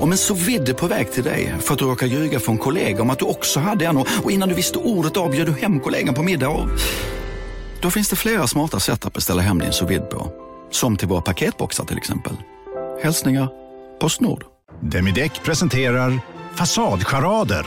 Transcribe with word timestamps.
Om 0.00 0.12
en 0.12 0.18
så 0.18 0.34
vidde 0.34 0.74
på 0.74 0.86
väg 0.86 1.12
till 1.12 1.24
dig 1.24 1.54
för 1.60 1.72
att 1.72 1.78
du 1.78 1.84
råkar 1.84 2.06
ljuga 2.06 2.40
från 2.40 2.58
kollega 2.58 3.02
om 3.02 3.10
att 3.10 3.18
du 3.18 3.24
också 3.24 3.60
hade 3.60 3.86
en 3.86 3.96
och 3.96 4.30
innan 4.30 4.48
du 4.48 4.54
visste 4.54 4.78
ordet 4.78 5.16
av 5.16 5.30
du 5.30 5.52
hem 5.52 5.80
kollegan 5.80 6.14
på 6.14 6.22
middag 6.22 6.48
och... 6.48 6.68
Då 7.80 7.90
finns 7.90 8.08
det 8.08 8.16
flera 8.16 8.46
smarta 8.46 8.80
sätt 8.80 9.06
att 9.06 9.12
beställa 9.12 9.42
hem 9.42 9.58
din 9.58 9.72
sous 9.72 10.00
på. 10.10 10.32
Som 10.70 10.96
till 10.96 11.08
våra 11.08 11.20
paketboxar 11.20 11.84
till 11.84 11.96
exempel. 11.96 12.32
Hälsningar 13.02 13.48
Postnord. 14.00 14.44
Demideck 14.80 15.42
presenterar 15.42 16.20
Fasadcharader. 16.54 17.66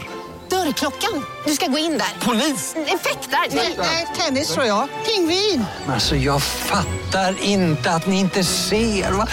Dörrklockan. 0.50 1.26
Du 1.46 1.52
ska 1.52 1.68
gå 1.68 1.78
in 1.78 1.92
där. 1.92 2.26
Polis? 2.26 2.76
Effektar? 2.76 3.56
Nej, 3.78 4.08
tennis 4.18 4.54
tror 4.54 4.66
jag. 4.66 4.88
Pingvin. 5.06 5.66
Alltså 5.88 6.16
jag 6.16 6.44
fattar 6.44 7.36
inte 7.44 7.92
att 7.92 8.08
ni 8.08 8.20
inte 8.20 8.44
ser. 8.44 9.12
Va? 9.12 9.28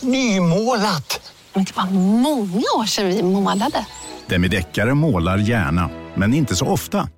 Nymålat. 0.00 1.27
Men 1.54 1.64
det 1.64 1.76
var 1.76 1.90
många 2.22 2.64
år 2.78 2.84
sedan 2.86 3.06
vi 3.08 3.22
målade. 3.22 3.86
Demideckare 4.26 4.94
målar 4.94 5.38
gärna, 5.38 5.90
men 6.16 6.34
inte 6.34 6.56
så 6.56 6.66
ofta. 6.66 7.08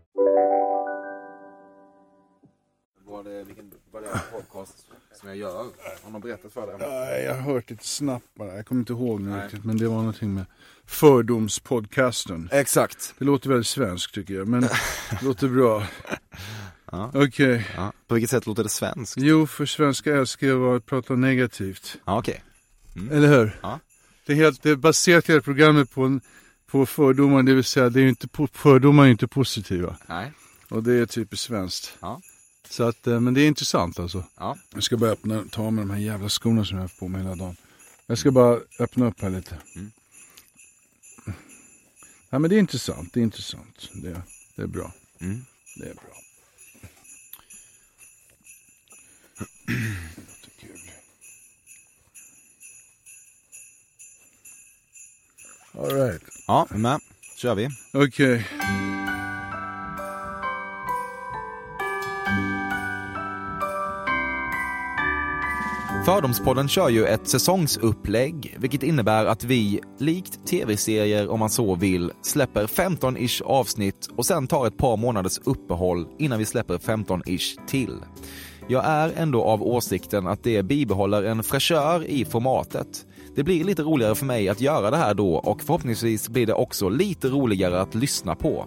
Var 3.06 3.24
det, 3.24 3.44
vilken, 3.44 3.72
var 3.92 4.00
det 4.00 4.06
en 4.06 4.18
podcast 4.32 4.74
som 5.20 5.28
jag 5.28 5.38
gör? 5.38 5.64
Har 6.04 6.10
någon 6.10 6.20
berättat 6.20 6.52
för 6.52 6.66
dig? 6.66 6.74
om 6.74 6.80
det? 6.80 6.88
Nej, 6.88 7.24
jag 7.24 7.34
har 7.34 7.42
hört 7.42 7.70
lite 7.70 7.86
snabbt 7.88 8.26
bara. 8.38 8.56
Jag 8.56 8.66
kommer 8.66 8.80
inte 8.80 8.92
ihåg 8.92 9.20
nu 9.20 9.40
riktigt. 9.42 9.64
Men 9.64 9.76
det 9.78 9.88
var 9.88 9.96
någonting 9.96 10.34
med 10.34 10.44
Fördomspodcasten. 10.86 12.48
Exakt. 12.52 13.14
Det 13.18 13.24
låter 13.24 13.48
väldigt 13.48 13.66
svenskt 13.66 14.14
tycker 14.14 14.34
jag. 14.34 14.48
Men 14.48 14.60
det 15.10 15.22
låter 15.22 15.48
bra. 15.48 15.82
Ja. 16.92 17.10
Okej. 17.14 17.66
Ja. 17.76 17.92
På 18.08 18.14
vilket 18.14 18.30
sätt 18.30 18.46
låter 18.46 18.62
det 18.62 18.68
svenskt? 18.68 19.14
Jo, 19.18 19.46
för 19.46 19.66
svenska 19.66 20.16
älskar 20.16 20.46
jag 20.46 20.76
att 20.76 20.86
prata 20.86 21.14
negativt. 21.14 21.96
Ja, 22.04 22.18
okej. 22.18 22.42
Eller 23.10 23.28
hur? 23.28 23.58
Ja. 23.62 23.78
Det 24.30 24.34
är, 24.34 24.36
helt, 24.36 24.78
baserat 24.78 25.26
hela 25.30 25.40
programmet 25.40 25.90
på, 25.90 26.02
en, 26.02 26.20
på 26.66 26.86
fördomar. 26.86 27.42
Det 27.42 27.54
vill 27.54 27.64
säga, 27.64 27.88
det 27.88 28.00
är 28.00 28.08
inte, 28.08 28.28
fördomar 28.52 29.06
är 29.06 29.10
inte 29.10 29.28
positiva. 29.28 29.96
Nej. 30.06 30.32
Och 30.68 30.82
det 30.82 30.94
är 30.94 31.06
typiskt 31.06 31.46
svenskt. 31.46 31.92
Ja. 32.00 32.20
Så 32.68 32.82
att, 32.84 33.06
eh, 33.06 33.20
men 33.20 33.34
det 33.34 33.40
är 33.40 33.46
intressant 33.46 33.98
alltså. 33.98 34.24
Ja. 34.36 34.56
Jag 34.74 34.82
ska 34.82 34.96
bara 34.96 35.10
öppna, 35.10 35.44
ta 35.50 35.70
med 35.70 35.82
de 35.82 35.90
här 35.90 35.98
jävla 35.98 36.28
skorna 36.28 36.64
som 36.64 36.76
jag 36.76 36.84
har 36.84 36.92
på 36.98 37.08
mig 37.08 37.22
hela 37.22 37.34
dagen. 37.34 37.56
Jag 38.06 38.18
ska 38.18 38.30
bara 38.30 38.60
öppna 38.78 39.06
upp 39.06 39.20
här 39.20 39.30
lite. 39.30 39.56
Mm. 39.76 39.90
Ja 42.30 42.38
men 42.38 42.50
det 42.50 42.56
är 42.56 42.60
intressant, 42.60 43.12
det 43.12 43.20
är 43.20 43.24
intressant. 43.24 43.90
Det, 43.92 44.22
det 44.56 44.62
är 44.62 44.66
bra. 44.66 44.92
Mm. 45.20 45.44
Det 45.76 45.84
är 45.84 45.94
bra. 45.94 46.16
Det 49.66 50.22
låter 50.28 50.50
kul. 50.60 50.90
All 55.80 55.90
right. 55.90 56.22
Ja, 56.46 56.66
men 56.70 57.00
kör 57.36 57.54
vi. 57.54 57.68
Okej. 57.92 58.46
Fördomspodden 66.04 66.68
kör 66.68 66.88
ju 66.88 67.04
ett 67.04 67.28
säsongsupplägg, 67.28 68.56
vilket 68.58 68.82
innebär 68.82 69.26
att 69.26 69.44
vi, 69.44 69.80
likt 69.98 70.46
tv-serier 70.46 71.28
om 71.28 71.38
man 71.38 71.50
så 71.50 71.74
vill, 71.74 72.12
släpper 72.22 72.66
15-ish 72.66 73.42
avsnitt 73.42 74.08
och 74.16 74.26
sen 74.26 74.46
tar 74.46 74.66
ett 74.66 74.76
par 74.76 74.96
månaders 74.96 75.38
uppehåll 75.44 76.06
innan 76.18 76.38
vi 76.38 76.44
släpper 76.44 76.78
15-ish 76.78 77.66
till. 77.66 77.96
Jag 78.68 78.84
är 78.86 79.12
ändå 79.16 79.42
av 79.42 79.62
åsikten 79.62 80.26
att 80.26 80.42
det 80.42 80.62
bibehåller 80.62 81.22
en 81.22 81.42
fräschör 81.42 82.04
i 82.04 82.24
formatet. 82.24 83.06
Det 83.34 83.44
blir 83.44 83.64
lite 83.64 83.82
roligare 83.82 84.14
för 84.14 84.26
mig 84.26 84.48
att 84.48 84.60
göra 84.60 84.90
det 84.90 84.96
här 84.96 85.14
då 85.14 85.34
och 85.34 85.62
förhoppningsvis 85.62 86.28
blir 86.28 86.46
det 86.46 86.54
också 86.54 86.88
lite 86.88 87.28
roligare 87.28 87.80
att 87.80 87.94
lyssna 87.94 88.34
på. 88.34 88.66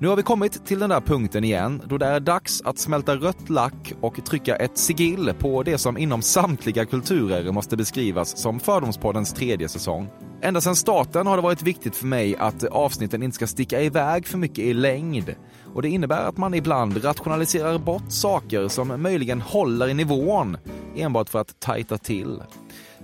Nu 0.00 0.08
har 0.08 0.16
vi 0.16 0.22
kommit 0.22 0.66
till 0.66 0.78
den 0.78 0.90
där 0.90 1.00
punkten 1.00 1.44
igen 1.44 1.82
då 1.86 1.98
det 1.98 2.06
är 2.06 2.20
dags 2.20 2.62
att 2.62 2.78
smälta 2.78 3.16
rött 3.16 3.50
lack 3.50 3.92
och 4.00 4.24
trycka 4.24 4.56
ett 4.56 4.78
sigill 4.78 5.32
på 5.38 5.62
det 5.62 5.78
som 5.78 5.98
inom 5.98 6.22
samtliga 6.22 6.84
kulturer 6.84 7.52
måste 7.52 7.76
beskrivas 7.76 8.38
som 8.38 8.60
Fördomspoddens 8.60 9.32
tredje 9.32 9.68
säsong. 9.68 10.08
Ända 10.42 10.60
sedan 10.60 10.76
starten 10.76 11.26
har 11.26 11.36
det 11.36 11.42
varit 11.42 11.62
viktigt 11.62 11.96
för 11.96 12.06
mig 12.06 12.36
att 12.36 12.64
avsnitten 12.64 13.22
inte 13.22 13.34
ska 13.34 13.46
sticka 13.46 13.82
iväg 13.82 14.26
för 14.26 14.38
mycket 14.38 14.58
i 14.58 14.74
längd. 14.74 15.34
Och 15.74 15.82
det 15.82 15.88
innebär 15.88 16.28
att 16.28 16.36
man 16.36 16.54
ibland 16.54 17.04
rationaliserar 17.04 17.78
bort 17.78 18.12
saker 18.12 18.68
som 18.68 19.02
möjligen 19.02 19.40
håller 19.40 19.88
i 19.88 19.94
nivån 19.94 20.56
enbart 20.96 21.28
för 21.28 21.38
att 21.38 21.60
tajta 21.60 21.98
till. 21.98 22.42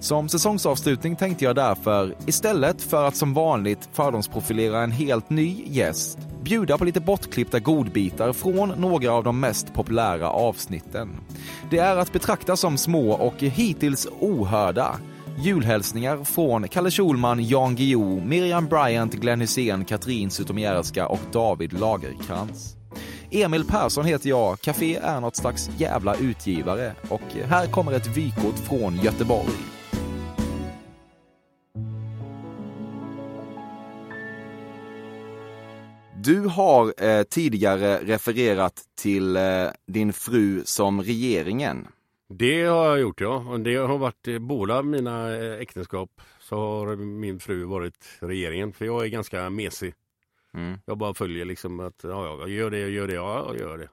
Som 0.05 0.29
säsongsavslutning 0.29 1.17
tänkte 1.17 1.45
jag 1.45 1.57
därför, 1.57 2.15
istället 2.27 2.83
för 2.83 3.05
att 3.05 3.17
som 3.17 3.35
vanligt 3.35 3.89
fördomsprofilera 3.93 4.83
en 4.83 4.91
helt 4.91 5.31
ny 5.31 5.65
gäst, 5.67 6.19
bjuda 6.43 6.79
på 6.79 6.85
lite 6.85 7.01
bortklippta 7.01 7.61
godbitar 7.61 8.33
från 8.33 8.69
några 8.69 9.13
av 9.13 9.25
de 9.25 9.41
mest 9.41 9.75
populära 9.75 10.31
avsnitten. 10.31 11.09
Det 11.71 11.79
är 11.79 11.97
att 11.97 12.13
betrakta 12.13 12.57
som 12.57 12.79
små 12.79 13.13
och 13.13 13.35
hittills 13.39 14.07
ohörda 14.21 14.97
julhälsningar 15.39 16.25
från 16.25 16.69
Kalle 16.69 16.91
Schulman, 16.91 17.45
Jan 17.45 17.77
Guillou, 17.77 18.25
Miriam 18.25 18.67
Bryant, 18.67 19.15
Glenn 19.15 19.41
Hysén, 19.41 19.85
Katrin 19.85 20.31
Zytomierska 20.31 21.07
och 21.07 21.21
David 21.33 21.73
Lagerkrans. 21.73 22.77
Emil 23.31 23.65
Persson 23.65 24.05
heter 24.05 24.29
jag, 24.29 24.61
Café 24.61 24.97
är 24.97 25.21
något 25.21 25.37
slags 25.37 25.71
jävla 25.79 26.15
utgivare 26.15 26.93
och 27.09 27.35
här 27.49 27.67
kommer 27.67 27.93
ett 27.93 28.17
vykort 28.17 28.59
från 28.59 28.97
Göteborg. 28.97 29.75
Du 36.25 36.41
har 36.41 37.05
eh, 37.05 37.23
tidigare 37.23 37.99
refererat 37.99 38.83
till 38.95 39.37
eh, 39.37 39.43
din 39.87 40.13
fru 40.13 40.63
som 40.65 41.03
regeringen. 41.03 41.89
Det 42.29 42.65
har 42.65 42.87
jag 42.87 43.01
gjort 43.01 43.21
ja. 43.21 43.37
Och 43.49 43.61
det 43.61 43.77
har 43.77 43.99
varit 43.99 44.29
i 44.29 44.39
båda 44.39 44.83
mina 44.83 45.37
eh, 45.37 45.61
äktenskap 45.61 46.21
så 46.41 46.57
har 46.57 46.97
min 46.97 47.41
fru 47.41 47.65
varit 47.65 48.05
regeringen. 48.19 48.73
För 48.73 48.85
jag 48.85 49.05
är 49.05 49.09
ganska 49.09 49.51
mesig. 49.51 49.95
Mm. 50.55 50.79
Jag 50.87 50.99
bara 50.99 51.15
följer 51.15 51.45
liksom 51.45 51.81
att 51.81 52.01
ja, 52.03 52.27
ja, 52.27 52.39
jag 52.41 52.51
gör 52.51 52.71
det, 52.71 52.79
jag 52.79 52.91
gör 52.91 53.07
det, 53.07 53.15
ja, 53.15 53.45
jag 53.49 53.59
gör 53.59 53.79
det. 53.79 53.89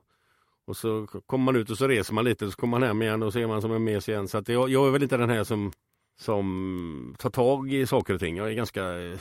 Och 0.66 0.78
så 0.78 1.08
kommer 1.26 1.46
man 1.46 1.56
ut 1.56 1.70
och 1.70 1.78
så 1.78 1.88
reser 1.88 2.14
man 2.14 2.26
lite 2.26 2.52
så 2.52 2.58
kommer 2.58 2.80
man 2.80 2.88
hem 2.88 3.02
igen 3.02 3.24
och 3.24 3.34
så 3.34 3.40
är 3.40 3.48
man 3.48 3.62
som 3.62 3.72
en 3.72 3.84
mes 3.84 4.10
igen. 4.10 4.28
Så 4.28 4.38
att 4.38 4.48
jag, 4.48 4.70
jag 4.70 4.88
är 4.88 4.92
väl 4.92 5.04
inte 5.04 5.18
den 5.18 5.30
här 5.30 5.44
som, 5.44 5.72
som 6.20 7.16
tar 7.20 7.30
tag 7.30 7.74
i 7.74 7.88
saker 7.88 8.14
och 8.14 8.20
ting. 8.20 8.38
Jag 8.38 8.50
är 8.50 8.54
ganska 8.54 9.02
eh, 9.02 9.20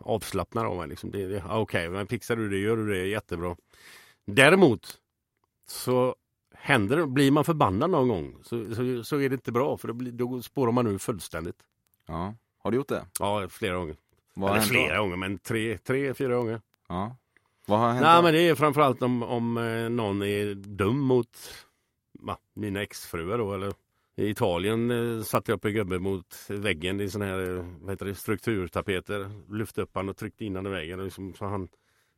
avslappnad 0.00 0.66
av 0.66 0.76
mig. 0.76 0.88
Liksom. 0.88 1.10
Det, 1.10 1.26
det, 1.26 1.44
Okej, 1.48 1.88
men 1.88 2.06
fixar 2.06 2.36
du 2.36 2.48
det, 2.48 2.58
gör 2.58 2.76
du 2.76 2.88
det, 2.92 3.06
jättebra. 3.06 3.56
Däremot 4.26 4.98
så 5.66 6.14
händer 6.54 7.06
blir 7.06 7.30
man 7.30 7.44
förbannad 7.44 7.90
någon 7.90 8.08
gång 8.08 8.36
så, 8.42 8.74
så, 8.74 9.04
så 9.04 9.20
är 9.20 9.28
det 9.28 9.34
inte 9.34 9.52
bra 9.52 9.76
för 9.76 9.88
då, 9.88 9.94
blir, 9.94 10.12
då 10.12 10.42
spårar 10.42 10.72
man 10.72 10.86
ur 10.86 10.98
fullständigt. 10.98 11.56
Ja. 12.06 12.34
Har 12.58 12.70
du 12.70 12.76
gjort 12.76 12.88
det? 12.88 13.06
Ja, 13.18 13.48
flera 13.48 13.74
gånger. 13.74 13.96
Vad 14.34 14.50
Eller 14.50 14.60
flera 14.60 14.96
då? 14.96 15.02
gånger, 15.02 15.16
men 15.16 15.38
tre, 15.38 15.78
tre, 15.78 16.14
fyra 16.14 16.34
gånger. 16.34 16.60
Ja. 16.88 17.16
Vad 17.66 17.78
har 17.78 17.88
hänt 17.88 18.02
Nej, 18.02 18.16
då? 18.16 18.22
men 18.22 18.34
det 18.34 18.48
är 18.48 18.54
framförallt 18.54 19.02
om, 19.02 19.22
om 19.22 19.56
eh, 19.56 19.88
någon 19.88 20.22
är 20.22 20.54
dum 20.54 20.98
mot 21.00 21.38
va, 22.12 22.38
mina 22.54 22.82
exfruar 22.82 23.38
då. 23.38 23.54
Eller 23.54 23.72
i 24.20 24.28
Italien 24.28 24.90
eh, 24.90 25.22
satte 25.22 25.50
jag 25.50 25.56
upp 25.56 25.64
en 25.64 25.72
gubbe 25.72 25.98
mot 25.98 26.46
väggen 26.48 27.00
i 27.00 27.08
sån 27.08 27.22
här 27.22 27.56
eh, 27.56 27.64
vad 27.80 27.90
heter 27.90 28.06
det, 28.06 28.14
strukturtapeter. 28.14 29.30
Lyfte 29.52 29.82
upp 29.82 29.90
han 29.94 30.08
och 30.08 30.16
tryckte 30.16 30.44
in 30.44 30.56
han 30.56 30.66
i 30.66 30.70
väggen. 30.70 30.98
och 30.98 31.04
Liksom, 31.04 31.34
så 31.34 31.44
han, 31.44 31.68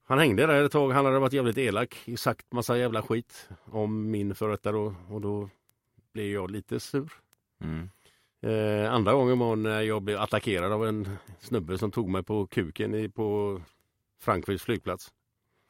han 0.04 0.18
hängde 0.18 0.46
där 0.46 0.64
ett 0.64 0.72
tag. 0.72 0.90
Han 0.90 1.04
hade 1.04 1.18
varit 1.18 1.32
jävligt 1.32 1.58
elak. 1.58 2.08
Sagt 2.16 2.52
massa 2.52 2.78
jävla 2.78 3.02
skit 3.02 3.48
om 3.64 4.10
min 4.10 4.34
förrättare 4.34 4.72
då, 4.72 4.94
och 5.10 5.20
då 5.20 5.50
blev 6.12 6.26
jag 6.26 6.50
lite 6.50 6.80
sur. 6.80 7.12
Mm. 7.60 7.88
Eh, 8.40 8.92
andra 8.92 9.12
gången 9.12 9.38
var 9.38 9.56
när 9.56 9.80
jag 9.80 10.02
blev 10.02 10.20
attackerad 10.20 10.72
av 10.72 10.86
en 10.86 11.08
snubbe 11.40 11.78
som 11.78 11.90
tog 11.90 12.08
mig 12.08 12.22
på 12.22 12.46
kuken 12.46 12.94
i, 12.94 13.08
på 13.08 13.60
Frankfurts 14.20 14.64
flygplats. 14.64 15.12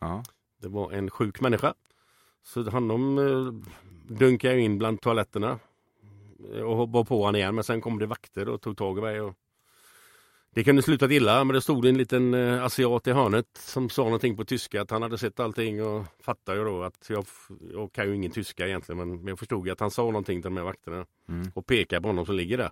Ja. 0.00 0.22
Det 0.60 0.68
var 0.68 0.92
en 0.92 1.10
sjuk 1.10 1.40
människa. 1.40 1.74
Så 2.42 2.70
honom 2.70 3.18
eh, 3.18 3.72
dunkade 4.14 4.54
jag 4.54 4.62
in 4.62 4.78
bland 4.78 5.00
toaletterna 5.00 5.58
och 6.64 6.88
var 6.92 7.04
på 7.04 7.18
honom 7.20 7.36
igen. 7.36 7.54
Men 7.54 7.64
sen 7.64 7.80
kom 7.80 7.98
det 7.98 8.06
vakter 8.06 8.48
och 8.48 8.60
tog 8.60 8.76
tag 8.76 8.98
i 8.98 9.00
mig. 9.00 9.20
Och 9.20 9.34
det 10.54 10.64
kunde 10.64 10.82
sluta 10.82 11.12
illa, 11.12 11.44
men 11.44 11.54
det 11.54 11.60
stod 11.60 11.86
en 11.86 11.98
liten 11.98 12.34
eh, 12.34 12.64
asiat 12.64 13.06
i 13.06 13.12
hörnet 13.12 13.46
som 13.58 13.88
sa 13.90 14.04
någonting 14.04 14.36
på 14.36 14.44
tyska. 14.44 14.82
Att 14.82 14.90
han 14.90 15.02
hade 15.02 15.18
sett 15.18 15.40
allting 15.40 15.82
och 15.84 16.04
fattade 16.20 16.58
ju 16.58 16.64
då 16.64 16.82
att 16.82 17.06
jag, 17.08 17.24
jag 17.72 17.92
kan 17.92 18.06
ju 18.08 18.14
ingen 18.14 18.30
tyska 18.30 18.66
egentligen. 18.66 18.98
Men 19.08 19.26
jag 19.26 19.38
förstod 19.38 19.68
att 19.70 19.80
han 19.80 19.90
sa 19.90 20.02
någonting 20.02 20.42
till 20.42 20.50
de 20.50 20.56
här 20.56 20.64
vakterna 20.64 21.06
Mm. 21.28 21.50
och 21.54 21.66
pekade 21.66 22.02
på 22.02 22.08
honom 22.08 22.26
som 22.26 22.34
ligger 22.34 22.58
där. 22.58 22.70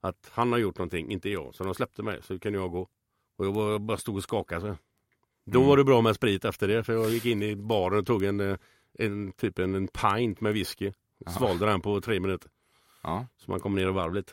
Att 0.00 0.30
han 0.32 0.52
har 0.52 0.58
gjort 0.58 0.78
någonting, 0.78 1.10
inte 1.10 1.30
jag. 1.30 1.54
Så 1.54 1.64
de 1.64 1.74
släppte 1.74 2.02
mig, 2.02 2.18
så 2.22 2.38
kunde 2.38 2.58
jag 2.58 2.70
gå. 2.70 2.88
Och 3.38 3.46
jag 3.46 3.80
bara, 3.80 3.96
stod 3.98 4.16
och 4.16 4.22
skakade. 4.22 4.60
Så. 4.60 4.76
Då 5.44 5.58
Mm. 5.58 5.68
var 5.68 5.76
det 5.76 5.84
bra 5.84 6.00
med 6.00 6.14
sprit 6.14 6.44
efter 6.44 6.68
det, 6.68 6.84
för 6.84 6.92
jag 6.92 7.10
gick 7.10 7.24
in 7.26 7.42
i 7.42 7.56
baren 7.56 7.98
och 7.98 8.06
tog 8.06 8.24
en, 8.24 8.40
eh, 8.40 8.56
en 8.98 9.32
typ 9.32 9.58
en, 9.58 9.74
en 9.74 9.88
pint 9.88 10.40
med 10.40 10.52
whisky. 10.54 10.92
Svalde 11.38 11.66
den 11.66 11.80
på 11.80 12.00
tre 12.00 12.20
minuter. 12.20 12.50
Ja. 13.06 13.26
Så 13.36 13.50
man 13.50 13.60
kom 13.60 13.74
ner 13.74 13.88
och 13.88 13.94
varv 13.94 14.14
lite. 14.14 14.32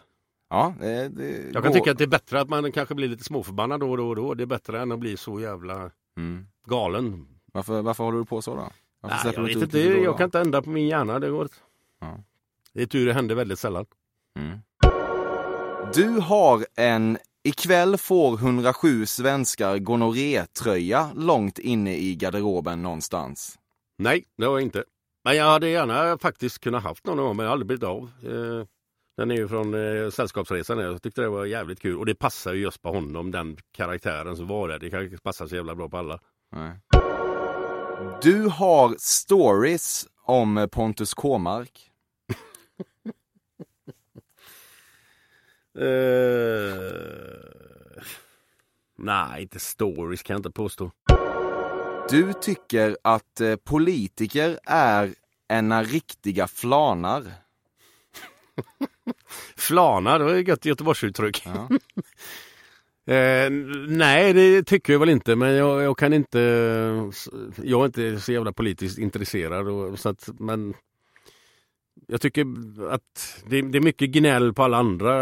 Ja, 0.50 0.74
det, 0.80 1.10
det 1.10 1.42
Jag 1.54 1.54
kan 1.54 1.72
går- 1.72 1.80
tycka 1.80 1.92
att 1.92 1.98
det 1.98 2.04
är 2.04 2.08
bättre 2.08 2.42
att 2.42 2.50
man 2.50 2.72
kanske 2.72 2.96
blir 2.96 3.08
lite 3.08 3.24
småförbannad 3.24 3.80
då 3.80 3.92
och 3.92 3.98
då 3.98 4.10
och 4.10 4.16
då. 4.16 4.34
Det 4.34 4.44
är 4.44 4.48
bättre 4.48 4.82
än 4.82 4.92
att 4.92 5.00
bli 5.00 5.18
så 5.18 5.40
jävla 5.40 5.92
Mm. 6.18 6.48
galen. 6.68 7.28
Varför, 7.54 7.82
varför 7.82 8.04
håller 8.04 8.18
du 8.20 8.26
på 8.26 8.42
så 8.42 8.56
då? 8.56 8.68
Varför 9.02 9.26
Nej, 9.26 9.34
jag 9.36 9.44
vet 9.44 9.64
inte, 9.64 9.96
och 9.98 10.04
jag 10.04 10.18
kan 10.18 10.26
inte 10.26 10.40
ändra 10.40 10.62
på 10.62 10.70
min 10.70 10.88
hjärna. 10.88 11.20
Det 11.20 11.30
går. 11.30 11.48
Ja. 12.02 12.18
Det 12.74 12.82
är 12.82 12.86
tur 12.86 13.06
det 13.06 13.14
händer 13.14 13.36
väldigt 13.36 13.60
sällan. 13.60 13.86
Mm. 14.40 14.60
Du 15.94 16.08
har 16.20 16.66
en 16.76 17.18
Ikväll 17.46 17.98
får 17.98 18.38
107 18.38 19.06
svenskar 19.06 19.78
gonorré-tröja 19.78 21.10
långt 21.16 21.60
inne 21.60 21.98
i 21.98 22.16
garderoben 22.16 22.82
någonstans. 22.82 23.60
Nej, 23.98 24.24
det 24.38 24.46
har 24.46 24.52
jag 24.54 24.62
inte. 24.62 24.84
Men 25.24 25.36
jag 25.36 25.46
hade 25.46 25.70
gärna 25.70 26.18
faktiskt 26.18 26.60
kunnat 26.60 26.84
haft 26.84 27.06
någon 27.06 27.18
gång 27.18 27.36
men 27.36 27.44
jag 27.44 27.50
har 27.50 27.54
aldrig 27.54 27.68
blivit 27.68 27.84
av. 27.84 28.12
Eh, 28.24 28.66
Den 29.18 29.32
är 29.32 29.36
ju 29.36 29.48
från 29.48 29.74
eh, 29.74 30.10
Sällskapsresan. 30.10 30.80
Jag 30.80 31.02
tyckte 31.02 31.22
det 31.22 31.30
var 31.30 31.46
jävligt 31.46 31.80
kul 31.80 31.98
och 31.98 32.06
det 32.06 32.16
passar 32.16 32.54
ju 32.54 32.62
just 32.62 32.82
på 32.82 32.90
honom, 32.90 33.32
den 33.32 33.58
karaktären 33.72 34.38
som 34.38 34.48
var 34.48 34.68
där. 34.68 34.80
Det 34.80 34.90
kan 34.90 35.18
passa 35.24 35.48
så 35.48 35.56
jävla 35.56 35.76
bra 35.76 35.90
på 35.90 35.98
alla. 35.98 36.20
Nej. 36.52 36.80
Du 38.22 38.48
har 38.48 38.96
stories 39.00 40.08
om 40.24 40.68
Pontus 40.72 41.14
Kåmark. 41.14 41.90
Eh, 45.80 46.94
nej, 48.98 49.42
inte 49.42 49.60
stories 49.60 50.24
kan 50.24 50.34
jag 50.34 50.40
inte 50.40 50.52
påstå. 50.52 50.92
Du 52.10 52.34
tycker 52.34 52.98
att 53.02 53.42
eh, 53.42 53.56
politiker 53.56 54.60
är 54.66 55.14
ena 55.50 55.84
riktiga 55.84 56.48
flanar. 56.48 57.24
Flana, 59.56 60.18
det 60.18 60.24
var 60.24 60.34
ju 60.34 60.44
gött 60.44 60.66
Göteborgsuttryck. 60.66 61.44
Ja. 61.46 61.70
Eh, 63.06 63.50
nej, 63.88 64.34
det 64.34 64.64
tycker 64.64 64.94
jag 64.94 65.00
väl 65.00 65.10
inte, 65.10 65.36
men 65.36 65.54
jag, 65.54 65.84
jag 65.84 65.98
kan 65.98 66.14
inte... 66.14 66.40
Jag 67.64 67.82
är 67.82 67.86
inte 67.86 68.20
så 68.20 68.32
jävla 68.32 68.54
politiskt 68.54 68.98
intresserad. 68.98 69.68
Och, 69.68 70.00
så 70.00 70.10
att, 70.10 70.30
men 70.40 70.74
jag 72.08 72.22
tycker 72.22 72.46
att 72.90 73.44
det, 73.50 73.62
det 73.62 73.78
är 73.78 73.82
mycket 73.82 74.10
gnäll 74.10 74.54
på 74.54 74.64
alla 74.64 74.78
andra. 74.78 75.14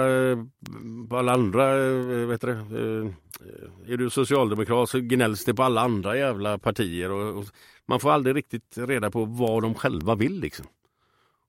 På 1.09 1.17
alla 1.17 1.33
andra, 1.33 1.85
eh, 1.85 2.27
vet 2.27 2.41
du, 2.41 2.53
det, 2.53 3.93
Är 3.93 3.97
du 3.97 4.09
socialdemokrat 4.09 4.89
så 4.89 4.99
gnälls 4.99 5.45
det 5.45 5.53
på 5.53 5.63
alla 5.63 5.81
andra 5.81 6.17
jävla 6.17 6.57
partier. 6.57 7.11
Och, 7.11 7.37
och 7.37 7.45
man 7.85 7.99
får 7.99 8.11
aldrig 8.11 8.35
riktigt 8.35 8.77
reda 8.77 9.11
på 9.11 9.25
vad 9.25 9.63
de 9.63 9.75
själva 9.75 10.15
vill 10.15 10.39
liksom. 10.39 10.65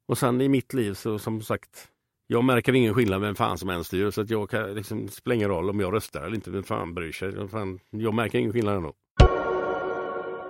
Och 0.06 0.18
sen 0.18 0.40
i 0.40 0.48
mitt 0.48 0.74
liv 0.74 0.94
så 0.94 1.18
som 1.18 1.42
sagt 1.42 1.88
jag 2.26 2.44
märker 2.44 2.72
ingen 2.72 2.94
skillnad 2.94 3.20
vem 3.20 3.34
fan 3.34 3.58
som 3.58 3.70
än 3.70 3.84
styr 3.84 4.10
så 4.10 4.20
att 4.20 4.30
jag 4.30 4.50
kan 4.50 4.74
liksom, 4.74 5.06
det 5.06 5.12
spelar 5.12 5.34
ingen 5.34 5.48
roll 5.48 5.70
om 5.70 5.80
jag 5.80 5.94
röstar 5.94 6.22
eller 6.22 6.34
inte. 6.34 6.50
Vem 6.50 6.62
fan 6.62 6.94
bryr 6.94 7.12
sig? 7.12 7.48
Fan, 7.48 7.80
jag 7.90 8.14
märker 8.14 8.38
ingen 8.38 8.52
skillnad 8.52 8.76
ändå. 8.76 8.92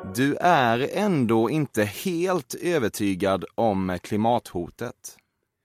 Du 0.05 0.37
är 0.41 0.89
ändå 0.93 1.51
inte 1.51 1.85
helt 1.85 2.55
övertygad 2.55 3.45
om 3.55 3.99
klimathotet. 4.03 5.17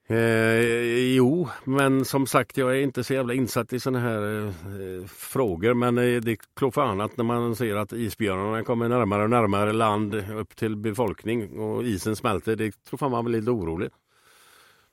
Eh, 0.09 1.15
jo, 1.15 1.47
men 1.63 2.05
som 2.05 2.27
sagt 2.27 2.57
jag 2.57 2.71
är 2.71 2.81
inte 2.81 3.03
så 3.03 3.13
jävla 3.13 3.33
insatt 3.33 3.73
i 3.73 3.79
sådana 3.79 3.99
här 3.99 4.45
eh, 4.45 5.05
frågor. 5.07 5.73
Men 5.73 5.97
eh, 5.97 6.21
det 6.21 6.31
är 6.31 6.37
klart 6.55 6.73
fan 6.73 7.01
att 7.01 7.17
när 7.17 7.23
man 7.23 7.55
ser 7.55 7.75
att 7.75 7.93
isbjörnarna 7.93 8.63
kommer 8.63 8.89
närmare 8.89 9.23
och 9.23 9.29
närmare 9.29 9.73
land 9.73 10.15
upp 10.15 10.55
till 10.55 10.75
befolkning 10.75 11.59
och 11.59 11.83
isen 11.83 12.15
smälter. 12.15 12.55
Det 12.55 12.83
tror 12.83 12.97
fan 12.97 13.11
man 13.11 13.25
blir 13.25 13.39
lite 13.39 13.51
orolig. 13.51 13.89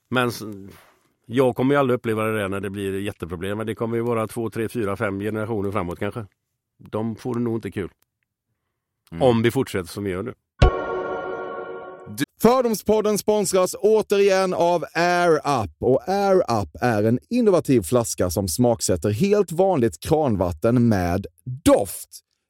Men 0.09 0.31
jag 1.27 1.57
kommer 1.57 1.75
ju 1.75 1.79
aldrig 1.79 1.99
uppleva 1.99 2.25
det 2.25 2.39
där 2.39 2.49
när 2.49 2.61
det 2.61 2.71
blir 2.71 3.01
jätteproblem. 3.01 3.59
Men 3.59 3.67
det 3.67 3.75
kommer 3.75 3.97
ju 3.97 4.03
vara 4.03 4.27
två, 4.27 4.51
tre, 4.51 4.69
fyra, 4.69 4.97
fem 4.97 5.21
generationer 5.21 5.71
framåt 5.71 5.99
kanske. 5.99 6.27
De 6.79 7.17
får 7.17 7.35
det 7.35 7.41
nog 7.41 7.57
inte 7.57 7.71
kul. 7.71 7.91
Om 9.21 9.43
vi 9.43 9.51
fortsätter 9.51 9.89
som 9.89 10.05
vi 10.05 10.11
gör 10.11 10.23
nu. 10.23 10.33
Fördomspodden 12.43 13.19
sponsras 13.19 13.75
återigen 13.79 14.55
av 14.55 14.85
Air 14.95 15.35
Up. 15.35 15.71
Och 15.81 16.09
Air 16.09 16.37
Up 16.37 16.69
är 16.81 17.03
en 17.03 17.19
innovativ 17.31 17.83
flaska 17.83 18.31
som 18.31 18.49
smaksätter 18.49 19.11
helt 19.11 19.53
vanligt 19.53 20.01
kranvatten 20.01 20.89
med 20.89 21.27
doft. 21.65 22.09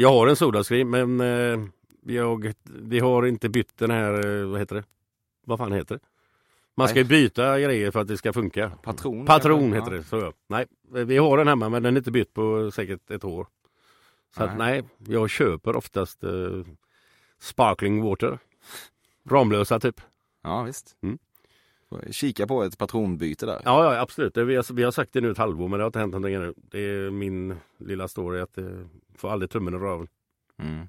jag 0.00 0.08
har 0.08 0.26
en 0.26 0.36
Sodastream 0.36 0.90
men 0.90 1.20
eh, 1.20 1.68
jag, 2.02 2.52
vi 2.64 2.98
har 2.98 3.26
inte 3.26 3.48
bytt 3.48 3.76
den 3.76 3.90
här, 3.90 4.40
eh, 4.40 4.46
vad 4.46 4.60
heter 4.60 4.76
det? 4.76 4.84
Vad 5.46 5.58
fan 5.58 5.72
heter 5.72 5.94
det? 5.94 6.00
Man 6.74 6.88
ska 6.88 6.98
ju 6.98 7.04
byta 7.04 7.60
grejer 7.60 7.90
för 7.90 8.00
att 8.00 8.08
det 8.08 8.16
ska 8.16 8.32
funka. 8.32 8.72
Patron? 8.82 9.26
Patron 9.26 9.72
heter 9.72 9.90
det. 9.90 10.04
Så, 10.04 10.16
ja. 10.16 10.32
Nej, 10.46 10.66
vi 10.88 11.16
har 11.16 11.38
den 11.38 11.48
hemma 11.48 11.68
men 11.68 11.82
den 11.82 11.96
är 11.96 12.00
inte 12.00 12.10
bytt 12.10 12.34
på 12.34 12.70
säkert 12.70 13.10
ett 13.10 13.24
år. 13.24 13.46
Så 14.36 14.42
att, 14.42 14.58
nej, 14.58 14.84
jag 14.98 15.30
köper 15.30 15.76
oftast 15.76 16.24
eh, 16.24 16.30
sparkling 17.40 18.02
water. 18.02 18.38
Ramlösa 19.30 19.80
typ. 19.80 20.00
Ja, 20.42 20.62
visst. 20.62 20.96
Mm. 21.02 21.18
Kika 22.10 22.46
på 22.46 22.62
ett 22.62 22.78
patronbyte 22.78 23.46
där. 23.46 23.60
Ja, 23.64 23.94
ja 23.94 24.00
absolut. 24.00 24.34
Det, 24.34 24.44
vi, 24.44 24.56
har, 24.56 24.74
vi 24.74 24.82
har 24.82 24.90
sagt 24.90 25.12
det 25.12 25.20
nu 25.20 25.30
ett 25.30 25.38
halvår 25.38 25.68
men 25.68 25.78
det 25.78 25.84
har 25.84 25.86
inte 25.86 25.98
hänt 25.98 26.12
någonting 26.12 26.34
ännu. 26.34 26.54
Det 26.56 26.78
är 26.78 27.10
min 27.10 27.56
lilla 27.78 28.08
story 28.08 28.40
att 28.40 28.54
det 28.54 28.88
får 29.16 29.30
aldrig 29.30 29.50
tummen 29.50 29.74
ur 29.74 29.78
röven. 29.78 30.08
Mm. 30.62 30.88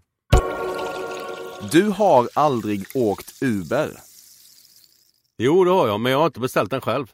Du 1.71 1.83
har 1.83 2.29
aldrig 2.33 2.85
åkt 2.95 3.43
Uber. 3.43 3.89
Jo, 5.37 5.63
det 5.63 5.71
har 5.71 5.87
jag, 5.87 5.99
men 5.99 6.11
jag 6.11 6.19
har 6.19 6.25
inte 6.25 6.39
beställt 6.39 6.71
den 6.71 6.81
själv. 6.81 7.11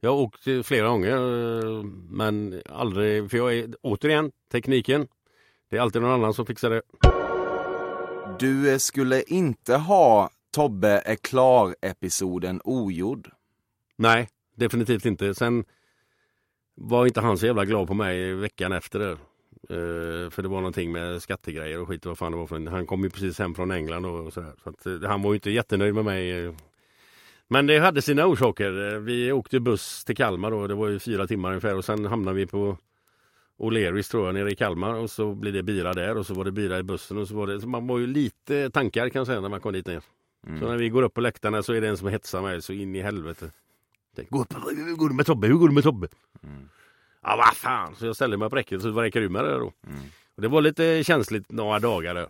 Jag 0.00 0.10
har 0.10 0.18
åkt 0.18 0.46
eh, 0.46 0.62
flera 0.62 0.88
gånger, 0.88 1.16
eh, 1.16 1.82
men 2.10 2.62
aldrig, 2.68 3.30
för 3.30 3.38
jag 3.38 3.54
är 3.54 3.74
återigen 3.82 4.30
tekniken. 4.52 5.08
Det 5.70 5.76
är 5.76 5.80
alltid 5.80 6.02
någon 6.02 6.10
annan 6.10 6.34
som 6.34 6.46
fixar 6.46 6.70
det. 6.70 6.82
Du 8.38 8.72
eh, 8.72 8.78
skulle 8.78 9.22
inte 9.22 9.76
ha 9.76 10.30
Tobbe 10.56 11.02
är 11.04 11.16
klar-episoden 11.16 12.60
ogjord. 12.64 13.30
Nej, 13.96 14.28
definitivt 14.54 15.04
inte. 15.04 15.34
Sen 15.34 15.64
var 16.74 17.06
inte 17.06 17.20
han 17.20 17.38
så 17.38 17.46
jävla 17.46 17.64
glad 17.64 17.88
på 17.88 17.94
mig 17.94 18.34
veckan 18.34 18.72
efter 18.72 18.98
det. 18.98 19.10
Uh, 19.74 20.30
för 20.30 20.42
det 20.42 20.48
var 20.48 20.56
någonting 20.56 20.92
med 20.92 21.22
skattegrejer 21.22 21.80
och 21.80 21.88
skit. 21.88 22.06
Vad 22.06 22.18
fan 22.18 22.32
det 22.32 22.38
var 22.38 22.46
för. 22.46 22.70
Han 22.70 22.86
kom 22.86 23.02
ju 23.02 23.10
precis 23.10 23.38
hem 23.38 23.54
från 23.54 23.70
England 23.70 24.04
och 24.06 24.32
sådär. 24.32 24.52
Så 24.62 24.70
att, 24.70 24.86
uh, 24.86 25.04
han 25.04 25.22
var 25.22 25.30
ju 25.30 25.34
inte 25.34 25.50
jättenöjd 25.50 25.94
med 25.94 26.04
mig. 26.04 26.44
Eh. 26.44 26.52
Men 27.48 27.66
det 27.66 27.78
hade 27.78 28.02
sina 28.02 28.26
orsaker. 28.26 28.98
Vi 28.98 29.32
åkte 29.32 29.60
buss 29.60 30.04
till 30.04 30.16
Kalmar 30.16 30.50
då. 30.50 30.66
Det 30.66 30.74
var 30.74 30.88
ju 30.88 30.98
fyra 30.98 31.26
timmar 31.26 31.48
ungefär 31.48 31.76
och 31.76 31.84
sen 31.84 32.04
hamnade 32.04 32.36
vi 32.36 32.46
på 32.46 32.78
O'Learys 33.58 34.10
tror 34.10 34.26
jag 34.26 34.34
nere 34.34 34.50
i 34.50 34.56
Kalmar 34.56 34.94
och 34.94 35.10
så 35.10 35.34
blev 35.34 35.52
det 35.52 35.62
bira 35.62 35.92
där 35.92 36.16
och 36.16 36.26
så 36.26 36.34
var 36.34 36.44
det 36.44 36.52
bira 36.52 36.78
i 36.78 36.82
bussen 36.82 37.18
och 37.18 37.28
så 37.28 37.34
var 37.34 37.46
det, 37.46 37.60
så 37.60 37.68
man 37.68 37.86
var 37.86 37.98
ju 37.98 38.06
lite 38.06 38.70
tankar 38.70 39.08
kan 39.08 39.20
jag 39.20 39.26
säga 39.26 39.40
när 39.40 39.48
man 39.48 39.60
kom 39.60 39.72
dit 39.72 39.86
ner. 39.86 40.02
Mm. 40.46 40.60
Så 40.60 40.68
när 40.68 40.76
vi 40.76 40.88
går 40.88 41.02
upp 41.02 41.14
på 41.14 41.20
läktarna 41.20 41.62
så 41.62 41.72
är 41.72 41.80
det 41.80 41.88
en 41.88 41.96
som 41.96 42.08
hetsar 42.08 42.42
mig 42.42 42.62
så 42.62 42.72
in 42.72 42.94
i 42.96 43.02
helvete. 43.02 43.50
Tänk, 44.16 44.30
Gå 44.30 44.40
upp, 44.40 44.54
hur 44.54 44.96
går 44.96 45.08
det 45.08 45.14
med 45.14 45.26
Tobbe? 45.26 45.46
Hur 45.46 45.54
går 45.54 45.68
det 45.68 45.74
med 45.74 45.82
Tobbe? 45.84 46.08
Ja 47.22 47.36
vad 47.36 47.56
fan, 47.56 47.96
så 47.96 48.06
jag 48.06 48.16
ställde 48.16 48.36
mig 48.36 48.50
på 48.50 48.56
räcket 48.56 48.82
så 48.82 48.90
vad 48.90 49.04
räcker 49.04 49.20
du 49.20 49.28
med 49.28 49.44
det 49.44 49.58
då? 49.58 49.72
Och 50.36 50.42
det 50.42 50.48
var 50.48 50.60
lite 50.60 51.04
känsligt 51.04 51.52
några 51.52 51.78
dagar 51.78 52.14
där. 52.14 52.28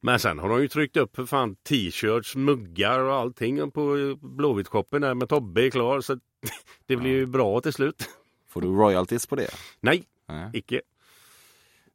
Men 0.00 0.18
sen 0.18 0.38
har 0.38 0.48
de 0.48 0.60
ju 0.60 0.68
tryckt 0.68 0.96
upp 0.96 1.16
för 1.16 1.26
fan 1.26 1.54
t-shirts, 1.54 2.36
muggar 2.36 2.98
och 2.98 3.14
allting 3.14 3.70
på 3.70 3.96
Blåvitt-shoppen 4.20 5.00
där 5.00 5.14
med 5.14 5.28
Tobbe 5.28 5.66
är 5.66 5.70
klar 5.70 6.00
så 6.00 6.18
det 6.86 6.96
blir 6.96 7.10
ju 7.10 7.26
bra 7.26 7.60
till 7.60 7.72
slut. 7.72 8.08
Får 8.48 8.60
du 8.60 8.68
royalties 8.68 9.26
på 9.26 9.36
det? 9.36 9.50
Nej, 9.80 10.04
Nej. 10.28 10.50
icke. 10.52 10.80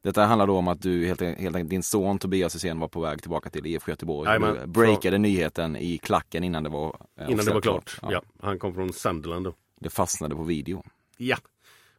Detta 0.08 0.26
handlar 0.26 0.48
då 0.48 0.58
om 0.58 0.68
att 0.68 0.82
du 0.82 1.06
helt, 1.06 1.22
helt 1.22 1.56
enkelt, 1.56 1.70
din 1.70 1.84
son 1.84 2.20
Tobias 2.20 2.56
Hysén 2.56 2.80
var 2.80 2.88
på 2.88 3.02
väg 3.02 3.22
tillbaka 3.22 3.50
till 3.50 3.66
IFK 3.66 3.92
Göteborg. 3.92 4.28
Jajamän. 4.28 4.56
Du 4.62 4.68
breakade 4.68 5.18
nyheten 5.18 5.76
i 5.76 5.98
klacken 5.98 6.44
innan 6.44 6.64
det 6.64 6.70
var 6.70 6.98
eh, 7.20 7.32
Innan 7.32 7.46
det 7.46 7.54
var 7.54 7.62
klart. 7.62 8.00
Ja. 8.02 8.22
han 8.42 8.60
kom 8.60 8.74
från 8.74 8.94
Sunderland 8.94 9.46
då. 9.46 9.54
Det 9.80 9.90
fastnade 9.90 10.36
på 10.36 10.44
video. 10.44 10.84
Ja. 11.18 11.38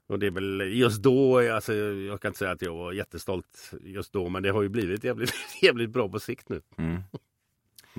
Och 0.07 0.19
det 0.19 0.27
är 0.27 0.31
väl 0.31 0.61
just 0.73 1.03
då, 1.03 1.39
alltså, 1.55 1.75
jag 1.75 2.21
kan 2.21 2.29
inte 2.29 2.39
säga 2.39 2.51
att 2.51 2.63
jag 2.63 2.75
var 2.75 2.93
jättestolt 2.93 3.73
just 3.83 4.13
då, 4.13 4.29
men 4.29 4.43
det 4.43 4.51
har 4.51 4.63
ju 4.63 4.69
blivit 4.69 5.05
jävligt, 5.05 5.35
jävligt 5.63 5.91
bra 5.91 6.09
på 6.09 6.21
sikt 6.21 6.49
nu. 6.49 6.61
Mm. 6.77 7.03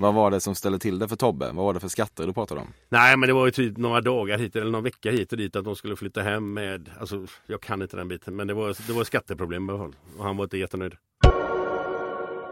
Vad 0.00 0.14
var 0.14 0.30
det 0.30 0.40
som 0.40 0.54
ställde 0.54 0.78
till 0.78 0.98
det 0.98 1.08
för 1.08 1.16
Tobbe? 1.16 1.52
Vad 1.52 1.64
var 1.64 1.74
det 1.74 1.80
för 1.80 1.88
skatter 1.88 2.26
du 2.26 2.32
pratade 2.32 2.60
om? 2.60 2.72
Nej 2.88 3.16
men 3.16 3.26
det 3.26 3.32
var 3.32 3.46
ju 3.46 3.50
typ 3.50 3.76
några 3.76 4.00
dagar 4.00 4.38
hit 4.38 4.56
eller 4.56 4.70
någon 4.70 4.84
vecka 4.84 5.10
hit 5.10 5.32
och 5.32 5.38
dit 5.38 5.56
att 5.56 5.64
de 5.64 5.76
skulle 5.76 5.96
flytta 5.96 6.22
hem 6.22 6.52
med, 6.52 6.90
alltså 7.00 7.26
jag 7.46 7.60
kan 7.60 7.82
inte 7.82 7.96
den 7.96 8.08
biten 8.08 8.36
men 8.36 8.46
det 8.46 8.54
var, 8.54 8.76
det 8.86 8.92
var 8.92 9.04
skatteproblem 9.04 9.70
i 9.70 9.72
alla 9.72 9.82
fall. 9.82 9.96
Och 10.18 10.24
han 10.24 10.36
var 10.36 10.44
inte 10.44 10.58
jättenöjd. 10.58 10.94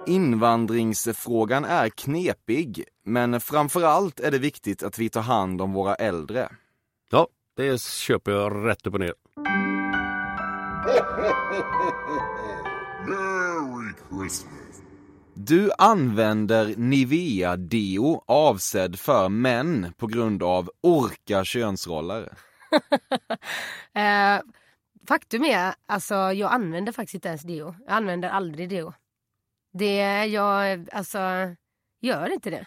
Invandringsfrågan 0.06 1.64
är 1.64 1.88
knepig, 1.88 2.84
men 3.04 3.40
framförallt 3.40 4.20
är 4.20 4.30
det 4.30 4.38
viktigt 4.38 4.82
att 4.82 4.98
vi 4.98 5.08
tar 5.08 5.22
hand 5.22 5.60
om 5.60 5.72
våra 5.72 5.94
äldre. 5.94 6.48
Ja, 7.10 7.28
det 7.56 7.82
köper 7.82 8.32
jag 8.32 8.66
rätt 8.66 8.86
upp 8.86 8.94
och 8.94 9.00
ner. 9.00 9.14
Merry 13.08 13.92
Christmas. 14.10 14.87
Du 15.40 15.70
använder 15.78 16.74
Nivea-deo 16.76 18.24
avsedd 18.26 18.98
för 18.98 19.28
män 19.28 19.92
på 19.96 20.06
grund 20.06 20.42
av 20.42 20.70
orka 20.80 21.44
könsroller. 21.44 22.32
Eh, 23.94 24.40
faktum 25.08 25.44
är, 25.44 25.74
alltså 25.86 26.14
jag 26.14 26.52
använder 26.52 26.92
faktiskt 26.92 27.14
inte 27.14 27.28
ens 27.28 27.42
deo. 27.42 27.74
Jag 27.86 27.92
använder 27.92 28.28
aldrig 28.28 28.68
deo. 28.68 28.92
Det, 29.72 30.26
jag, 30.26 30.88
alltså, 30.92 31.18
gör 32.00 32.32
inte 32.32 32.50
det. 32.50 32.66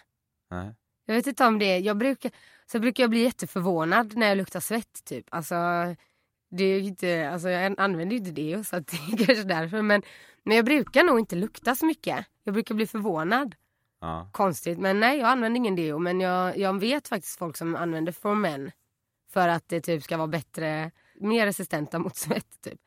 Nej. 0.50 0.74
Jag 1.06 1.14
vet 1.14 1.26
inte 1.26 1.44
om 1.46 1.58
det, 1.58 1.78
jag 1.78 1.96
brukar, 1.96 2.30
så 2.66 2.78
brukar 2.78 3.02
jag 3.02 3.10
bli 3.10 3.22
jätteförvånad 3.22 4.16
när 4.16 4.28
jag 4.28 4.38
luktar 4.38 4.60
svett 4.60 5.04
typ. 5.04 5.26
Alltså, 5.30 5.54
det 6.50 6.64
är 6.64 6.80
inte, 6.80 7.30
alltså 7.30 7.48
jag 7.48 7.74
använder 7.80 8.16
ju 8.16 8.18
inte 8.18 8.42
deo 8.42 8.64
så 8.64 8.76
det 8.76 8.92
är 8.92 9.26
kanske 9.26 9.44
därför. 9.44 9.82
Men, 9.82 10.02
men 10.42 10.56
jag 10.56 10.64
brukar 10.64 11.04
nog 11.04 11.18
inte 11.18 11.36
lukta 11.36 11.74
så 11.74 11.86
mycket. 11.86 12.26
Jag 12.44 12.54
brukar 12.54 12.74
bli 12.74 12.86
förvånad. 12.86 13.54
Ja. 14.00 14.28
Konstigt, 14.32 14.78
men 14.78 15.00
nej 15.00 15.18
jag 15.18 15.28
använder 15.28 15.56
ingen 15.56 15.76
deo. 15.76 15.98
Men 15.98 16.20
jag, 16.20 16.58
jag 16.58 16.80
vet 16.80 17.08
faktiskt 17.08 17.38
folk 17.38 17.56
som 17.56 17.76
använder 17.76 18.12
for 18.12 18.34
men. 18.34 18.70
För 19.32 19.48
att 19.48 19.68
det 19.68 19.80
typ 19.80 20.02
ska 20.02 20.16
vara 20.16 20.28
bättre, 20.28 20.90
mer 21.20 21.46
resistenta 21.46 21.98
mot 21.98 22.16
svett 22.16 22.60
typ. 22.64 22.80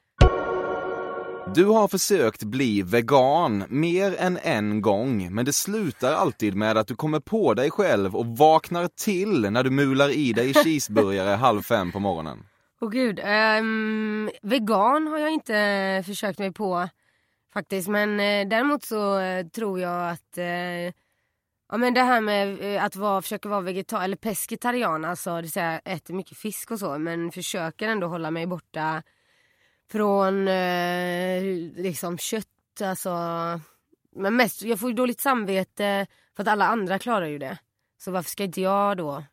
Du 1.53 1.65
har 1.65 1.87
försökt 1.87 2.43
bli 2.43 2.81
vegan 2.81 3.63
mer 3.69 4.15
än 4.19 4.39
en 4.41 4.81
gång, 4.81 5.33
men 5.33 5.45
det 5.45 5.53
slutar 5.53 6.13
alltid 6.13 6.55
med 6.55 6.77
att 6.77 6.87
du 6.87 6.95
kommer 6.95 7.19
på 7.19 7.53
dig 7.53 7.71
själv 7.71 8.15
och 8.15 8.25
vaknar 8.25 8.87
till 8.87 9.51
när 9.51 9.63
du 9.63 9.69
mular 9.69 10.09
i 10.09 10.33
dig 10.33 10.53
cheeseburgare 10.53 11.29
halv 11.35 11.61
fem 11.61 11.91
på 11.91 11.99
morgonen. 11.99 12.45
Åh 12.81 12.89
gud, 12.89 13.19
ehm, 13.23 14.29
vegan 14.41 15.07
har 15.07 15.17
jag 15.17 15.31
inte 15.31 16.03
försökt 16.05 16.39
mig 16.39 16.53
på 16.53 16.89
faktiskt. 17.55 17.87
Men 17.87 18.19
eh, 18.19 18.47
däremot 18.47 18.83
så 18.83 19.19
eh, 19.19 19.47
tror 19.47 19.79
jag 19.79 20.09
att 20.09 20.37
eh, 20.37 20.93
ja, 21.69 21.77
men 21.77 21.93
det 21.93 22.01
här 22.01 22.21
med 22.21 22.75
eh, 22.75 22.83
att 22.83 22.95
vara, 22.95 23.21
försöka 23.21 23.49
vara 23.49 23.61
vegetar 23.61 24.03
eller 24.03 24.17
pescetarian, 24.17 25.05
alltså 25.05 25.35
det 25.35 25.41
vill 25.41 25.51
säga 25.51 25.79
äter 25.79 26.13
mycket 26.13 26.37
fisk 26.37 26.71
och 26.71 26.79
så 26.79 26.97
men 26.97 27.31
försöker 27.31 27.87
ändå 27.87 28.07
hålla 28.07 28.31
mig 28.31 28.47
borta 28.47 29.03
från 29.91 30.47
eh, 30.47 31.43
liksom 31.75 32.17
kött, 32.17 32.81
alltså. 32.83 33.09
Men 34.15 34.35
mest, 34.35 34.61
jag 34.61 34.79
får 34.79 34.89
ju 34.89 34.95
dåligt 34.95 35.21
samvete 35.21 36.07
för 36.35 36.43
att 36.43 36.47
alla 36.49 36.67
andra 36.67 36.99
klarar 36.99 37.25
ju 37.25 37.37
det. 37.37 37.57
Så 37.97 38.11
varför 38.11 38.29
ska 38.29 38.43
inte 38.43 38.61
jag 38.61 38.97
då 38.97 39.23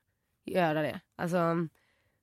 göra 0.44 0.82
det? 0.82 1.00
Alltså, 1.16 1.68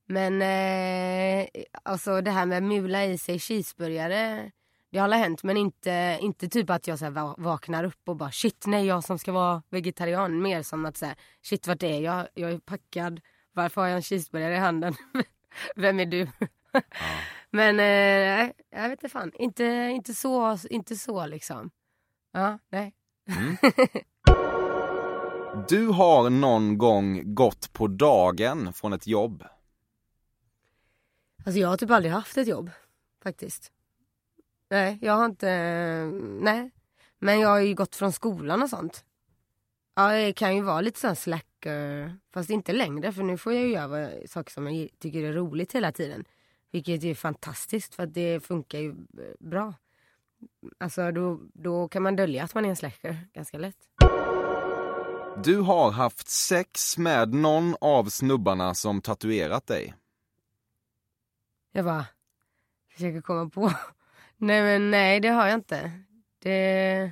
men 0.06 0.42
eh, 0.42 1.48
alltså 1.84 2.22
det 2.22 2.32
här 2.32 2.46
med 2.46 2.58
att 2.58 2.64
mula 2.64 3.06
i 3.06 3.18
sig 3.18 3.40
cheeseburgare, 3.40 4.52
det 4.92 5.00
har 5.00 5.10
hänt 5.10 5.44
men 5.44 5.58
inte, 5.58 6.18
inte 6.22 6.50
typ 6.50 6.70
att 6.70 6.88
jag 6.88 7.00
så 7.00 7.06
här 7.06 7.12
va- 7.12 7.36
vaknar 7.38 7.84
upp 7.84 8.10
och 8.10 8.16
bara 8.16 8.32
shit 8.32 8.64
nej 8.68 8.86
jag 8.86 9.04
som 9.04 9.20
ska 9.20 9.32
vara 9.32 9.64
vegetarian. 9.70 10.42
Mer 10.42 10.64
som 10.64 10.86
att 10.86 10.98
så 10.98 11.06
här, 11.06 11.16
shit 11.42 11.68
vart 11.68 11.84
är 11.84 12.02
jag? 12.02 12.28
Jag 12.34 12.52
är 12.52 12.60
packad. 12.60 13.22
Varför 13.54 13.82
har 13.82 13.88
jag 13.88 13.96
en 13.96 14.02
cheeseburgare 14.02 14.54
i 14.56 14.58
handen? 14.58 14.94
Vem 15.76 16.00
är 16.00 16.06
du? 16.06 16.28
Men 17.50 17.70
eh, 17.70 17.76
nej, 18.46 18.54
jag 18.70 18.82
vet 18.90 18.92
inte 18.92 19.10
fan. 19.10 19.32
Inte, 19.36 19.64
inte, 19.64 20.14
så, 20.14 20.58
inte 20.70 20.96
så 20.96 21.26
liksom. 21.26 21.70
Ja, 22.32 22.60
nej. 22.70 22.94
Du 25.70 25.88
har 25.88 26.30
någon 26.30 26.78
gång 26.78 27.36
gått 27.36 27.74
på 27.74 27.88
dagen 27.88 28.74
från 28.74 28.94
ett 28.94 29.08
jobb. 29.08 29.44
Alltså 31.46 31.60
jag 31.60 31.68
har 31.70 31.78
typ 31.78 31.92
aldrig 31.92 32.14
haft 32.14 32.38
ett 32.38 32.48
jobb. 32.48 32.70
Faktiskt. 33.24 33.72
Nej, 34.70 34.98
jag 35.02 35.14
har 35.14 35.26
inte... 35.26 35.50
Nej. 36.42 36.72
Men 37.20 37.40
jag 37.40 37.50
har 37.50 37.60
ju 37.60 37.76
gått 37.76 37.96
från 37.96 38.12
skolan 38.12 38.64
och 38.64 38.70
sånt. 38.70 39.06
Ja, 39.96 40.12
det 40.12 40.34
kan 40.34 40.56
ju 40.56 40.62
vara 40.62 40.82
lite 40.82 41.00
sån 41.00 41.16
slacker. 41.16 42.18
Fast 42.34 42.50
inte 42.50 42.74
längre 42.74 43.12
för 43.12 43.24
nu 43.24 43.38
får 43.38 43.54
jag 43.54 43.64
ju 43.64 43.70
göra 43.70 44.10
saker 44.28 44.52
som 44.52 44.76
jag 44.76 44.90
tycker 45.00 45.24
är 45.24 45.34
roligt 45.34 45.76
hela 45.76 45.92
tiden. 45.92 46.26
Vilket 46.72 47.04
är 47.04 47.16
fantastiskt 47.16 47.96
för 47.96 48.06
det 48.06 48.40
funkar 48.40 48.80
ju 48.80 48.90
eh, 48.90 48.96
bra. 49.40 49.74
Alltså 50.78 51.12
då, 51.12 51.40
då 51.54 51.88
kan 51.88 52.04
man 52.04 52.16
dölja 52.16 52.44
att 52.44 52.54
man 52.54 52.66
är 52.66 52.70
en 52.70 52.76
slacker 52.76 53.18
ganska 53.34 53.58
lätt. 53.58 53.78
Du 55.44 55.60
har 55.60 55.92
haft 55.92 56.28
sex 56.28 56.98
med 56.98 57.34
någon 57.34 57.76
av 57.82 58.06
snubbarna 58.06 58.74
som 58.74 59.02
tatuerat 59.02 59.68
dig. 59.68 59.94
Jag 61.72 61.86
bara 61.86 62.06
försöker 62.92 63.22
komma 63.22 63.50
på. 63.50 63.72
Nej 64.42 64.62
men 64.62 64.92
nej 64.92 65.20
det 65.20 65.30
har 65.30 65.48
jag 65.48 65.56
inte. 65.56 65.92
Det 66.40 67.12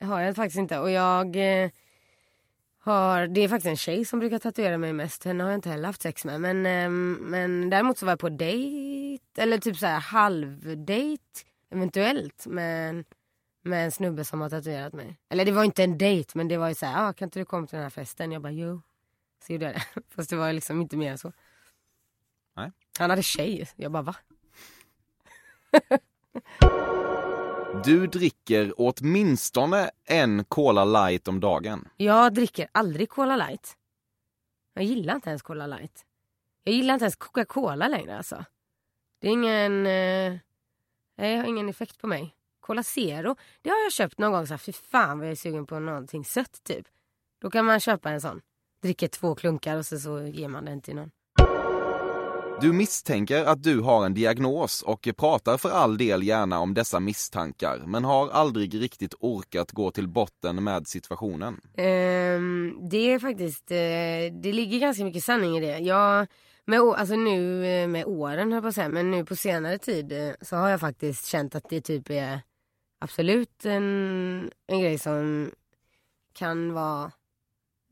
har 0.00 0.20
jag 0.20 0.36
faktiskt 0.36 0.58
inte. 0.58 0.78
Och 0.78 0.90
jag 0.90 1.36
eh, 1.36 1.70
har, 2.78 3.26
det 3.26 3.40
är 3.40 3.48
faktiskt 3.48 3.70
en 3.70 3.76
tjej 3.76 4.04
som 4.04 4.18
brukar 4.18 4.38
tatuera 4.38 4.78
mig 4.78 4.92
mest. 4.92 5.24
Henne 5.24 5.44
har 5.44 5.50
jag 5.50 5.58
inte 5.58 5.70
heller 5.70 5.86
haft 5.86 6.02
sex 6.02 6.24
med. 6.24 6.40
Men, 6.40 6.66
eh, 6.66 6.90
men 7.20 7.70
däremot 7.70 7.98
så 7.98 8.06
var 8.06 8.12
jag 8.12 8.18
på 8.18 8.28
dejt, 8.28 9.42
eller 9.42 9.58
typ 9.58 9.76
så 9.76 9.86
här 9.86 10.00
halvdejt 10.00 11.46
eventuellt 11.70 12.46
med 12.46 13.04
med 13.62 13.84
en 13.84 13.92
snubbe 13.92 14.24
som 14.24 14.40
har 14.40 14.50
tatuerat 14.50 14.92
mig. 14.92 15.18
Eller 15.28 15.44
det 15.44 15.52
var 15.52 15.64
inte 15.64 15.84
en 15.84 15.98
dejt 15.98 16.32
men 16.34 16.48
det 16.48 16.56
var 16.56 16.68
ju 16.68 16.74
så 16.74 16.86
här, 16.86 17.08
ah, 17.08 17.12
kan 17.12 17.26
inte 17.26 17.38
du 17.38 17.44
komma 17.44 17.66
till 17.66 17.76
den 17.76 17.82
här 17.82 17.90
festen? 17.90 18.32
Jag 18.32 18.42
bara 18.42 18.52
jo. 18.52 18.82
Så 19.46 19.52
gjorde 19.52 19.64
jag 19.64 19.74
det. 19.74 20.02
Fast 20.14 20.30
det 20.30 20.36
var 20.36 20.52
liksom 20.52 20.80
inte 20.80 20.96
mer 20.96 21.10
än 21.10 21.18
så. 21.18 21.32
Nej. 22.56 22.72
Han 22.98 23.10
hade 23.10 23.22
tjej. 23.22 23.68
Jag 23.76 23.92
bara 23.92 24.02
va? 24.02 24.16
Du 27.84 28.06
dricker 28.06 28.72
åtminstone 28.76 29.90
en 30.04 30.44
Cola 30.44 30.84
light 30.84 31.28
om 31.28 31.40
dagen. 31.40 31.88
Jag 31.96 32.34
dricker 32.34 32.68
aldrig 32.72 33.08
Cola 33.08 33.36
light. 33.36 33.76
Jag 34.74 34.84
gillar 34.84 35.14
inte 35.14 35.28
ens 35.28 35.42
Cola 35.42 35.66
light. 35.66 36.04
Jag 36.64 36.74
gillar 36.74 36.94
inte 36.94 37.04
ens 37.04 37.16
Coca-Cola 37.16 37.88
längre 37.88 38.16
alltså. 38.16 38.44
Det 39.20 39.28
är 39.28 39.32
ingen... 39.32 39.86
Eh, 39.86 40.38
har 41.16 41.44
ingen 41.44 41.68
effekt 41.68 41.98
på 41.98 42.06
mig. 42.06 42.36
Cola 42.60 42.82
Zero, 42.82 43.36
det 43.62 43.70
har 43.70 43.82
jag 43.82 43.92
köpt 43.92 44.18
någon 44.18 44.32
gång. 44.32 44.46
Så 44.46 44.52
här, 44.52 44.58
fy 44.58 44.72
fan 44.72 45.18
vad 45.18 45.26
jag 45.26 45.32
är 45.32 45.36
sugen 45.36 45.66
på 45.66 45.78
någonting 45.78 46.24
sött 46.24 46.64
typ. 46.64 46.86
Då 47.40 47.50
kan 47.50 47.64
man 47.64 47.80
köpa 47.80 48.10
en 48.10 48.20
sån. 48.20 48.40
Dricker 48.82 49.08
två 49.08 49.34
klunkar 49.34 49.76
och 49.76 49.86
så, 49.86 49.98
så 49.98 50.22
ger 50.22 50.48
man 50.48 50.64
den 50.64 50.80
till 50.80 50.94
någon. 50.94 51.10
Du 52.62 52.72
misstänker 52.72 53.44
att 53.44 53.62
du 53.62 53.80
har 53.80 54.06
en 54.06 54.14
diagnos 54.14 54.82
och 54.82 55.08
pratar 55.16 55.56
för 55.56 55.70
all 55.70 55.98
del 55.98 56.22
gärna 56.22 56.58
om 56.58 56.74
dessa 56.74 57.00
misstankar, 57.00 57.82
men 57.86 58.04
har 58.04 58.30
aldrig 58.30 58.82
riktigt 58.82 59.14
orkat 59.20 59.72
gå 59.72 59.90
till 59.90 60.08
botten 60.08 60.64
med 60.64 60.86
situationen. 60.86 61.60
Um, 61.76 62.88
det 62.90 63.12
är 63.12 63.18
faktiskt, 63.18 63.70
eh, 63.70 63.76
det 64.42 64.52
ligger 64.52 64.78
ganska 64.78 65.04
mycket 65.04 65.24
sanning 65.24 65.56
i 65.56 65.60
det. 65.60 65.78
Jag, 65.78 66.26
med, 66.64 66.80
alltså 66.80 67.16
nu 67.16 67.66
eh, 67.66 67.88
med 67.88 68.06
åren 68.06 68.52
höll 68.52 68.52
jag 68.52 68.62
på 68.62 68.68
att 68.68 68.74
säga, 68.74 68.88
men 68.88 69.10
nu 69.10 69.24
på 69.24 69.36
senare 69.36 69.78
tid 69.78 70.12
eh, 70.12 70.34
så 70.40 70.56
har 70.56 70.68
jag 70.68 70.80
faktiskt 70.80 71.26
känt 71.26 71.54
att 71.54 71.68
det 71.68 71.80
typ 71.80 72.10
är 72.10 72.40
absolut 72.98 73.64
en, 73.64 74.50
en 74.66 74.80
grej 74.80 74.98
som 74.98 75.50
kan 76.32 76.72
vara, 76.72 77.12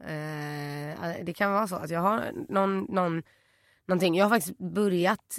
eh, 0.05 1.25
det 1.25 1.35
kan 1.37 1.53
vara 1.53 1.69
så 1.69 1.77
att 1.77 1.91
jag 1.91 2.01
har 2.01 2.33
någon, 2.49 2.87
någon, 2.89 3.23
någonting. 3.89 4.15
Jag 4.15 4.25
har 4.25 4.31
faktiskt 4.31 4.59
börjat 4.59 5.39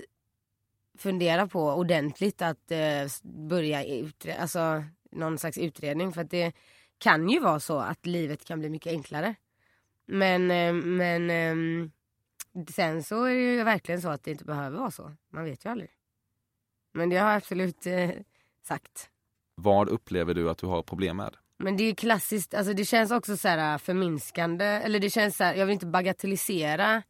fundera 0.98 1.48
på 1.48 1.74
ordentligt 1.74 2.42
att 2.42 2.72
eh, 2.72 3.08
börja 3.24 3.84
utre- 3.84 4.38
alltså 4.40 4.84
någon 5.12 5.38
slags 5.38 5.58
utredning 5.58 6.14
för 6.14 6.22
att 6.22 6.32
det 6.32 6.54
kan 6.98 7.30
ju 7.30 7.40
vara 7.40 7.60
så 7.60 7.80
att 7.80 8.06
livet 8.06 8.46
kan 8.46 8.60
bli 8.60 8.70
mycket 8.70 8.92
enklare. 8.92 9.36
Men, 10.06 10.52
eh, 10.52 10.74
men 10.74 11.30
ehm, 11.30 11.92
sen 12.72 13.04
så 13.04 13.24
är 13.24 13.34
det 13.34 13.42
ju 13.42 13.64
verkligen 13.64 14.02
så 14.02 14.10
att 14.10 14.24
det 14.24 14.32
inte 14.32 14.46
behöver 14.46 14.78
vara 14.78 14.92
så. 14.92 15.12
Man 15.34 15.44
vet 15.44 15.66
ju 15.66 15.70
aldrig. 15.70 15.90
Men 16.94 17.10
det 17.10 17.18
har 17.18 17.28
jag 17.28 17.38
absolut 17.38 17.86
eh, 17.86 18.10
sagt. 18.64 19.10
Vad 19.56 19.90
upplever 19.90 20.34
du 20.34 20.50
att 20.50 20.58
du 20.58 20.68
har 20.68 20.84
problem 20.84 21.18
med? 21.18 21.36
Men 21.58 21.78
det 21.78 21.84
är 21.84 21.96
klassiskt, 21.96 22.54
alltså 22.54 22.74
det 22.74 22.86
känns 22.86 23.12
också 23.12 23.38
så 23.38 23.48
här 23.48 23.78
förminskande. 23.78 24.66
Eller 24.66 25.00
det 25.00 25.10
känns 25.10 25.38
så 25.38 25.44
här, 25.44 25.56
jag 25.56 25.66
vill 25.66 25.74
inte 25.74 25.86
bagatellisera 25.86 27.04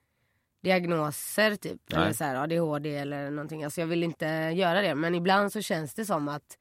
diagnoser 0.61 1.55
typ. 1.55 1.81
Nej. 1.87 2.01
Eller 2.01 2.13
så 2.13 2.23
här 2.23 2.35
ADHD 2.35 2.95
eller 2.95 3.31
någonting. 3.31 3.63
Alltså 3.63 3.81
jag 3.81 3.87
vill 3.87 4.03
inte 4.03 4.25
göra 4.55 4.81
det. 4.81 4.95
Men 4.95 5.15
ibland 5.15 5.53
så 5.53 5.61
känns 5.61 5.93
det 5.93 6.05
som 6.05 6.27
att 6.27 6.57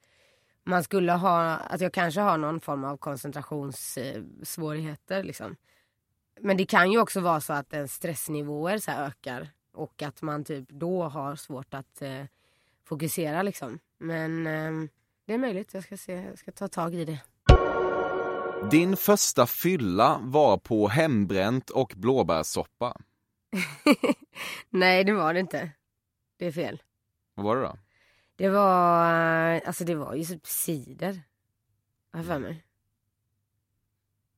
man 0.64 0.84
skulle 0.84 1.12
ha, 1.12 1.54
att 1.54 1.80
jag 1.80 1.92
kanske 1.92 2.20
har 2.20 2.38
någon 2.38 2.60
form 2.60 2.84
av 2.84 2.96
koncentrationssvårigheter 2.96 5.22
liksom. 5.22 5.56
Men 6.40 6.56
det 6.56 6.66
kan 6.66 6.92
ju 6.92 7.00
också 7.00 7.20
vara 7.20 7.40
så 7.40 7.52
att 7.52 7.72
ens 7.72 7.94
stressnivåer 7.94 8.78
så 8.78 8.90
här 8.90 9.06
ökar 9.06 9.48
och 9.72 10.02
att 10.02 10.22
man 10.22 10.44
typ 10.44 10.68
då 10.68 11.02
har 11.02 11.36
svårt 11.36 11.74
att 11.74 12.02
eh, 12.02 12.24
fokusera 12.84 13.42
liksom. 13.42 13.78
Men 13.98 14.46
eh, 14.46 14.72
det 15.26 15.34
är 15.34 15.38
möjligt, 15.38 15.74
jag 15.74 15.84
ska, 15.84 15.96
se, 15.96 16.12
jag 16.12 16.38
ska 16.38 16.52
ta 16.52 16.68
tag 16.68 16.94
i 16.94 17.04
det. 17.04 17.18
Din 18.70 18.96
första 18.96 19.46
fylla 19.46 20.18
var 20.22 20.58
på 20.58 20.88
hembränt 20.88 21.70
och 21.70 21.92
blåbärssoppa. 21.96 22.96
Nej 24.70 25.04
det 25.04 25.12
var 25.12 25.34
det 25.34 25.40
inte. 25.40 25.70
Det 26.36 26.46
är 26.46 26.52
fel. 26.52 26.82
Vad 27.34 27.46
var 27.46 27.56
det 27.56 27.62
då? 27.62 27.78
Det 28.36 28.48
var, 28.48 29.10
alltså 29.66 29.84
det 29.84 29.94
var 29.94 30.14
ju 30.14 30.24
typ 30.24 30.46
cider. 30.46 31.22
Har 32.12 32.22
för 32.22 32.38
mig. 32.38 32.64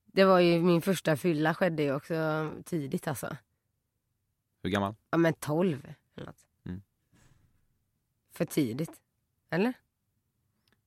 Det 0.05 0.25
var 0.25 0.39
ju 0.39 0.61
min 0.61 0.81
första 0.81 1.17
fylla 1.17 1.53
skedde 1.53 1.83
ju 1.83 1.95
också 1.95 2.51
tidigt 2.65 3.07
alltså. 3.07 3.37
Hur 4.63 4.69
gammal? 4.69 4.95
Ja 5.09 5.17
men 5.17 5.33
12 5.33 5.93
eller 6.15 6.25
något. 6.25 6.45
Mm. 6.65 6.81
För 8.31 8.45
tidigt. 8.45 9.01
Eller? 9.49 9.73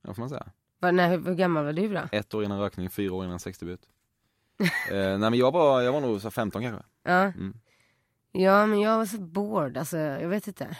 Ja, 0.03 0.15
får 0.15 0.23
man 0.23 0.29
säga. 0.29 0.47
Var, 0.79 0.93
när, 0.93 1.19
hur 1.19 1.35
gammal 1.35 1.65
var 1.65 1.73
du 1.73 1.95
då? 1.95 2.09
Ett 2.13 2.35
år 2.35 2.45
innan 2.45 2.61
rökning, 2.61 2.91
fyra 2.91 3.15
år 3.15 3.25
innan 3.25 3.39
sexdebut. 3.39 3.89
eh, 4.61 4.69
nej 4.91 5.19
men 5.19 5.35
jag 5.35 5.53
var, 5.53 5.83
jag 5.83 5.93
var 5.93 6.01
nog 6.01 6.21
så 6.21 6.31
15 6.31 6.63
kanske. 6.63 6.85
Ja. 7.03 7.23
Mm. 7.23 7.61
Ja 8.37 8.67
men 8.67 8.81
jag 8.81 8.99
var 8.99 9.07
så 9.07 9.19
bored, 9.19 9.77
alltså 9.77 9.97
jag 9.97 10.29
vet 10.29 10.47
inte. 10.47 10.77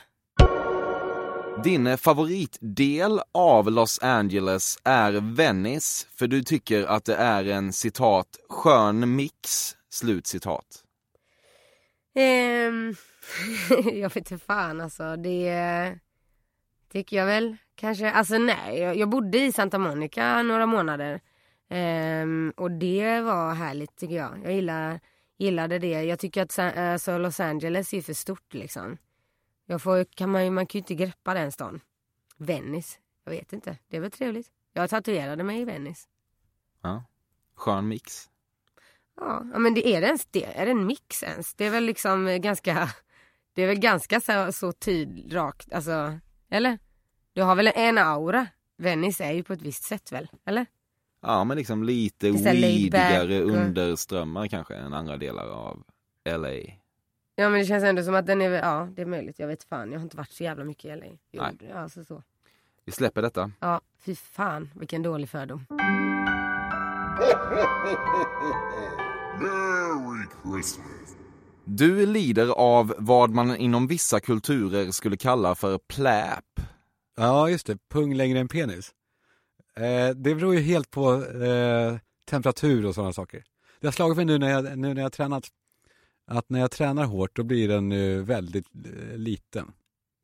Din 1.65 1.99
favoritdel 1.99 3.21
av 3.33 3.71
Los 3.71 4.03
Angeles 4.03 4.79
är 4.85 5.13
Venice, 5.37 6.07
för 6.15 6.27
du 6.27 6.43
tycker 6.43 6.87
att 6.87 7.05
det 7.05 7.17
är 7.17 7.45
en 7.45 7.73
citat 7.73 8.27
skön 8.49 9.17
mix, 9.17 9.77
slut 9.91 10.27
citat. 10.27 10.85
Ehm, 12.15 12.95
jag 13.93 14.15
vet 14.15 14.17
inte 14.17 14.39
fan 14.39 14.81
alltså. 14.81 15.17
Det 15.17 15.99
tycker 16.93 17.17
jag 17.17 17.27
väl 17.27 17.57
kanske. 17.75 18.11
Alltså 18.11 18.39
nej, 18.39 18.79
jag, 18.79 18.97
jag 18.97 19.09
bodde 19.09 19.39
i 19.39 19.53
Santa 19.53 19.79
Monica 19.79 20.43
några 20.43 20.67
månader. 20.67 21.21
Ehm, 21.71 22.53
och 22.57 22.71
det 22.71 23.21
var 23.21 23.55
härligt 23.55 23.97
tycker 23.97 24.15
jag. 24.15 24.41
Jag 24.45 24.53
gillar, 24.53 25.01
gillade 25.39 25.79
det. 25.79 26.03
Jag 26.03 26.19
tycker 26.19 26.43
att 26.43 26.59
alltså, 26.59 27.19
Los 27.19 27.41
Angeles 27.41 27.95
är 27.95 28.03
för 28.03 28.13
stort 28.13 28.55
liksom. 28.55 28.99
Jag 29.67 29.83
får, 29.83 30.05
kan 30.05 30.31
man, 30.31 30.55
man 30.55 30.67
kan 30.67 30.79
ju 30.79 30.81
inte 30.81 30.95
greppa 30.95 31.35
den 31.35 31.53
stan. 31.53 31.81
Venice, 32.37 32.99
jag 33.25 33.33
vet 33.33 33.53
inte. 33.53 33.79
Det 33.89 33.97
är 33.97 34.01
väl 34.01 34.11
trevligt. 34.11 34.53
Jag 34.73 34.91
tatuerade 34.91 35.45
mig 35.45 35.61
i 35.61 35.65
Venice. 35.65 36.09
Ja. 36.83 37.05
Skön 37.55 37.89
mix. 37.89 38.31
Ja, 39.17 39.43
men 39.45 39.75
det 39.75 39.89
är 39.89 40.01
det 40.01 40.07
ens 40.07 40.27
det? 40.27 40.45
Är 40.45 40.67
det 40.67 40.73
en 40.73 40.87
mix 40.87 41.23
ens? 41.23 41.55
Det 41.55 41.65
är 41.65 41.71
väl 41.71 41.85
liksom 41.85 42.41
ganska, 42.43 42.89
det 43.55 43.63
är 43.63 43.67
väl 43.67 43.79
ganska 43.79 44.21
så, 44.21 44.53
så 44.53 44.73
rakt, 45.31 45.73
alltså, 45.73 46.19
eller? 46.49 46.79
Du 47.33 47.43
har 47.43 47.55
väl 47.55 47.71
en 47.75 47.99
aura? 47.99 48.47
Venice 48.77 49.25
är 49.25 49.33
ju 49.33 49.43
på 49.43 49.53
ett 49.53 49.63
visst 49.63 49.85
sätt 49.85 50.13
väl, 50.13 50.29
eller? 50.45 50.67
Ja, 51.27 51.45
men 51.45 51.57
liksom 51.57 51.85
lite 51.85 52.31
weedigare 52.31 53.41
underströmmar 53.41 54.47
kanske 54.47 54.75
än 54.75 54.95
andra 54.95 55.17
delar 55.17 55.47
av 55.47 55.83
LA. 56.29 56.55
Ja 57.37 57.49
men 57.49 57.53
det 57.53 57.65
känns 57.65 57.85
ändå 57.85 58.03
som 58.03 58.15
att 58.15 58.27
den 58.27 58.43
är, 58.43 58.51
ja 58.51 58.89
det 58.97 59.03
är 59.03 59.07
möjligt, 59.07 59.39
jag 59.39 59.49
vet 59.49 59.65
fan, 59.65 59.93
jag 59.93 59.99
har 59.99 60.05
inte 60.05 60.17
varit 60.17 60.33
så 60.33 60.45
jävla 60.45 60.65
mycket 60.65 60.85
i 60.85 60.89
LA. 60.89 61.07
Jo, 61.33 61.43
Nej. 61.43 61.73
Alltså 61.73 62.05
så. 62.05 62.23
Vi 62.85 62.93
släpper 62.93 63.23
detta. 63.23 63.51
Ja, 63.61 63.81
fy 64.01 64.15
fan 64.15 64.71
vilken 64.75 65.03
dålig 65.03 65.29
fördom. 65.29 65.67
Du 71.67 72.07
lider 72.07 72.49
av 72.49 72.95
vad 72.99 73.31
man 73.31 73.57
inom 73.57 73.87
vissa 73.87 74.21
kulturer 74.21 74.91
skulle 74.91 75.17
kalla 75.17 75.55
för 75.55 75.79
pläp. 75.79 76.61
Ja, 77.17 77.51
just 77.51 77.67
det. 77.67 77.79
Pung 77.91 78.15
längre 78.15 78.39
än 78.39 78.49
penis. 78.49 78.93
Eh, 79.77 80.09
det 80.17 80.35
beror 80.35 80.55
ju 80.55 80.61
helt 80.61 80.91
på 80.91 81.25
eh, 81.25 81.99
temperatur 82.31 82.87
och 82.87 82.95
sådana 82.95 83.13
saker. 83.13 83.45
Det 83.81 83.87
har 83.87 83.93
slagit 83.93 84.17
mig 84.17 84.25
nu 84.25 84.39
när 84.39 84.51
jag, 84.51 84.65
nu 84.79 84.89
när 84.95 84.97
jag 84.97 85.05
har 85.05 85.11
tränat 85.11 85.49
att 86.27 86.51
när 86.51 86.61
jag 86.61 86.71
tränar 86.71 87.05
hårt 87.05 87.37
då 87.37 87.43
blir 87.43 87.69
den 87.69 87.91
ju 87.91 88.23
väldigt 88.23 88.67
eh, 88.75 89.17
liten. 89.17 89.73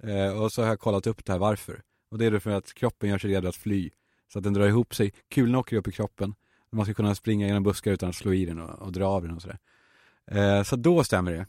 Eh, 0.02 0.42
och 0.42 0.52
så 0.52 0.62
har 0.62 0.68
jag 0.68 0.80
kollat 0.80 1.06
upp 1.06 1.24
det 1.24 1.32
här 1.32 1.38
varför. 1.38 1.82
Och 2.10 2.18
det 2.18 2.26
är 2.26 2.30
det 2.30 2.40
för 2.40 2.50
att 2.50 2.74
kroppen 2.74 3.08
gör 3.08 3.18
sig 3.18 3.30
redo 3.30 3.48
att 3.48 3.56
fly. 3.56 3.90
Så 4.32 4.38
att 4.38 4.44
den 4.44 4.52
drar 4.52 4.68
ihop 4.68 4.94
sig, 4.94 5.12
kulorna 5.30 5.58
åker 5.58 5.76
upp 5.76 5.88
i 5.88 5.92
kroppen. 5.92 6.34
Man 6.72 6.84
ska 6.84 6.94
kunna 6.94 7.14
springa 7.14 7.46
genom 7.46 7.62
buskar 7.62 7.92
utan 7.92 8.08
att 8.08 8.16
slå 8.16 8.34
i 8.34 8.44
den 8.44 8.60
och, 8.60 8.82
och 8.82 8.92
dra 8.92 9.06
av 9.06 9.22
den 9.22 9.36
och 9.36 9.42
sådär. 9.42 9.58
Eh, 10.30 10.62
så 10.62 10.76
då 10.76 11.04
stämmer 11.04 11.32
det. 11.32 11.46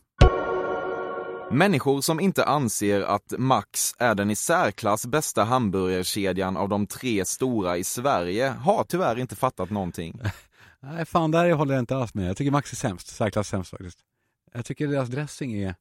Människor 1.54 2.02
som 2.02 2.20
inte 2.20 2.46
anser 2.46 3.02
att 3.02 3.34
Max 3.38 3.96
är 3.98 4.16
den 4.16 4.32
i 4.32 4.36
särklass 4.36 5.06
bästa 5.06 5.44
hamburgerkedjan 5.44 6.58
av 6.58 6.70
de 6.70 6.88
tre 6.88 7.26
stora 7.26 7.78
i 7.78 7.84
Sverige 7.84 8.50
har 8.50 8.84
tyvärr 8.84 9.20
inte 9.20 9.36
fattat 9.36 9.70
någonting. 9.70 10.22
Nej, 10.80 11.06
fan 11.06 11.32
där 11.32 11.52
håller 11.52 11.74
jag 11.74 11.82
inte 11.82 11.96
alls 11.96 12.14
med. 12.14 12.30
Jag 12.30 12.38
tycker 12.38 12.52
Max 12.52 12.72
är 12.72 12.76
sämst, 12.76 13.08
särklass 13.08 13.48
sämst 13.48 13.72
faktiskt. 13.72 14.00
Jag 14.54 14.66
tycker 14.66 14.88
deras 14.88 15.10
dressing 15.10 15.54
är, 15.54 15.76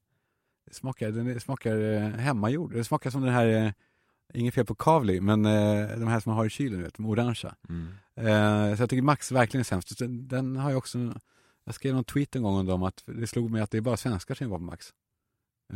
smakar, 0.71 1.11
den 1.11 1.41
smakar 1.41 1.95
eh, 1.95 2.01
hemmagjord. 2.01 2.73
Det 2.73 2.85
smakar 2.85 3.11
som 3.11 3.23
den 3.23 3.35
här, 3.35 3.47
eh, 3.47 3.73
inget 4.35 4.55
fel 4.55 4.67
på 4.67 4.75
kavli, 4.75 5.21
men 5.21 5.47
eh, 5.47 5.99
de 5.99 6.09
här 6.09 6.21
som 6.21 6.31
man 6.31 6.37
har 6.37 6.47
i 6.47 6.51
kylen, 6.51 6.83
vet, 6.83 6.95
de 6.95 7.07
orangea. 7.07 7.55
Mm. 7.69 8.77
Så 8.77 8.83
jag 8.83 8.91
tycker 8.91 9.03
Max 9.03 9.33
verkligen 9.33 9.61
är 9.61 9.65
sämst. 9.65 9.99
Den, 10.09 10.57
har 10.57 10.71
jag 10.71 10.79
också, 10.79 10.99
jag 11.65 11.75
skrev 11.75 11.95
någon 11.95 12.05
tweet 12.05 12.37
en 12.37 12.43
gång 12.43 12.57
om 12.57 12.67
dem 12.67 12.83
att 12.83 13.03
det 13.07 13.27
slog 13.27 13.51
mig 13.51 13.63
att 13.63 13.71
det 13.71 13.79
är 13.79 13.83
bara 13.83 13.97
svenskar 13.97 14.35
som 14.35 14.51
var 14.51 14.59
på 14.59 14.65
Max. 14.65 14.93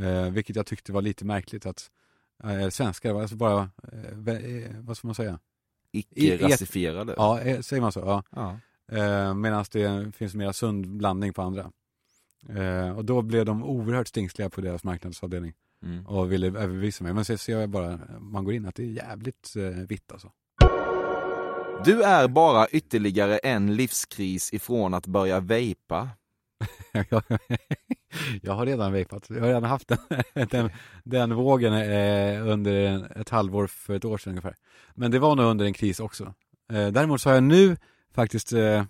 Eh, 0.03 0.31
vilket 0.31 0.57
jag 0.57 0.67
tyckte 0.67 0.93
var 0.93 1.03
lite 1.03 1.25
märkligt 1.25 1.67
att 1.67 1.91
eh, 2.45 2.69
svenskar, 2.69 3.21
alltså 3.21 3.37
bara, 3.37 3.71
eh, 3.93 4.35
eh, 4.35 4.71
vad 4.81 4.97
ska 4.97 5.09
man 5.09 5.15
säga? 5.15 5.39
Icke-rasifierade. 5.93 7.15
Ja, 7.17 7.41
eh, 7.41 7.61
säger 7.61 7.81
man 7.83 7.93
så? 7.93 8.01
Ja. 8.01 8.23
Ja. 8.31 8.59
Eh, 8.99 9.35
Medan 9.35 9.65
det 9.73 10.13
finns 10.17 10.35
mer 10.35 10.53
sund 10.53 10.97
blandning 10.97 11.33
på 11.33 11.43
andra. 11.43 11.71
Eh, 12.49 12.97
och 12.97 13.05
då 13.05 13.23
blev 13.23 13.45
de 13.45 13.65
oerhört 13.65 14.09
stingsliga 14.09 14.51
på 14.51 14.61
deras 14.61 14.85
marknadsavdelning 14.85 15.53
Mm. 15.83 16.07
och 16.07 16.33
ville 16.33 16.47
överbevisa 16.47 17.05
mig. 17.05 17.13
Men 17.13 17.25
så 17.25 17.39
ser 17.39 17.61
jag 17.61 17.69
bara, 17.71 18.01
man 18.21 18.45
går 18.45 18.55
in, 18.55 18.67
att 18.67 18.75
det 18.75 18.83
är 18.83 18.87
jävligt 18.87 19.57
vitt 19.89 20.13
alltså. 20.13 20.31
Du 21.85 22.03
är 22.03 22.29
bara 22.29 22.69
ytterligare 22.69 23.39
en 23.39 23.77
livskris 23.77 24.53
ifrån 24.53 24.95
att 24.95 25.07
börja 25.07 25.41
vejpa. 25.41 26.09
jag 28.43 28.53
har 28.53 28.67
redan 28.67 28.93
vapat. 28.93 29.31
Jag 29.31 29.41
har 29.41 29.47
redan 29.47 29.65
haft 29.65 29.89
den, 29.89 29.99
den, 30.51 30.71
den 31.05 31.35
vågen 31.35 31.75
eh, 31.75 32.49
under 32.49 32.73
en, 32.73 33.05
ett 33.05 33.29
halvår 33.29 33.67
för 33.67 33.95
ett 33.95 34.05
år 34.05 34.19
sedan 34.19 34.31
ungefär. 34.31 34.57
Men 34.95 35.11
det 35.11 35.19
var 35.19 35.37
nog 35.37 35.47
under 35.47 35.65
en 35.65 35.75
kris 35.75 36.01
också. 36.01 36.35
Eh, 36.73 36.89
däremot 36.89 37.21
så 37.21 37.29
har 37.29 37.35
jag 37.35 37.43
nu 37.43 37.77
faktiskt, 38.15 38.53
eh, 38.53 38.85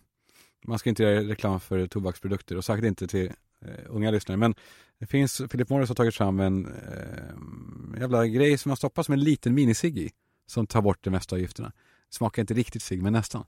man 0.65 0.79
ska 0.79 0.91
inte 0.91 1.03
göra 1.03 1.21
reklam 1.21 1.61
för 1.61 1.87
tobaksprodukter 1.87 2.57
och 2.57 2.65
säkert 2.65 2.85
inte 2.85 3.07
till 3.07 3.27
eh, 3.65 3.85
unga 3.89 4.11
lyssnare, 4.11 4.37
men 4.37 4.55
det 4.99 5.07
finns, 5.07 5.43
Philip 5.51 5.69
Morris 5.69 5.89
har 5.89 5.95
tagit 5.95 6.15
fram 6.15 6.41
en 6.41 6.67
eh, 6.67 8.01
jävla 8.01 8.27
grej 8.27 8.59
som 8.59 8.71
man 8.71 8.77
stoppar 8.77 9.03
som 9.03 9.15
en 9.15 9.21
liten 9.21 9.55
minisigg 9.55 9.99
i, 9.99 10.11
som 10.47 10.67
tar 10.67 10.83
bort 10.83 11.05
det 11.05 11.11
mesta 11.11 11.37
av 11.37 11.41
gifterna. 11.41 11.73
Smakar 12.11 12.43
inte 12.43 12.55
riktigt 12.55 12.83
cigg, 12.83 13.03
men 13.03 13.13
nästan. 13.13 13.45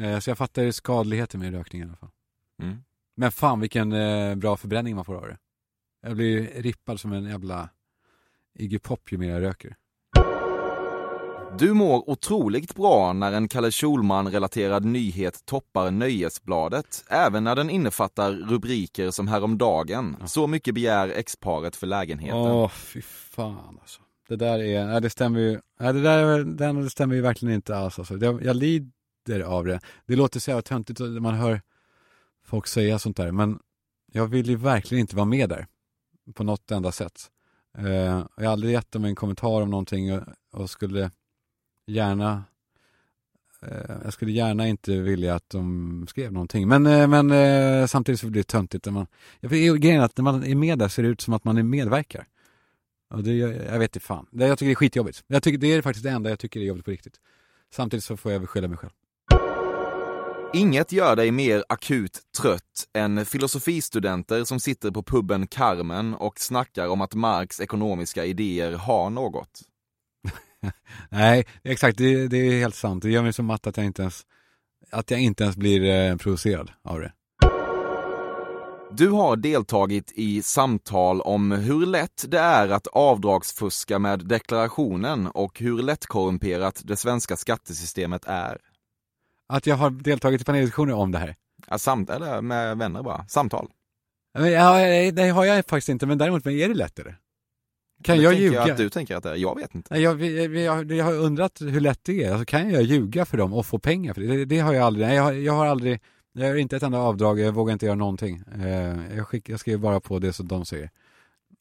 Eh, 0.00 0.18
så 0.18 0.30
jag 0.30 0.38
fattar 0.38 0.70
skadligheten 0.70 1.40
med 1.40 1.52
rökning 1.52 1.82
i 1.82 1.84
alla 1.84 1.96
fall. 1.96 2.10
Mm. 2.62 2.82
Men 3.14 3.32
fan 3.32 3.60
vilken 3.60 3.92
eh, 3.92 4.34
bra 4.34 4.56
förbränning 4.56 4.96
man 4.96 5.04
får 5.04 5.14
av 5.14 5.26
det. 5.26 5.38
Jag 6.02 6.16
blir 6.16 6.62
rippad 6.62 7.00
som 7.00 7.12
en 7.12 7.24
jävla 7.24 7.68
Iggy 8.58 8.78
Pop 8.78 9.12
ju 9.12 9.18
mer 9.18 9.30
jag 9.30 9.42
röker. 9.42 9.76
Du 11.58 11.72
mår 11.72 12.10
otroligt 12.10 12.74
bra 12.74 13.12
när 13.12 13.32
en 13.32 13.48
Kalle 13.48 13.70
Schulman-relaterad 13.70 14.84
nyhet 14.84 15.46
toppar 15.46 15.90
Nöjesbladet, 15.90 17.04
även 17.08 17.44
när 17.44 17.56
den 17.56 17.70
innefattar 17.70 18.32
rubriker 18.32 19.10
som 19.10 19.28
häromdagen. 19.28 20.16
Så 20.26 20.46
mycket 20.46 20.74
begär 20.74 21.08
exparet 21.08 21.76
för 21.76 21.86
lägenheten. 21.86 22.38
Åh, 22.38 22.68
fy 22.68 23.02
fan 23.02 23.78
alltså. 23.80 24.00
Det 24.28 24.36
där 24.36 24.58
är, 24.58 24.86
nej, 24.86 25.00
det 25.00 25.10
stämmer 25.10 25.40
ju, 25.40 25.60
nej, 25.80 25.92
det 25.92 26.02
där 26.02 26.44
den, 26.44 26.82
det 26.82 26.90
stämmer 26.90 27.14
ju 27.14 27.20
verkligen 27.20 27.54
inte 27.54 27.76
alls 27.76 27.98
alltså. 27.98 28.16
det, 28.16 28.26
Jag 28.26 28.56
lider 28.56 29.40
av 29.40 29.64
det. 29.64 29.80
Det 30.06 30.16
låter 30.16 30.40
så 30.40 30.50
jävla 30.50 30.62
töntigt 30.62 31.00
man 31.00 31.34
hör 31.34 31.60
folk 32.52 32.66
säga 32.66 32.98
sånt 32.98 33.16
där, 33.16 33.32
men 33.32 33.58
jag 34.12 34.26
vill 34.26 34.46
ju 34.46 34.56
verkligen 34.56 35.00
inte 35.00 35.16
vara 35.16 35.26
med 35.26 35.48
där. 35.48 35.66
På 36.34 36.44
något 36.44 36.70
enda 36.70 36.92
sätt. 36.92 37.30
Eh, 37.78 38.24
jag 38.36 38.44
har 38.44 38.44
aldrig 38.44 38.72
gett 38.72 38.92
dem 38.92 39.04
en 39.04 39.14
kommentar 39.14 39.62
om 39.62 39.70
någonting 39.70 40.20
och, 40.52 40.70
skulle 40.70 41.10
gärna 41.86 42.44
eh, 43.62 43.96
jag 44.04 44.12
skulle 44.12 44.32
gärna 44.32 44.68
inte 44.68 45.00
vilja 45.00 45.34
att 45.34 45.50
de 45.50 46.06
skrev 46.08 46.32
någonting. 46.32 46.68
Men, 46.68 46.86
eh, 46.86 47.08
men 47.08 47.88
samtidigt 47.88 48.20
så 48.20 48.26
blir 48.26 48.40
det 48.40 48.48
töntigt. 48.48 48.86
När 48.86 48.92
man, 48.92 49.06
jag 49.40 49.48
vet, 49.48 49.80
grejen 49.80 50.00
är 50.00 50.04
att 50.04 50.16
när 50.16 50.24
man 50.24 50.44
är 50.44 50.54
med 50.54 50.78
där 50.78 50.88
ser 50.88 51.02
det 51.02 51.08
ut 51.08 51.20
som 51.20 51.34
att 51.34 51.44
man 51.44 51.58
är 51.58 51.62
medverkar. 51.62 52.26
Och 53.10 53.22
det, 53.22 53.34
jag, 53.34 53.54
jag 53.54 53.78
vet 53.78 53.96
inte 53.96 54.06
fan. 54.06 54.26
Det, 54.30 54.46
jag 54.46 54.58
tycker 54.58 54.68
det 54.68 54.72
är 54.72 54.74
skitjobbigt. 54.74 55.24
Jag 55.26 55.42
tycker, 55.42 55.58
det 55.58 55.72
är 55.72 55.82
faktiskt 55.82 56.04
det 56.04 56.10
enda 56.10 56.30
jag 56.30 56.38
tycker 56.38 56.60
är 56.60 56.64
jobbigt 56.64 56.84
på 56.84 56.90
riktigt. 56.90 57.20
Samtidigt 57.70 58.04
så 58.04 58.16
får 58.16 58.32
jag 58.32 58.38
väl 58.38 58.48
skylla 58.48 58.68
mig 58.68 58.78
själv. 58.78 58.92
Inget 60.54 60.92
gör 60.92 61.16
dig 61.16 61.30
mer 61.30 61.64
akut 61.68 62.20
trött 62.38 62.88
än 62.94 63.26
filosofistudenter 63.26 64.44
som 64.44 64.60
sitter 64.60 64.90
på 64.90 65.02
puben 65.02 65.46
Carmen 65.46 66.14
och 66.14 66.40
snackar 66.40 66.88
om 66.88 67.00
att 67.00 67.14
Marx 67.14 67.60
ekonomiska 67.60 68.24
idéer 68.24 68.72
har 68.72 69.10
något. 69.10 69.60
Nej, 71.08 71.46
exakt, 71.64 71.98
det, 71.98 72.28
det 72.28 72.36
är 72.36 72.58
helt 72.58 72.74
sant. 72.74 73.02
Det 73.02 73.10
gör 73.10 73.22
mig 73.22 73.32
så 73.32 73.42
matt 73.42 73.66
att 73.66 73.76
jag 73.76 73.86
inte 73.86 74.02
ens, 74.02 74.22
att 74.90 75.10
jag 75.10 75.20
inte 75.20 75.44
ens 75.44 75.56
blir 75.56 76.10
eh, 76.10 76.16
provocerad 76.16 76.70
av 76.84 77.00
det. 77.00 77.12
Du 78.90 79.08
har 79.08 79.36
deltagit 79.36 80.12
i 80.14 80.42
samtal 80.42 81.20
om 81.20 81.52
hur 81.52 81.86
lätt 81.86 82.24
det 82.28 82.38
är 82.38 82.68
att 82.68 82.86
avdragsfuska 82.86 83.98
med 83.98 84.26
deklarationen 84.26 85.26
och 85.26 85.60
hur 85.60 85.82
lättkorrumperat 85.82 86.82
det 86.84 86.96
svenska 86.96 87.36
skattesystemet 87.36 88.24
är. 88.26 88.58
Att 89.52 89.66
jag 89.66 89.76
har 89.76 89.90
deltagit 89.90 90.40
i 90.40 90.44
paneldiskussioner 90.44 90.94
om 90.94 91.10
det 91.12 91.18
här? 91.18 91.36
Ja, 91.68 91.78
samt, 91.78 92.10
eller 92.10 92.42
med 92.42 92.78
vänner 92.78 93.02
bara. 93.02 93.26
Samtal. 93.28 93.70
Men, 94.38 94.52
ja, 94.52 94.72
det 95.12 95.28
har 95.28 95.44
jag 95.44 95.66
faktiskt 95.66 95.88
inte, 95.88 96.06
men 96.06 96.18
däremot 96.18 96.44
men 96.44 96.54
är 96.54 96.68
det 96.68 96.74
lätt 96.74 96.98
eller? 96.98 97.16
Kan 98.04 98.16
Det 98.16 98.22
jag 98.22 98.34
ljuga? 98.34 98.62
att 98.62 98.76
du 98.76 98.90
tänker 98.90 99.16
att 99.16 99.22
det 99.22 99.30
är. 99.30 99.34
Jag 99.34 99.56
vet 99.56 99.74
inte. 99.74 99.94
Nej, 99.94 100.02
Jag, 100.02 100.22
jag, 100.22 100.56
jag, 100.56 100.92
jag 100.92 101.04
har 101.04 101.14
undrat 101.14 101.60
hur 101.60 101.80
lätt 101.80 102.00
det 102.04 102.24
är. 102.24 102.30
Alltså, 102.30 102.44
kan 102.44 102.70
jag 102.70 102.82
ljuga 102.82 103.24
för 103.24 103.38
dem 103.38 103.52
och 103.52 103.66
få 103.66 103.78
pengar 103.78 104.14
för 104.14 104.20
det? 104.20 104.26
Det, 104.26 104.44
det 104.44 104.58
har 104.58 104.72
jag 104.72 104.82
aldrig. 104.82 105.06
Nej, 105.06 105.16
jag, 105.16 105.22
har, 105.22 105.32
jag 105.32 105.52
har 105.52 105.66
aldrig, 105.66 106.00
jag 106.32 106.48
gör 106.48 106.56
inte 106.56 106.76
ett 106.76 106.82
enda 106.82 106.98
avdrag, 106.98 107.40
jag 107.40 107.52
vågar 107.52 107.72
inte 107.72 107.86
göra 107.86 107.96
någonting. 107.96 108.42
Eh, 108.54 109.16
jag, 109.16 109.28
skick, 109.28 109.48
jag 109.48 109.60
skriver 109.60 109.78
bara 109.78 110.00
på 110.00 110.18
det 110.18 110.32
som 110.32 110.48
de 110.48 110.64
säger. 110.64 110.90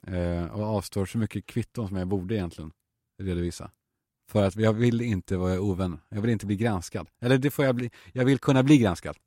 Eh, 0.08 0.46
och 0.46 0.64
avstår 0.64 1.06
så 1.06 1.18
mycket 1.18 1.46
kvitton 1.46 1.88
som 1.88 1.98
jag 1.98 2.08
borde 2.08 2.36
egentligen 2.36 2.72
redovisa. 3.24 3.72
För 4.32 4.44
att 4.44 4.56
jag 4.56 4.74
vill 4.74 5.02
inte 5.02 5.38
vara 5.38 5.62
ovän. 5.62 6.00
Jag 6.10 6.22
vill 6.22 6.32
inte 6.32 6.46
bli 6.46 6.56
granskad. 6.56 7.08
Eller 7.22 7.38
det 7.38 7.52
får 7.52 7.66
jag 7.66 7.76
bli. 7.76 7.92
Jag 8.14 8.26
vill 8.26 8.40
kunna 8.40 8.64
bli 8.64 8.78
granskad. 8.78 9.18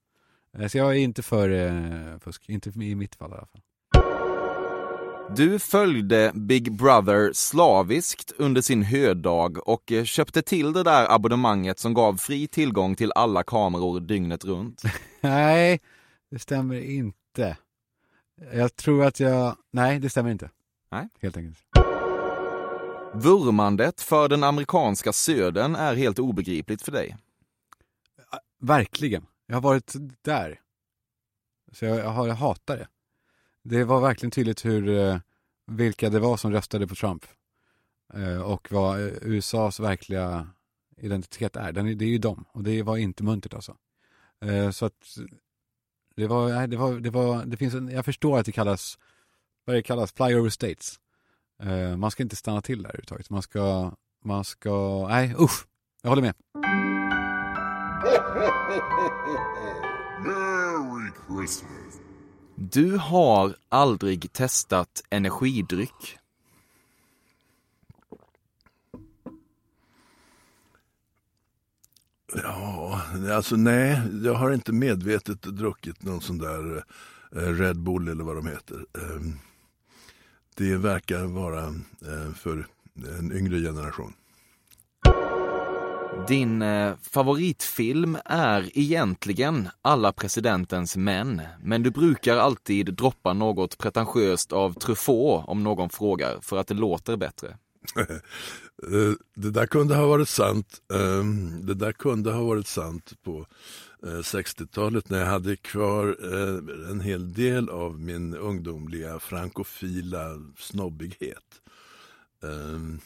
Eh, 0.58 0.66
så 0.68 0.78
jag 0.78 0.90
är 0.90 0.98
inte 0.98 1.22
för 1.22 1.50
eh, 1.50 2.18
fusk. 2.18 2.48
Inte 2.48 2.70
i 2.70 2.94
mitt 2.94 3.14
fall 3.14 3.30
i 3.30 3.34
alla 3.34 3.46
fall. 3.46 3.60
Du 5.36 5.58
följde 5.58 6.32
Big 6.34 6.72
Brother 6.72 7.32
slaviskt 7.32 8.32
under 8.38 8.60
sin 8.60 8.82
hödag 8.82 9.68
och 9.68 9.92
eh, 9.92 10.04
köpte 10.04 10.42
till 10.42 10.72
det 10.72 10.82
där 10.82 11.14
abonnemanget 11.14 11.78
som 11.78 11.94
gav 11.94 12.16
fri 12.16 12.46
tillgång 12.46 12.96
till 12.96 13.12
alla 13.14 13.42
kameror 13.42 14.00
dygnet 14.00 14.44
runt. 14.44 14.82
Nej, 15.20 15.80
det 16.30 16.38
stämmer 16.38 16.80
inte. 16.80 17.56
Jag 18.52 18.76
tror 18.76 19.04
att 19.04 19.20
jag... 19.20 19.56
Nej, 19.70 19.98
det 19.98 20.10
stämmer 20.10 20.30
inte. 20.30 20.50
Nej. 20.90 21.08
Helt 21.20 21.36
enkelt. 21.36 21.63
Vurmandet 23.16 24.00
för 24.00 24.28
den 24.28 24.44
amerikanska 24.44 25.12
södern 25.12 25.74
är 25.74 25.94
helt 25.94 26.18
obegripligt 26.18 26.82
för 26.82 26.92
dig. 26.92 27.16
Verkligen. 28.60 29.26
Jag 29.46 29.56
har 29.56 29.60
varit 29.60 29.94
där. 30.22 30.60
Så 31.72 31.84
jag, 31.84 31.98
jag, 31.98 32.28
jag 32.28 32.34
hatar 32.34 32.76
det. 32.76 32.88
Det 33.62 33.84
var 33.84 34.00
verkligen 34.00 34.30
tydligt 34.30 34.64
hur, 34.64 34.88
eh, 34.88 35.18
vilka 35.66 36.10
det 36.10 36.18
var 36.18 36.36
som 36.36 36.52
röstade 36.52 36.86
på 36.86 36.94
Trump. 36.94 37.26
Eh, 38.14 38.40
och 38.40 38.72
vad 38.72 39.00
eh, 39.00 39.12
USAs 39.22 39.80
verkliga 39.80 40.48
identitet 40.96 41.56
är. 41.56 41.72
Den, 41.72 41.98
det 41.98 42.04
är 42.04 42.08
ju 42.08 42.18
dem. 42.18 42.44
Och 42.52 42.62
det 42.62 42.82
var 42.82 42.96
inte 42.96 43.22
muntert 43.22 43.54
alltså. 43.54 43.76
Så 44.72 44.86
att 44.86 45.18
det 46.16 46.26
var, 46.26 46.66
det 46.66 46.76
var, 46.76 46.94
det 47.00 47.10
var, 47.10 47.44
det 47.44 47.56
finns 47.56 47.74
en, 47.74 47.88
jag 47.88 48.04
förstår 48.04 48.38
att 48.38 48.46
det 48.46 48.52
kallas, 48.52 48.98
vad 49.64 49.76
det 49.76 49.82
kallas, 49.82 50.12
flyover 50.12 50.50
states. 50.50 51.00
Eh, 51.62 51.96
man 51.96 52.10
ska 52.10 52.22
inte 52.22 52.36
stanna 52.36 52.62
till 52.62 52.82
där 52.82 52.88
överhuvudtaget. 52.88 53.30
Man 53.30 53.42
ska, 53.42 53.92
man 54.24 54.44
ska, 54.44 55.06
nej 55.08 55.34
usch, 55.38 55.66
jag 56.02 56.10
håller 56.10 56.22
med. 56.22 56.34
Merry 60.24 61.10
Christmas. 61.28 62.00
Du 62.56 62.96
har 62.96 63.56
aldrig 63.68 64.32
testat 64.32 65.02
energidryck. 65.10 66.18
Ja, 72.34 73.00
alltså 73.32 73.56
nej, 73.56 74.00
jag 74.24 74.34
har 74.34 74.50
inte 74.52 74.72
medvetet 74.72 75.42
druckit 75.42 76.02
någon 76.02 76.20
sån 76.20 76.38
där 76.38 76.84
eh, 77.32 77.38
Red 77.38 77.78
Bull 77.78 78.08
eller 78.08 78.24
vad 78.24 78.36
de 78.36 78.46
heter. 78.46 78.86
Det 80.54 80.76
verkar 80.76 81.24
vara 81.24 81.64
eh, 81.66 82.34
för 82.34 82.66
en 83.18 83.32
yngre 83.32 83.60
generation. 83.60 84.12
Din 86.28 86.62
eh, 86.62 86.94
favoritfilm 87.02 88.18
är 88.24 88.78
egentligen 88.78 89.68
Alla 89.82 90.12
presidentens 90.12 90.96
män, 90.96 91.42
men 91.62 91.82
du 91.82 91.90
brukar 91.90 92.36
alltid 92.36 92.94
droppa 92.94 93.32
något 93.32 93.78
pretentiöst 93.78 94.52
av 94.52 94.72
Truffaut 94.72 95.44
om 95.48 95.62
någon 95.64 95.90
frågar, 95.90 96.38
för 96.40 96.56
att 96.56 96.66
det 96.66 96.74
låter 96.74 97.16
bättre. 97.16 97.56
Eh, 98.92 99.14
det 99.34 99.50
där 99.50 99.66
kunde 99.66 99.94
ha 99.94 100.06
varit 100.06 100.28
sant. 100.28 100.82
Ehm, 100.94 101.66
det 101.66 101.74
där 101.74 101.92
kunde 101.92 102.32
ha 102.32 102.44
varit 102.44 102.66
sant 102.66 103.12
på 103.22 103.46
eh, 104.02 104.08
60-talet 104.08 105.10
när 105.10 105.18
jag 105.18 105.26
hade 105.26 105.56
kvar 105.56 106.16
eh, 106.22 106.90
en 106.90 107.00
hel 107.00 107.32
del 107.32 107.68
av 107.68 108.00
min 108.00 108.36
ungdomliga 108.36 109.18
frankofila 109.18 110.40
snobbighet. 110.58 111.60
Ehm, 112.42 113.00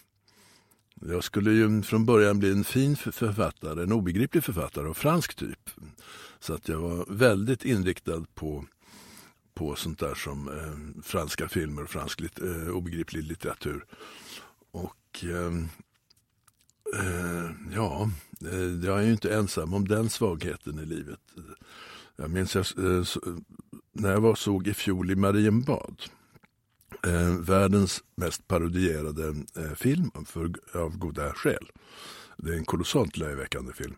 jag 1.01 1.25
skulle 1.25 1.51
ju 1.51 1.83
från 1.83 2.07
början 2.07 2.39
bli 2.39 2.51
en 2.51 2.65
fin 2.65 2.97
författare, 2.97 3.83
en 3.83 3.93
obegriplig 3.93 4.45
författare 4.45 4.89
av 4.89 4.95
fransk 4.95 5.35
typ. 5.35 5.71
Så 6.41 6.55
att 6.55 6.69
jag 6.69 6.79
var 6.81 7.05
väldigt 7.09 7.65
inriktad 7.65 8.25
på, 8.35 8.65
på 9.55 9.75
sånt 9.75 9.99
där 9.99 10.15
som 10.15 10.49
eh, 10.49 11.03
franska 11.03 11.49
filmer 11.49 11.83
och 11.83 11.91
fransk 11.91 12.21
lit, 12.21 12.41
eh, 12.41 12.69
obegriplig 12.69 13.25
litteratur. 13.25 13.85
Och 15.09 15.25
eh, 15.25 15.53
ja, 17.75 18.11
eh, 18.53 18.85
jag 18.85 18.99
är 18.99 19.03
ju 19.03 19.13
inte 19.13 19.35
ensam 19.35 19.75
om 19.75 19.89
den 19.89 20.11
svagheten 20.11 20.79
i 20.79 20.87
livet. 20.87 21.21
Jag 22.17 22.31
minns 22.31 22.55
jag, 22.55 22.67
eh, 22.85 23.03
så, 23.03 23.21
när 23.93 24.11
jag 24.11 24.21
var 24.21 24.35
såg 24.35 24.69
i 24.69 24.75
fjol 24.75 25.11
i 25.11 25.17
Marienbad 25.17 26.03
eh, 27.07 27.39
världens 27.41 28.03
mest 28.15 28.49
parodierade 28.49 29.35
eh, 29.57 29.75
film 29.77 30.11
för, 30.27 30.53
av 30.75 30.99
goda 30.99 31.33
skäl. 31.33 31.71
Det 32.37 32.51
är 32.51 32.57
en 32.57 32.65
kolossalt 32.65 33.17
löjeväckande 33.17 33.73
film. 33.73 33.95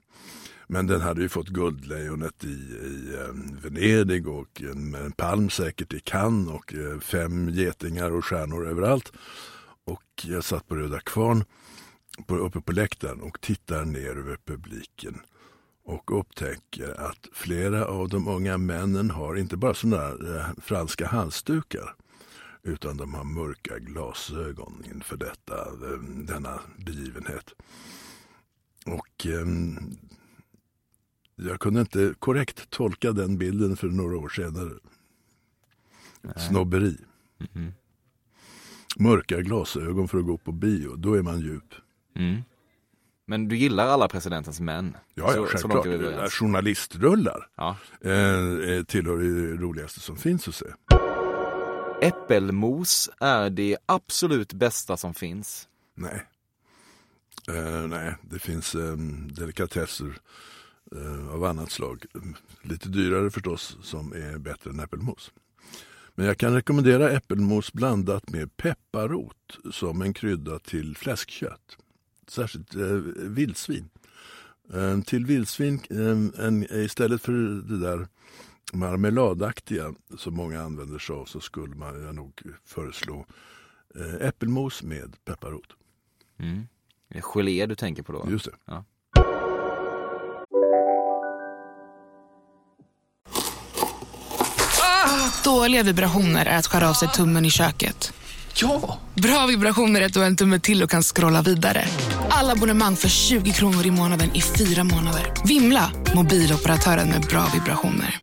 Men 0.66 0.86
den 0.86 1.00
hade 1.00 1.22
ju 1.22 1.28
fått 1.28 1.48
Guldlejonet 1.48 2.44
i, 2.44 2.48
i 2.48 3.14
eh, 3.18 3.60
Venedig 3.62 4.28
och 4.28 4.62
en, 4.62 4.94
en 4.94 5.12
palm 5.12 5.50
säkert 5.50 5.92
i 5.92 6.00
Cannes 6.00 6.54
och 6.54 6.74
eh, 6.74 7.00
fem 7.00 7.48
getingar 7.48 8.10
och 8.10 8.24
stjärnor 8.24 8.66
överallt. 8.66 9.12
Och 9.84 10.04
jag 10.22 10.44
satt 10.44 10.68
på 10.68 10.76
Röda 10.76 11.00
Kvarn 11.00 11.44
på, 12.26 12.36
uppe 12.36 12.60
på 12.60 12.72
läktaren 12.72 13.20
och 13.20 13.40
tittar 13.40 13.84
ner 13.84 14.16
över 14.16 14.38
publiken 14.44 15.20
och 15.84 16.20
upptäcker 16.20 17.00
att 17.00 17.28
flera 17.32 17.86
av 17.86 18.08
de 18.08 18.28
unga 18.28 18.58
männen 18.58 19.10
har 19.10 19.36
inte 19.36 19.56
bara 19.56 19.74
sådana 19.74 20.08
eh, 20.08 20.50
franska 20.62 21.06
halsdukar 21.06 21.94
utan 22.62 22.96
de 22.96 23.14
har 23.14 23.24
mörka 23.24 23.78
glasögon 23.78 24.82
inför 24.94 25.16
detta, 25.16 25.54
eh, 25.54 25.98
denna 26.02 26.60
begivenhet. 26.76 27.52
Och 28.86 29.26
eh, 29.26 29.46
jag 31.34 31.60
kunde 31.60 31.80
inte 31.80 32.14
korrekt 32.18 32.70
tolka 32.70 33.12
den 33.12 33.38
bilden 33.38 33.76
för 33.76 33.88
några 33.88 34.16
år 34.16 34.28
senare. 34.28 34.72
Snobberi. 36.48 36.96
Mhm. 37.38 37.72
Mörka 38.96 39.40
glasögon 39.40 40.08
för 40.08 40.18
att 40.18 40.26
gå 40.26 40.38
på 40.38 40.52
bio, 40.52 40.96
då 40.96 41.14
är 41.14 41.22
man 41.22 41.40
djup. 41.40 41.74
Mm. 42.16 42.42
Men 43.26 43.48
du 43.48 43.56
gillar 43.56 43.86
Alla 43.86 44.08
presidentens 44.08 44.60
män? 44.60 44.96
Ja, 45.14 45.24
ja 45.24 45.32
Så- 45.32 45.46
så 45.46 45.46
självklart. 45.46 45.86
överens. 45.86 46.32
Journalistrullar 46.32 47.48
Ja. 47.56 47.76
eh, 48.04 48.12
eh, 48.70 48.82
tillhör 48.84 49.16
det 49.18 49.56
roligaste 49.62 50.00
som 50.00 50.16
finns 50.16 50.48
att 50.48 50.54
se. 50.54 50.66
Äppelmos 52.02 53.10
är 53.20 53.50
det 53.50 53.76
absolut 53.86 54.52
bästa 54.52 54.96
som 54.96 55.14
finns. 55.14 55.68
Nej. 55.94 56.26
Eh, 57.48 57.86
nej, 57.88 58.14
det 58.22 58.38
finns 58.38 58.74
eh, 58.74 58.96
delikatesser 59.32 60.18
eh, 60.96 61.28
av 61.34 61.44
annat 61.44 61.70
slag. 61.70 62.04
Lite 62.62 62.88
dyrare 62.88 63.30
förstås, 63.30 63.76
som 63.82 64.12
är 64.12 64.38
bättre 64.38 64.70
än 64.70 64.80
äppelmos. 64.80 65.32
Men 66.20 66.26
jag 66.26 66.38
kan 66.38 66.54
rekommendera 66.54 67.10
äppelmos 67.10 67.72
blandat 67.72 68.30
med 68.30 68.56
pepparrot 68.56 69.58
som 69.72 70.02
en 70.02 70.14
krydda 70.14 70.58
till 70.58 70.96
fläskkött. 70.96 71.76
Särskilt 72.28 72.74
eh, 72.74 72.82
vildsvin. 73.16 73.90
Eh, 74.74 75.00
till 75.00 75.26
vildsvin, 75.26 75.80
eh, 75.90 76.46
en, 76.46 76.66
istället 76.70 77.22
för 77.22 77.32
det 77.68 77.78
där 77.78 78.08
marmeladaktiga 78.72 79.94
som 80.16 80.34
många 80.34 80.62
använder 80.62 80.98
sig 80.98 81.16
av 81.16 81.24
så 81.24 81.40
skulle 81.40 81.74
man 81.74 82.02
jag 82.02 82.14
nog 82.14 82.42
föreslå 82.64 83.26
eh, 83.94 84.26
äppelmos 84.26 84.82
med 84.82 85.24
pepparrot. 85.24 85.76
Mm. 86.38 86.68
Gelé 87.08 87.66
du 87.66 87.74
tänker 87.74 88.02
på 88.02 88.12
då? 88.12 88.26
Just 88.30 88.44
det. 88.44 88.56
Ja. 88.64 88.84
Dåliga 95.44 95.82
vibrationer 95.82 96.46
är 96.46 96.58
att 96.58 96.66
skära 96.66 96.90
av 96.90 96.94
sig 96.94 97.08
tummen 97.08 97.44
i 97.44 97.50
köket. 97.50 98.12
Ja! 98.54 98.98
Bra 99.14 99.46
vibrationer 99.46 100.00
är 100.00 100.06
att 100.06 100.12
du 100.12 100.20
har 100.20 100.26
en 100.26 100.36
tumme 100.36 100.60
till 100.60 100.82
och 100.82 100.90
kan 100.90 101.02
scrolla 101.02 101.42
vidare. 101.42 101.84
Alla 102.30 102.52
abonnemang 102.52 102.96
för 102.96 103.08
20 103.08 103.52
kronor 103.52 103.86
i 103.86 103.90
månaden 103.90 104.30
i 104.34 104.40
fyra 104.40 104.84
månader. 104.84 105.34
Vimla! 105.44 105.90
Mobiloperatören 106.14 107.08
med 107.08 107.20
bra 107.20 107.46
vibrationer. 107.54 108.20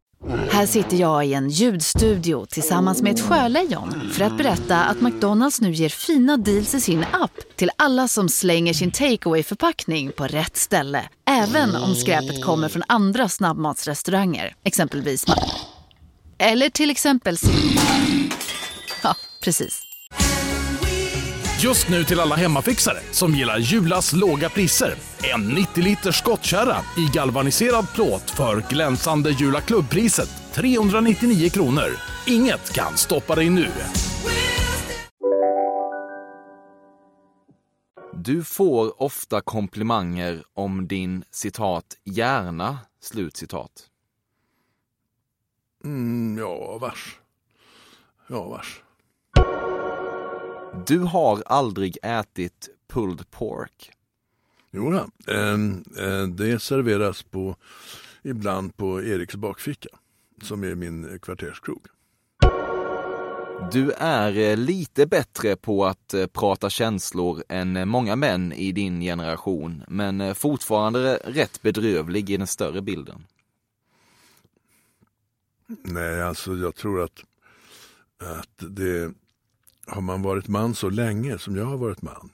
Här 0.52 0.66
sitter 0.66 0.98
jag 0.98 1.26
i 1.26 1.34
en 1.34 1.50
ljudstudio 1.50 2.46
tillsammans 2.46 3.02
med 3.02 3.14
ett 3.14 3.22
sjölejon 3.22 4.10
för 4.14 4.24
att 4.24 4.38
berätta 4.38 4.84
att 4.84 5.02
McDonalds 5.02 5.62
nu 5.62 5.72
ger 5.72 5.90
fina 5.90 6.38
deals 6.38 6.76
i 6.76 6.82
sin 6.82 7.06
app 7.12 7.32
till 7.56 7.72
alla 7.76 8.08
som 8.08 8.30
slänger 8.30 8.74
sin 8.74 8.92
takeaway 8.92 9.44
förpackning 9.44 10.12
på 10.12 10.28
rätt 10.28 10.58
ställe. 10.58 11.10
Även 11.30 11.76
om 11.76 11.96
skräpet 11.96 12.44
kommer 12.44 12.70
från 12.70 12.84
andra 12.88 13.30
snabbmatsrestauranger, 13.30 14.56
exempelvis 14.64 15.26
Eller 16.40 16.70
till 16.70 16.90
exempel 16.90 17.38
Ja, 19.04 19.16
precis. 19.44 19.82
Just 21.64 21.90
nu 21.90 22.04
till 22.04 22.20
alla 22.20 22.36
hemmafixare 22.36 23.00
som 23.12 23.36
gillar 23.36 23.58
Julas 23.58 24.14
låga 24.14 24.50
priser. 24.50 24.96
En 25.34 25.48
90 25.48 25.84
liters 25.84 26.16
skottkärra 26.16 26.78
i 26.98 27.10
galvaniserad 27.14 27.86
plåt 27.96 28.30
för 28.30 28.64
glänsande 28.70 29.30
Jula 29.30 29.62
klubbpriset 29.62 30.30
399 30.54 31.50
kronor. 31.50 31.90
Inget 32.28 32.74
kan 32.74 32.98
stoppa 32.98 33.36
dig 33.36 33.50
nu. 33.50 33.68
Du 38.14 38.44
får 38.44 39.02
ofta 39.02 39.42
komplimanger 39.42 40.44
om 40.54 40.88
din 40.88 41.24
citat 41.32 41.86
hjärna, 42.06 42.80
slutcitat. 43.02 43.72
Mm, 45.84 46.38
ja, 46.38 46.78
vars. 46.78 47.20
Ja, 48.28 48.44
vars. 48.48 48.82
Du 50.88 51.00
har 51.00 51.44
aldrig 51.46 51.98
ätit 52.04 52.70
pulled 52.88 53.32
pork. 53.32 53.92
Jo, 54.72 54.92
då. 54.92 55.34
Ehm, 55.34 55.84
eh, 55.98 56.24
det 56.24 56.62
serveras 56.62 57.24
på, 57.24 57.56
ibland 58.22 58.78
på 58.78 59.04
Eriks 59.04 59.36
bakficka, 59.36 59.90
som 60.42 60.64
är 60.64 60.76
min 60.76 61.20
kvarterskrog. 61.20 61.88
Du 63.72 63.92
är 63.92 64.38
eh, 64.38 64.58
lite 64.58 65.06
bättre 65.06 65.56
på 65.56 65.86
att 65.86 66.14
eh, 66.14 66.28
prata 66.28 66.70
känslor 66.70 67.44
än 67.50 67.90
många 67.90 68.16
män 68.16 68.54
i 68.54 68.72
din 68.72 69.02
generation, 69.02 69.84
men 69.88 70.36
fortfarande 70.36 71.16
rätt 71.16 71.62
bedrövlig 71.62 72.30
i 72.30 72.38
den 72.38 72.48
större 72.48 72.82
bilden. 72.82 73.24
Nej, 75.68 76.22
alltså 76.22 76.56
jag 76.56 76.76
tror 76.76 77.02
att, 77.04 77.24
att 78.18 78.64
det, 78.76 79.14
har 79.88 80.02
man 80.02 80.22
varit 80.22 80.48
man 80.48 80.76
så 80.76 80.90
länge 80.90 81.38
som 81.38 81.56
jag 81.56 81.66
har 81.66 81.78
varit 81.78 82.02
man 82.02 82.30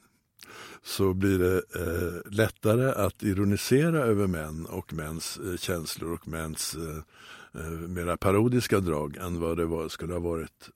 så 0.84 1.13
blir 1.13 1.39
det 1.39 1.58
eh, 1.76 2.32
lättare 2.32 3.06
att 3.06 3.24
ironisera 3.24 4.00
över 4.00 4.28
män 4.28 4.65
och 4.65 4.93
mäns 4.93 5.38
eh, 5.38 5.58
känslor 5.58 6.13
och 6.13 6.28
mäns 6.28 6.76
eh, 6.76 7.62
eh 7.62 7.69
mera 7.69 8.17
parodiska 8.17 8.80
drag 8.80 9.17
än 9.17 9.39
vad 9.39 9.58
det 9.58 9.65
var, 9.65 9.89
skulle 9.89 10.13
ha 10.13 10.19
varit 10.19 10.69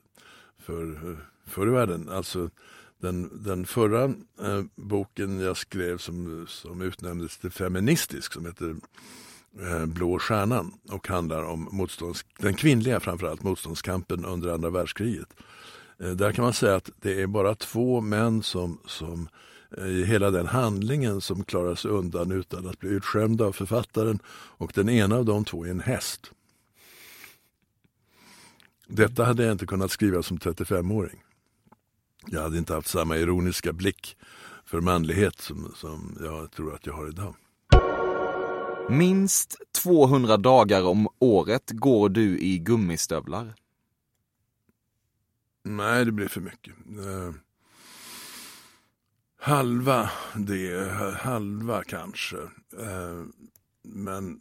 för, 0.59 1.17
förr 1.45 1.67
i 1.67 1.71
världen. 1.71 2.09
Alltså, 2.09 2.49
den, 2.99 3.43
den 3.43 3.65
förra 3.65 4.03
eh, 4.41 4.63
boken 4.75 5.39
jag 5.39 5.57
skrev 5.57 5.97
som, 5.97 6.45
som 6.49 6.81
utnämndes 6.81 7.37
till 7.37 7.51
feministisk 7.51 8.33
som 8.33 8.45
heter 8.45 8.75
Eh, 9.61 9.85
Blå 9.85 10.19
stjärnan 10.19 10.73
och 10.89 11.07
handlar 11.07 11.43
om 11.43 11.69
motstånds, 11.71 12.25
den 12.39 12.53
kvinnliga 12.53 12.99
framförallt 12.99 13.43
motståndskampen 13.43 14.25
under 14.25 14.49
andra 14.49 14.69
världskriget. 14.69 15.33
Eh, 15.99 16.11
där 16.11 16.31
kan 16.31 16.43
man 16.43 16.53
säga 16.53 16.75
att 16.75 16.89
det 17.01 17.21
är 17.21 17.27
bara 17.27 17.55
två 17.55 18.01
män 18.01 18.43
som, 18.43 18.79
som 18.85 19.29
eh, 19.77 19.87
i 19.87 20.05
hela 20.05 20.31
den 20.31 20.47
handlingen 20.47 21.21
som 21.21 21.43
klarar 21.43 21.75
sig 21.75 21.91
undan 21.91 22.31
utan 22.31 22.67
att 22.67 22.79
bli 22.79 22.89
utskämda 22.89 23.45
av 23.45 23.51
författaren 23.51 24.19
och 24.29 24.71
den 24.75 24.89
ena 24.89 25.15
av 25.15 25.25
de 25.25 25.45
två 25.45 25.65
är 25.65 25.69
en 25.69 25.79
häst. 25.79 26.31
Detta 28.87 29.25
hade 29.25 29.43
jag 29.43 29.51
inte 29.51 29.65
kunnat 29.65 29.91
skriva 29.91 30.23
som 30.23 30.37
35-åring. 30.37 31.23
Jag 32.25 32.41
hade 32.41 32.57
inte 32.57 32.73
haft 32.73 32.87
samma 32.87 33.17
ironiska 33.17 33.73
blick 33.73 34.17
för 34.65 34.81
manlighet 34.81 35.41
som, 35.41 35.71
som 35.75 36.17
jag 36.21 36.51
tror 36.51 36.75
att 36.75 36.85
jag 36.85 36.93
har 36.93 37.07
idag. 37.07 37.35
Minst 38.89 39.55
200 39.83 40.37
dagar 40.37 40.83
om 40.83 41.07
året 41.19 41.71
går 41.71 42.09
du 42.09 42.39
i 42.39 42.59
gummistövlar. 42.59 43.53
Nej, 45.63 46.05
det 46.05 46.11
blir 46.11 46.27
för 46.27 46.41
mycket. 46.41 46.73
Eh, 46.87 47.33
halva 49.39 50.09
det, 50.35 50.91
halva 51.19 51.83
kanske. 51.83 52.37
Eh, 52.79 53.23
men 53.83 54.39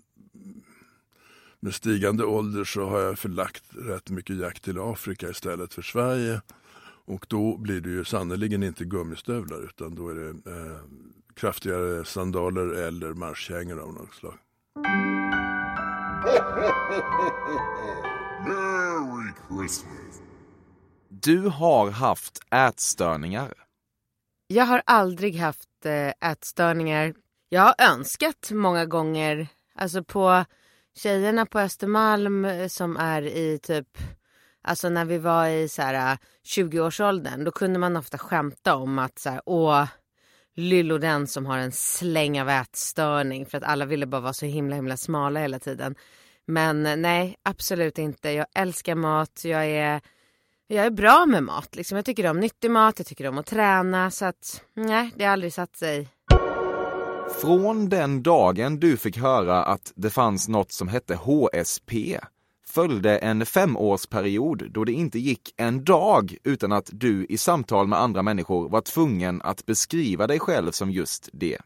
med 1.60 1.74
stigande 1.74 2.24
ålder 2.24 2.64
så 2.64 2.88
har 2.88 3.00
jag 3.00 3.18
förlagt 3.18 3.64
rätt 3.70 4.10
mycket 4.10 4.36
jakt 4.36 4.64
till 4.64 4.78
Afrika 4.78 5.30
istället 5.30 5.74
för 5.74 5.82
Sverige. 5.82 6.40
Och 7.04 7.26
då 7.28 7.56
blir 7.56 7.80
det 7.80 7.90
ju 7.90 8.04
sannerligen 8.04 8.62
inte 8.62 8.84
gummistövlar 8.84 9.64
utan 9.64 9.94
då 9.94 10.08
är 10.08 10.14
det 10.14 10.28
eh, 10.28 10.80
kraftigare 11.36 12.04
sandaler 12.04 12.74
eller 12.74 13.14
marschkängor 13.14 13.80
av 13.80 13.92
något 13.92 14.14
slag. 14.14 14.34
Merry 18.46 19.32
Christmas. 19.48 20.22
Du 21.08 21.38
har 21.38 21.90
haft 21.90 22.38
ätstörningar. 22.50 23.54
Jag 24.46 24.64
har 24.64 24.82
aldrig 24.86 25.36
haft 25.36 25.86
eh, 25.86 26.30
ätstörningar. 26.30 27.14
Jag 27.48 27.62
har 27.62 27.74
önskat 27.78 28.50
många 28.50 28.86
gånger, 28.86 29.48
alltså 29.74 30.04
på 30.04 30.44
tjejerna 30.96 31.46
på 31.46 31.60
Östermalm 31.60 32.44
eh, 32.44 32.68
som 32.68 32.96
är 32.96 33.22
i 33.22 33.58
typ, 33.62 33.98
alltså 34.62 34.88
när 34.88 35.04
vi 35.04 35.18
var 35.18 35.48
i 35.48 35.68
så 35.68 35.82
här 35.82 36.12
eh, 36.12 36.18
20-årsåldern, 36.44 37.44
då 37.44 37.50
kunde 37.50 37.78
man 37.78 37.96
ofta 37.96 38.18
skämta 38.18 38.76
om 38.76 38.98
att 38.98 39.18
så 39.18 39.30
här, 39.30 39.40
åh, 39.46 39.86
Lyllo 40.56 40.98
den 40.98 41.26
som 41.26 41.46
har 41.46 41.58
en 41.58 41.72
släng 41.72 42.40
av 42.40 42.48
ätstörning 42.48 43.46
för 43.46 43.58
att 43.58 43.64
alla 43.64 43.84
ville 43.84 44.06
bara 44.06 44.20
vara 44.20 44.32
så 44.32 44.46
himla 44.46 44.76
himla 44.76 44.96
smala 44.96 45.40
hela 45.40 45.58
tiden. 45.58 45.94
Men 46.46 46.86
eh, 46.86 46.96
nej, 46.96 47.36
absolut 47.42 47.98
inte. 47.98 48.30
Jag 48.30 48.46
älskar 48.54 48.94
mat, 48.94 49.42
jag 49.44 49.66
är 49.66 50.00
jag 50.68 50.86
är 50.86 50.90
bra 50.90 51.26
med 51.26 51.42
mat. 51.42 51.76
Liksom. 51.76 51.96
Jag 51.96 52.04
tycker 52.04 52.30
om 52.30 52.40
nyttig 52.40 52.70
mat, 52.70 52.98
jag 52.98 53.06
tycker 53.06 53.28
om 53.28 53.38
att 53.38 53.46
träna. 53.46 54.10
Så 54.10 54.24
att 54.24 54.62
nej, 54.74 55.10
det 55.16 55.24
har 55.24 55.32
aldrig 55.32 55.52
satt 55.52 55.76
sig. 55.76 56.08
Från 57.40 57.88
den 57.88 58.22
dagen 58.22 58.80
du 58.80 58.96
fick 58.96 59.16
höra 59.16 59.64
att 59.64 59.92
det 59.94 60.10
fanns 60.10 60.48
något 60.48 60.72
som 60.72 60.88
hette 60.88 61.14
HSP 61.14 62.18
följde 62.76 63.18
en 63.18 63.46
femårsperiod 63.46 64.70
då 64.70 64.84
det 64.84 64.92
inte 64.92 65.18
gick 65.18 65.54
en 65.56 65.84
dag 65.84 66.36
utan 66.44 66.72
att 66.72 66.90
du 66.92 67.26
i 67.28 67.38
samtal 67.38 67.86
med 67.86 67.98
andra 68.00 68.22
människor 68.22 68.68
var 68.68 68.80
tvungen 68.80 69.42
att 69.42 69.66
beskriva 69.66 70.26
dig 70.26 70.38
själv 70.40 70.70
som 70.70 70.90
just 70.90 71.28
det. 71.32 71.58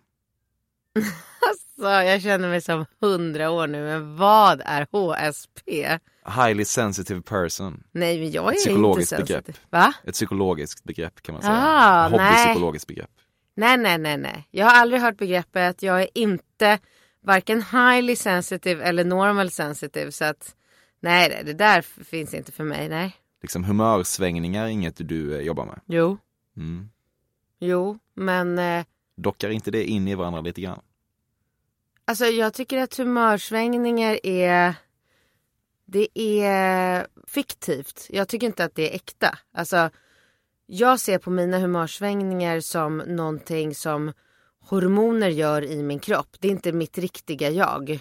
Alltså, 1.48 1.90
jag 1.90 2.22
känner 2.22 2.48
mig 2.48 2.60
som 2.60 2.84
hundra 3.00 3.50
år 3.50 3.66
nu, 3.66 3.84
men 3.84 4.16
vad 4.16 4.62
är 4.64 4.86
HSP? 4.92 5.98
Highly 6.36 6.64
sensitive 6.64 7.22
person. 7.22 7.82
Nej, 7.92 8.18
men 8.18 8.30
jag 8.30 8.44
är 8.44 8.48
Ett 8.48 8.54
inte 8.54 8.68
psykologiskt 8.70 9.10
sensitiv. 9.10 9.36
begrepp. 9.36 9.56
Va? 9.70 9.92
Ett 10.04 10.14
psykologiskt 10.14 10.84
begrepp 10.84 11.22
kan 11.22 11.32
man 11.32 11.42
säga. 11.42 11.58
Ah. 11.58 12.08
Hobbypsykologiskt 12.08 12.86
begrepp. 12.88 13.10
Nej, 13.56 13.76
nej, 13.76 13.98
nej, 13.98 14.16
nej. 14.18 14.48
Jag 14.50 14.66
har 14.66 14.74
aldrig 14.80 15.00
hört 15.02 15.16
begreppet. 15.18 15.82
Jag 15.82 16.02
är 16.02 16.08
inte 16.14 16.78
varken 17.24 17.62
highly 17.62 18.16
sensitive 18.16 18.84
eller 18.84 19.04
normal 19.04 19.50
sensitive. 19.50 20.12
Så 20.12 20.24
att 20.24 20.54
nej, 21.00 21.42
det- 21.44 21.52
där 21.52 21.82
finns 21.82 22.34
inte 22.34 22.52
för 22.52 22.64
mig. 22.64 22.88
Nej. 22.88 23.16
Liksom 23.42 23.64
humörsvängningar 23.64 24.64
är 24.64 24.68
inget 24.68 25.08
du 25.08 25.34
eh, 25.34 25.40
jobbar 25.40 25.66
med. 25.66 25.80
Jo, 25.86 26.18
Mm. 26.56 26.90
jo, 27.58 27.98
men 28.14 28.58
eh, 28.58 28.84
Dockar 29.16 29.50
inte 29.50 29.70
det 29.70 29.84
in 29.84 30.08
i 30.08 30.14
varandra 30.14 30.40
lite 30.40 30.60
grann? 30.60 30.80
alltså 32.04 32.24
jag 32.24 32.54
tycker 32.54 32.78
att 32.78 32.96
humörsvängningar 32.96 34.26
är 34.26 34.74
det 35.84 36.08
är 36.18 37.06
fiktivt. 37.26 38.06
Jag 38.10 38.28
tycker 38.28 38.46
inte 38.46 38.64
att 38.64 38.74
det 38.74 38.90
är 38.90 38.94
äkta. 38.94 39.38
Alltså, 39.54 39.90
jag 40.66 41.00
ser 41.00 41.18
på 41.18 41.30
mina 41.30 41.58
humörsvängningar 41.58 42.60
som 42.60 42.96
någonting 42.98 43.74
som 43.74 44.12
hormoner 44.60 45.28
gör 45.28 45.62
i 45.64 45.82
min 45.82 45.98
kropp. 45.98 46.36
Det 46.40 46.48
är 46.48 46.52
inte 46.52 46.72
mitt 46.72 46.98
riktiga 46.98 47.50
jag. 47.50 48.00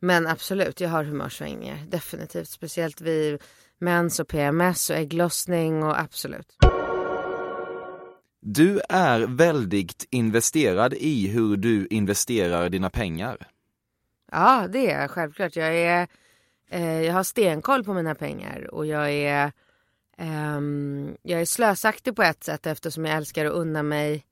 Men 0.00 0.26
absolut, 0.26 0.80
jag 0.80 0.88
har 0.88 1.04
humörsvängningar. 1.04 1.78
Definitivt. 1.88 2.48
Speciellt 2.48 3.00
vid 3.00 3.42
mens 3.78 4.20
och 4.20 4.28
PMS 4.28 4.90
och 4.90 4.96
ägglossning 4.96 5.82
och 5.82 6.00
absolut. 6.00 6.56
Du 8.40 8.80
är 8.88 9.20
väldigt 9.20 10.06
investerad 10.10 10.94
i 10.94 11.28
hur 11.28 11.56
du 11.56 11.86
investerar 11.86 12.68
dina 12.68 12.90
pengar. 12.90 13.48
Ja, 14.32 14.68
det 14.72 14.90
är 14.90 15.00
jag 15.00 15.10
självklart. 15.10 15.56
Jag 15.56 15.76
är, 15.76 16.08
Eh, 16.70 17.02
jag 17.02 17.14
har 17.14 17.22
stenkoll 17.22 17.84
på 17.84 17.94
mina 17.94 18.14
pengar 18.14 18.74
och 18.74 18.86
jag 18.86 19.12
är, 19.12 19.52
ehm, 20.18 21.16
jag 21.22 21.40
är 21.40 21.44
slösaktig 21.44 22.16
på 22.16 22.22
ett 22.22 22.44
sätt 22.44 22.66
eftersom 22.66 23.04
jag 23.04 23.16
älskar 23.16 23.46
att 23.46 23.52
unna 23.52 23.82
mig 23.82 24.24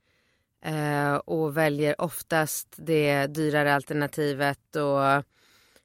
eh, 0.65 1.15
och 1.15 1.57
väljer 1.57 2.01
oftast 2.01 2.69
det 2.77 3.27
dyrare 3.27 3.75
alternativet 3.75 4.77
och 4.77 5.25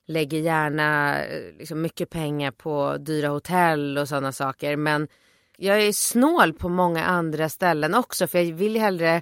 lägger 0.09 0.39
gärna 0.39 1.19
eh, 1.23 1.57
liksom, 1.57 1.81
mycket 1.81 2.09
pengar 2.09 2.51
på 2.51 2.97
dyra 2.97 3.27
hotell 3.27 3.97
och 3.97 4.07
sådana 4.07 4.31
saker. 4.31 4.75
Men 4.75 5.07
jag 5.57 5.81
är 5.81 5.91
snål 5.91 6.53
på 6.53 6.69
många 6.69 7.05
andra 7.05 7.49
ställen 7.49 7.93
också 7.93 8.27
för 8.27 8.39
jag 8.39 8.53
vill 8.53 8.79
hellre 8.79 9.21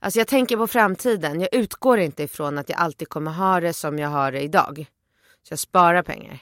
Alltså 0.00 0.20
jag 0.20 0.28
tänker 0.28 0.56
på 0.56 0.66
framtiden. 0.66 1.40
Jag 1.40 1.54
utgår 1.54 1.98
inte 1.98 2.22
ifrån 2.22 2.58
att 2.58 2.68
jag 2.68 2.78
alltid 2.78 3.08
kommer 3.08 3.30
ha 3.30 3.60
det 3.60 3.72
som 3.72 3.98
jag 3.98 4.08
har 4.08 4.32
det 4.32 4.40
idag. 4.40 4.86
Så 5.42 5.52
jag 5.52 5.58
sparar 5.58 6.02
pengar. 6.02 6.38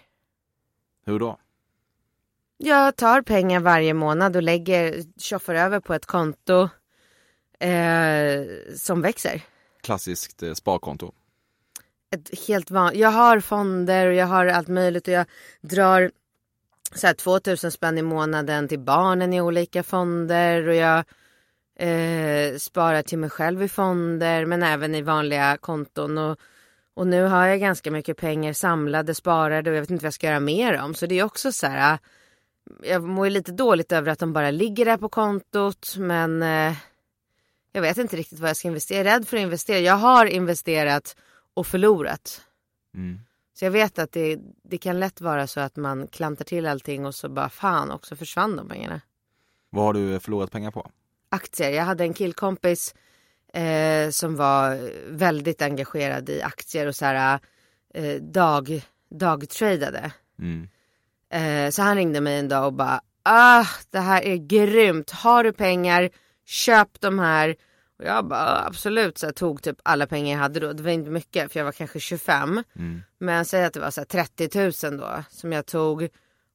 Hur 1.05 1.19
då? 1.19 1.39
Jag 2.59 2.97
tar 2.97 3.23
pengar 3.23 3.61
varje 3.61 3.95
månad 3.95 4.37
och 4.37 4.43
lägger, 4.43 5.05
tjoffar 5.19 5.55
över 5.55 5.81
på 5.81 5.95
ett 5.95 6.07
konto 6.07 6.69
eh, 7.61 8.45
som 8.77 9.03
växer. 9.03 9.43
Klassiskt 9.83 10.43
eh, 10.43 10.53
sparkonto. 10.53 11.13
Ett 12.15 12.49
helt 12.49 12.71
van... 12.71 12.99
Jag 12.99 13.11
har 13.11 13.41
fonder 13.41 14.07
och 14.07 14.15
jag 14.15 14.27
har 14.27 14.47
allt 14.47 14.69
möjligt 14.69 15.09
och 15.09 15.15
jag 15.15 15.27
drar 15.61 16.11
så 16.95 17.07
här 17.07 17.15
2000 17.15 17.73
spänn 17.73 17.99
i 17.99 18.03
månaden 18.03 18.69
till 18.69 18.79
barnen 18.79 19.33
i 19.33 19.41
olika 19.41 19.83
fonder 19.83 20.69
och 20.69 20.75
jag 20.75 21.05
eh, 21.79 22.57
sparar 22.57 23.03
till 23.03 23.19
mig 23.19 23.31
själv 23.31 23.63
i 23.63 23.69
fonder 23.69 24.47
men 24.47 24.63
även 24.63 24.95
i 24.95 25.03
vanliga 25.03 25.57
konton. 25.57 26.19
Och, 26.19 26.39
och 26.95 27.07
nu 27.07 27.23
har 27.23 27.47
jag 27.47 27.61
ganska 27.61 27.91
mycket 27.91 28.17
pengar 28.17 28.53
samlade, 28.53 29.15
sparade 29.15 29.71
och 29.71 29.77
jag 29.77 29.81
vet 29.81 29.91
inte 29.91 30.03
vad 30.03 30.07
jag 30.07 30.15
ska 30.15 30.27
göra 30.27 30.41
med 30.41 30.75
dem. 30.75 30.95
Så 30.95 31.07
det 31.07 31.19
är 31.19 31.25
också 31.25 31.53
så 31.53 31.67
här, 31.67 31.99
jag 32.83 33.03
mår 33.03 33.27
ju 33.27 33.31
lite 33.31 33.53
dåligt 33.53 33.93
över 33.93 34.13
att 34.13 34.19
de 34.19 34.33
bara 34.33 34.51
ligger 34.51 34.85
där 34.85 34.97
på 34.97 35.09
kontot 35.09 35.95
men 35.99 36.43
eh, 36.43 36.75
jag 37.73 37.83
vet 37.83 37.99
inte 37.99 38.17
riktigt 38.17 38.39
vad 38.39 38.51
jag 38.51 38.57
ska 38.57 38.69
investera. 38.69 38.99
Jag 38.99 39.07
är 39.07 39.19
rädd 39.19 39.29
för 39.29 39.37
att 39.37 39.43
investera. 39.43 39.79
Jag 39.79 39.95
har 39.95 40.27
investerat 40.27 41.17
och 41.57 41.67
förlorat. 41.67 42.43
Mm. 42.95 43.21
Så 43.55 43.65
jag 43.65 43.71
vet 43.71 43.99
att 43.99 44.13
det, 44.13 44.39
det 44.63 44.79
kan 44.79 45.01
lätt 45.01 45.21
vara 45.21 45.47
så 45.47 45.61
att 45.61 45.77
man 45.77 46.07
klantar 46.07 46.45
till 46.45 46.67
allting 46.67 47.07
och 47.07 47.15
så 47.15 47.29
bara 47.29 47.49
fan 47.49 47.91
också 47.91 48.17
försvann 48.17 48.57
de 48.57 48.69
pengarna. 48.69 49.01
Vad 49.71 49.85
har 49.85 49.95
du 49.95 50.21
förlorat 50.21 50.51
pengar 50.51 50.71
på? 50.71 50.91
Aktier. 51.29 51.71
Jag 51.71 51.85
hade 51.85 52.05
en 52.05 52.15
killkompis 52.15 52.95
eh, 53.53 54.11
som 54.11 54.37
var 54.37 54.91
väldigt 55.11 55.63
engagerad 55.63 56.29
i 56.29 56.43
aktier 56.43 56.87
och 56.87 56.97
så 56.97 57.05
här 57.05 57.41
eh, 57.95 58.23
dag, 58.23 58.83
dagtradade. 59.11 60.13
Mm. 60.39 60.69
Eh, 61.31 61.71
så 61.71 61.83
han 61.83 61.97
ringde 61.97 62.21
mig 62.21 62.39
en 62.39 62.49
dag 62.49 62.67
och 62.67 62.73
bara 62.73 63.01
ah, 63.23 63.67
det 63.91 63.99
här 63.99 64.23
är 64.23 64.37
grymt. 64.37 65.11
Har 65.11 65.45
du 65.45 65.53
pengar, 65.53 66.11
köp 66.45 67.01
de 67.01 67.19
här. 67.19 67.57
Och 67.99 68.05
jag 68.05 68.25
bara 68.25 68.65
absolut, 68.67 69.19
så 69.19 69.33
tog 69.33 69.63
typ 69.63 69.77
alla 69.83 70.07
pengar 70.07 70.33
jag 70.33 70.43
hade 70.43 70.61
då. 70.61 70.73
Det 70.73 70.83
var 70.83 70.91
inte 70.91 71.11
mycket 71.11 71.53
för 71.53 71.61
jag 71.61 71.65
var 71.65 71.73
kanske 71.73 72.01
25. 72.01 72.63
Mm. 72.77 73.03
Men 73.19 73.45
säg 73.45 73.65
att 73.65 73.73
det 73.73 73.81
var 73.81 73.91
så 73.91 74.01
här 74.01 74.07
30 74.07 74.89
000 74.91 74.99
då 74.99 75.23
som 75.31 75.53
jag 75.53 75.67
tog 75.67 76.09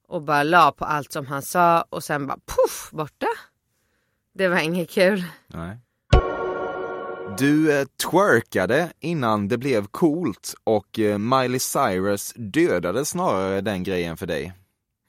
och 0.07 0.21
bara 0.21 0.43
la 0.43 0.71
på 0.71 0.85
allt 0.85 1.11
som 1.11 1.25
han 1.25 1.41
sa 1.41 1.85
och 1.89 2.03
sen 2.03 2.27
bara 2.27 2.37
poff 2.45 2.89
borta. 2.91 3.27
Det 4.33 4.47
var 4.47 4.59
inget 4.59 4.89
kul. 4.89 5.23
Nej. 5.47 5.77
Du 7.37 7.79
eh, 7.79 7.85
twerkade 8.11 8.91
innan 8.99 9.47
det 9.47 9.57
blev 9.57 9.87
coolt 9.87 10.53
och 10.63 10.99
eh, 10.99 11.17
Miley 11.17 11.59
Cyrus 11.59 12.33
dödade 12.35 13.05
snarare 13.05 13.61
den 13.61 13.83
grejen 13.83 14.17
för 14.17 14.25
dig. 14.25 14.53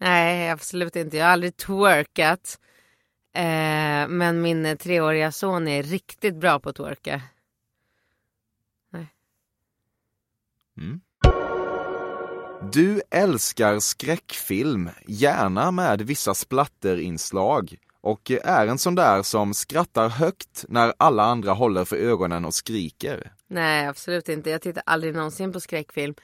Nej, 0.01 0.51
absolut 0.51 0.97
inte. 0.97 1.17
Jag 1.17 1.25
har 1.25 1.33
aldrig 1.33 1.57
twerkat. 1.57 2.59
Eh, 3.35 4.09
men 4.09 4.43
min 4.43 4.77
treåriga 4.77 5.33
son 5.33 5.69
är 5.69 5.83
riktigt 5.83 6.35
bra 6.35 6.61
på 6.61 6.69
att 6.69 6.77
twerka. 6.77 7.23
Nej. 8.91 9.07
Mm. 10.77 11.01
Du 12.73 13.03
älskar 13.11 13.79
skräckfilm, 13.79 14.91
gärna 15.07 15.71
med 15.71 16.03
vissa 16.03 16.35
splatterinslag 16.35 17.77
och 18.01 18.31
är 18.31 18.67
en 18.67 18.79
sån 18.79 18.95
där 18.95 19.23
som 19.23 19.55
skrattar 19.55 20.09
högt 20.09 20.65
när 20.69 20.93
alla 20.97 21.23
andra 21.23 21.53
håller 21.53 21.85
för 21.85 21.97
ögonen 21.97 22.45
och 22.45 22.55
skriker. 22.55 23.33
Nej, 23.47 23.87
absolut 23.87 24.29
inte. 24.29 24.51
Jag 24.51 24.63
tittar 24.63 24.83
aldrig 24.87 25.15
någonsin 25.15 25.53
på 25.53 25.61
skräckfilm. 25.61 26.15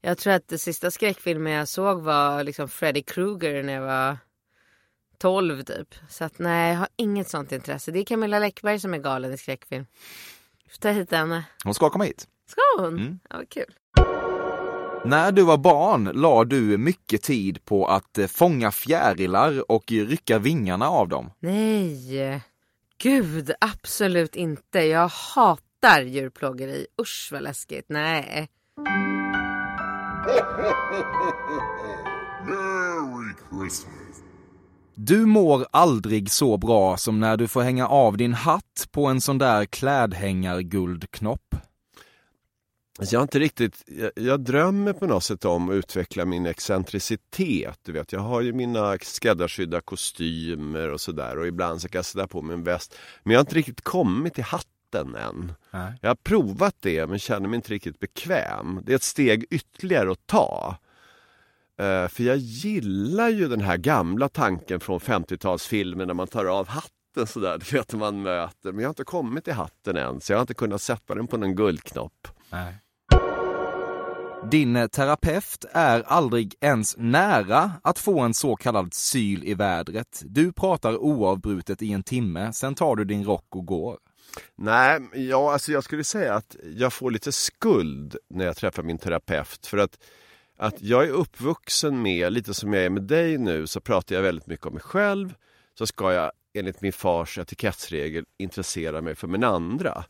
Jag 0.00 0.18
tror 0.18 0.32
att 0.32 0.48
det 0.48 0.58
sista 0.58 0.90
skräckfilmen 0.90 1.52
jag 1.52 1.68
såg 1.68 2.02
var 2.02 2.44
liksom 2.44 2.68
Freddy 2.68 3.02
Krueger 3.02 3.62
när 3.62 3.72
jag 3.72 3.82
var 3.82 4.18
12 5.24 5.62
typ. 5.62 5.94
Så 6.08 6.24
att 6.24 6.38
nej, 6.38 6.72
jag 6.72 6.78
har 6.78 6.88
inget 6.96 7.28
sånt 7.28 7.52
intresse. 7.52 7.90
Det 7.90 7.98
är 7.98 8.04
Camilla 8.04 8.38
Läckberg 8.38 8.80
som 8.80 8.94
är 8.94 8.98
galen 8.98 9.32
i 9.32 9.38
skräckfilm. 9.38 9.86
Får 10.70 10.78
ta 10.78 10.88
hit 10.88 11.10
henne. 11.10 11.44
Hon 11.64 11.74
ska 11.74 11.90
komma 11.90 12.04
hit. 12.04 12.28
Ska 12.46 12.60
hon? 12.78 12.98
Mm. 12.98 13.18
Ja, 13.30 13.36
vad 13.36 13.48
kul. 13.48 13.74
När 15.04 15.32
du 15.32 15.42
var 15.42 15.56
barn 15.56 16.04
la 16.04 16.44
du 16.44 16.78
mycket 16.78 17.22
tid 17.22 17.64
på 17.64 17.86
att 17.86 18.18
eh, 18.18 18.26
fånga 18.26 18.70
fjärilar 18.70 19.70
och 19.70 19.84
rycka 19.92 20.38
vingarna 20.38 20.88
av 20.88 21.08
dem. 21.08 21.30
Nej, 21.38 22.40
gud 22.98 23.52
absolut 23.60 24.36
inte. 24.36 24.78
Jag 24.80 25.08
hatar 25.08 26.02
djurplågeri. 26.02 26.86
Usch 27.00 27.28
vad 27.32 27.42
läskigt. 27.42 27.86
Nej. 27.88 28.48
Merry 32.46 33.34
Christmas. 33.50 34.23
Du 34.94 35.26
mår 35.26 35.66
aldrig 35.70 36.30
så 36.30 36.56
bra 36.56 36.96
som 36.96 37.20
när 37.20 37.36
du 37.36 37.48
får 37.48 37.62
hänga 37.62 37.88
av 37.88 38.16
din 38.16 38.34
hatt 38.34 38.88
på 38.90 39.06
en 39.06 39.20
sån 39.20 39.38
där 39.38 39.64
klädhängarguldknopp. 39.64 41.54
Alltså 42.98 43.14
jag 43.14 43.20
har 43.20 43.24
inte 43.24 43.38
riktigt, 43.38 43.84
jag, 43.86 44.10
jag, 44.14 44.40
drömmer 44.40 44.92
på 44.92 45.06
något 45.06 45.24
sätt 45.24 45.44
om 45.44 45.68
att 45.68 45.74
utveckla 45.74 46.24
min 46.24 46.46
excentricitet. 46.46 47.78
Du 47.82 47.92
vet, 47.92 48.12
jag 48.12 48.20
har 48.20 48.40
ju 48.40 48.52
mina 48.52 48.98
skräddarsydda 49.02 49.80
kostymer 49.80 50.90
och 50.90 51.00
sådär 51.00 51.38
och 51.38 51.46
ibland 51.46 51.80
så 51.80 51.88
kan 51.88 51.98
jag 51.98 52.04
sätta 52.04 52.26
på 52.26 52.42
mig 52.42 52.54
en 52.54 52.64
väst. 52.64 52.94
Men 53.22 53.32
jag 53.32 53.38
har 53.38 53.42
inte 53.42 53.54
riktigt 53.54 53.80
kommit 53.80 54.34
till 54.34 54.44
hatten 54.44 55.14
än. 55.14 55.52
Nej. 55.70 55.92
Jag 56.00 56.10
har 56.10 56.14
provat 56.14 56.74
det 56.80 57.06
men 57.06 57.18
känner 57.18 57.48
mig 57.48 57.56
inte 57.56 57.72
riktigt 57.72 57.98
bekväm. 57.98 58.80
Det 58.84 58.92
är 58.92 58.96
ett 58.96 59.02
steg 59.02 59.44
ytterligare 59.50 60.12
att 60.12 60.26
ta. 60.26 60.76
Uh, 61.80 62.08
för 62.08 62.22
jag 62.22 62.36
gillar 62.36 63.28
ju 63.28 63.48
den 63.48 63.60
här 63.60 63.76
gamla 63.76 64.28
tanken 64.28 64.80
från 64.80 64.98
50-talsfilmen 65.00 66.06
när 66.06 66.14
man 66.14 66.28
tar 66.28 66.44
av 66.44 66.68
hatten 66.68 67.26
sådär, 67.26 67.58
du 67.70 67.76
vet 67.76 67.92
man 67.92 68.22
möter. 68.22 68.72
Men 68.72 68.78
jag 68.80 68.88
har 68.88 68.92
inte 68.92 69.04
kommit 69.04 69.44
till 69.44 69.52
hatten 69.52 69.96
än 69.96 70.20
så 70.20 70.32
jag 70.32 70.36
har 70.36 70.42
inte 70.42 70.54
kunnat 70.54 70.82
sätta 70.82 71.14
den 71.14 71.26
på 71.26 71.36
någon 71.36 71.54
guldknopp. 71.54 72.28
Nej. 72.50 72.74
Din 74.50 74.76
eh, 74.76 74.86
terapeut 74.86 75.64
är 75.72 76.02
aldrig 76.02 76.54
ens 76.60 76.96
nära 76.98 77.72
att 77.82 77.98
få 77.98 78.20
en 78.20 78.34
så 78.34 78.56
kallad 78.56 78.94
syl 78.94 79.44
i 79.44 79.54
vädret. 79.54 80.22
Du 80.24 80.52
pratar 80.52 80.96
oavbrutet 80.96 81.82
i 81.82 81.92
en 81.92 82.02
timme, 82.02 82.52
sen 82.52 82.74
tar 82.74 82.96
du 82.96 83.04
din 83.04 83.24
rock 83.24 83.46
och 83.50 83.66
går. 83.66 83.98
Nej, 84.56 85.00
ja, 85.12 85.52
alltså 85.52 85.72
jag 85.72 85.84
skulle 85.84 86.04
säga 86.04 86.34
att 86.34 86.56
jag 86.76 86.92
får 86.92 87.10
lite 87.10 87.32
skuld 87.32 88.16
när 88.30 88.44
jag 88.44 88.56
träffar 88.56 88.82
min 88.82 88.98
terapeut. 88.98 89.66
För 89.66 89.78
att, 89.78 89.98
att 90.56 90.82
jag 90.82 91.04
är 91.04 91.10
uppvuxen 91.10 92.02
med, 92.02 92.32
lite 92.32 92.54
som 92.54 92.72
jag 92.72 92.84
är 92.84 92.90
med 92.90 93.02
dig 93.02 93.38
nu, 93.38 93.66
så 93.66 93.80
pratar 93.80 94.14
jag 94.14 94.22
väldigt 94.22 94.46
mycket 94.46 94.66
om 94.66 94.72
mig 94.72 94.82
själv. 94.82 95.34
Så 95.78 95.86
ska 95.86 96.12
jag 96.12 96.32
enligt 96.54 96.80
min 96.80 96.92
fars 96.92 97.38
etikettsregel 97.38 98.24
intressera 98.38 99.00
mig 99.00 99.14
för 99.14 99.28
min 99.28 99.44
andra. 99.44 100.04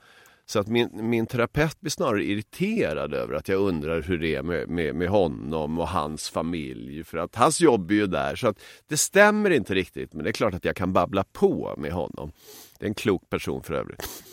Så 0.46 0.58
att 0.58 0.68
min, 0.68 0.90
min 0.92 1.26
terapeut 1.26 1.80
blir 1.80 1.90
snarare 1.90 2.24
irriterad 2.24 3.14
över 3.14 3.34
att 3.34 3.48
jag 3.48 3.60
undrar 3.60 4.02
hur 4.02 4.18
det 4.18 4.34
är 4.34 4.42
med, 4.42 4.68
med, 4.68 4.94
med 4.94 5.08
honom 5.08 5.78
och 5.78 5.88
hans 5.88 6.30
familj. 6.30 7.04
För 7.04 7.18
att 7.18 7.34
hans 7.34 7.60
jobb 7.60 7.90
är 7.90 7.94
ju 7.94 8.06
där. 8.06 8.36
Så 8.36 8.48
att 8.48 8.60
det 8.88 8.96
stämmer 8.96 9.50
inte 9.50 9.74
riktigt. 9.74 10.12
Men 10.12 10.24
det 10.24 10.30
är 10.30 10.32
klart 10.32 10.54
att 10.54 10.64
jag 10.64 10.76
kan 10.76 10.92
babbla 10.92 11.24
på 11.32 11.74
med 11.78 11.92
honom. 11.92 12.32
Det 12.78 12.86
är 12.86 12.88
en 12.88 12.94
klok 12.94 13.30
person 13.30 13.62
för 13.62 13.74
övrigt. 13.74 14.24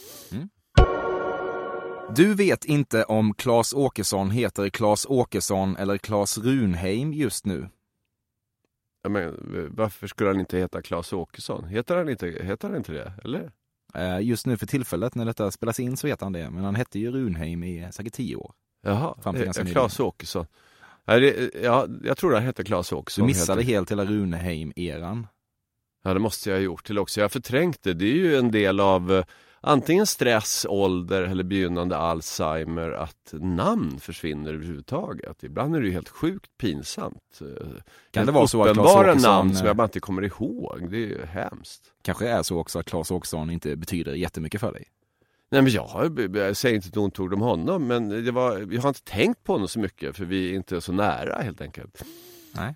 Du 2.15 2.33
vet 2.35 2.65
inte 2.65 3.03
om 3.03 3.33
Claes 3.33 3.73
Åkesson 3.73 4.31
heter 4.31 4.69
Claes 4.69 5.05
Åkesson 5.09 5.75
eller 5.77 5.97
Claes 5.97 6.37
Runheim 6.37 7.13
just 7.13 7.45
nu. 7.45 7.69
Ja, 9.03 9.09
men, 9.09 9.35
varför 9.75 10.07
skulle 10.07 10.29
han 10.29 10.39
inte 10.39 10.57
heta 10.57 10.81
Claes 10.81 11.13
Åkesson? 11.13 11.67
Heter 11.67 11.97
han 11.97 12.09
inte, 12.09 12.27
heter 12.27 12.67
han 12.67 12.77
inte 12.77 12.91
det? 12.91 13.13
Eller? 13.23 13.51
Eh, 13.93 14.19
Just 14.21 14.45
nu 14.45 14.57
för 14.57 14.65
tillfället 14.65 15.15
när 15.15 15.25
detta 15.25 15.51
spelas 15.51 15.79
in 15.79 15.97
så 15.97 16.07
vet 16.07 16.21
han 16.21 16.33
det, 16.33 16.49
men 16.49 16.63
han 16.63 16.75
hette 16.75 16.99
ju 16.99 17.11
Runheim 17.11 17.63
i 17.63 17.87
säkert 17.91 18.13
tio 18.13 18.35
år. 18.35 18.53
Jaha, 18.81 19.15
Fram 19.21 19.35
till 19.35 19.45
ganska 19.45 19.63
eh, 19.63 19.71
Claes 19.71 19.99
Åkesson. 19.99 20.45
Ja, 21.05 21.19
det, 21.19 21.51
ja, 21.63 21.87
jag 22.03 22.17
tror 22.17 22.33
han 22.33 22.43
hette 22.43 22.63
Claes 22.63 22.93
Åkesson. 22.93 23.21
Du 23.23 23.27
missade 23.27 23.61
heter. 23.61 23.73
helt 23.73 23.91
hela 23.91 24.05
Runheim-eran. 24.05 25.27
Ja, 26.03 26.13
det 26.13 26.19
måste 26.19 26.49
jag 26.49 26.57
ha 26.57 26.61
gjort 26.63 26.85
till 26.85 26.99
också. 26.99 27.19
Jag 27.19 27.23
har 27.25 27.29
förträngt 27.29 27.83
det. 27.83 27.93
Det 27.93 28.05
är 28.05 28.15
ju 28.15 28.35
en 28.35 28.51
del 28.51 28.79
av 28.79 29.11
eh, 29.11 29.23
antingen 29.61 30.07
stress, 30.07 30.65
ålder 30.69 31.21
eller 31.21 31.43
begynnande 31.43 31.97
Alzheimer 31.97 32.91
att 32.91 33.33
namn 33.33 33.99
försvinner 33.99 34.53
överhuvudtaget. 34.53 35.43
Ibland 35.43 35.75
är 35.75 35.81
det 35.81 35.87
ju 35.87 35.93
helt 35.93 36.09
sjukt 36.09 36.57
pinsamt. 36.57 37.41
Kan 38.11 38.25
det 38.25 38.31
vara 38.31 38.47
så 38.47 38.63
att 38.63 38.73
Claes 38.73 38.95
Åkesson- 38.95 39.21
namn 39.21 39.55
som 39.55 39.67
jag 39.67 39.75
bara 39.75 39.83
inte 39.83 39.99
kommer 39.99 40.21
ihåg. 40.21 40.87
Det 40.91 40.97
är 40.97 41.07
ju 41.07 41.25
hemskt. 41.25 41.83
Kanske 42.03 42.27
är 42.29 42.43
så 42.43 42.57
också 42.57 42.79
att 42.79 42.85
Claes 42.85 43.11
Åkesson 43.11 43.49
inte 43.49 43.75
betyder 43.75 44.13
jättemycket 44.13 44.61
för 44.61 44.73
dig. 44.73 44.83
Nej 45.51 45.61
men 45.61 45.71
jag, 45.71 46.19
jag 46.35 46.57
säger 46.57 46.75
inte 46.75 46.87
ett 46.87 46.97
ont 46.97 47.19
ord 47.19 47.33
om 47.33 47.41
honom 47.41 47.87
men 47.87 48.25
det 48.25 48.31
var, 48.31 48.73
jag 48.73 48.81
har 48.81 48.89
inte 48.89 49.03
tänkt 49.03 49.43
på 49.43 49.53
honom 49.53 49.67
så 49.67 49.79
mycket 49.79 50.15
för 50.17 50.25
vi 50.25 50.51
är 50.51 50.55
inte 50.55 50.81
så 50.81 50.91
nära 50.91 51.41
helt 51.41 51.61
enkelt. 51.61 52.03
Nej. 52.55 52.75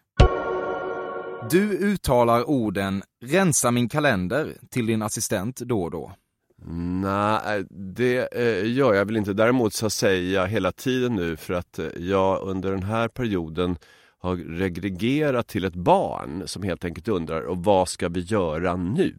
Du 1.52 1.72
uttalar 1.78 2.50
orden 2.50 3.04
“rensa 3.26 3.72
min 3.72 3.90
kalender” 3.90 4.54
till 4.70 4.86
din 4.86 5.02
assistent 5.02 5.58
då 5.58 5.84
och 5.84 5.92
då. 5.92 6.12
Nej, 7.02 7.58
eh, 7.60 7.66
det 7.70 8.34
eh, 8.34 8.72
gör 8.72 8.94
jag 8.94 9.06
väl 9.06 9.18
inte. 9.18 9.34
Däremot 9.34 9.74
så 9.74 9.90
säger 9.90 10.34
jag 10.34 10.48
hela 10.48 10.72
tiden 10.72 11.16
nu 11.16 11.36
för 11.36 11.54
att 11.54 11.80
eh, 11.80 11.88
jag 11.98 12.42
under 12.42 12.72
den 12.72 12.84
här 12.84 13.08
perioden 13.08 13.78
har 14.20 14.36
regregerat 14.36 15.48
till 15.48 15.66
ett 15.66 15.76
barn 15.76 16.44
som 16.46 16.64
helt 16.64 16.86
enkelt 16.86 17.08
undrar 17.08 17.42
och 17.42 17.64
vad 17.64 17.90
ska 17.90 18.10
vi 18.10 18.20
göra 18.20 18.76
nu? 18.76 19.16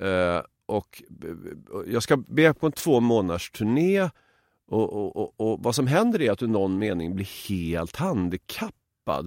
Eh, 0.00 0.42
och 0.66 1.02
eh, 1.22 1.34
jag 1.86 2.02
ska 2.02 2.16
be 2.16 2.54
på 2.54 2.66
en 2.66 2.72
två 2.72 3.00
månaders 3.00 3.50
turné 3.50 4.10
och, 4.68 4.92
och, 4.92 5.16
och, 5.16 5.34
och 5.36 5.62
vad 5.62 5.74
som 5.74 5.86
händer 5.86 6.22
är 6.22 6.30
att 6.30 6.38
du 6.38 6.44
i 6.44 6.48
någon 6.48 6.78
mening 6.78 7.14
blir 7.14 7.48
helt 7.48 7.96
handikappad 7.96 8.79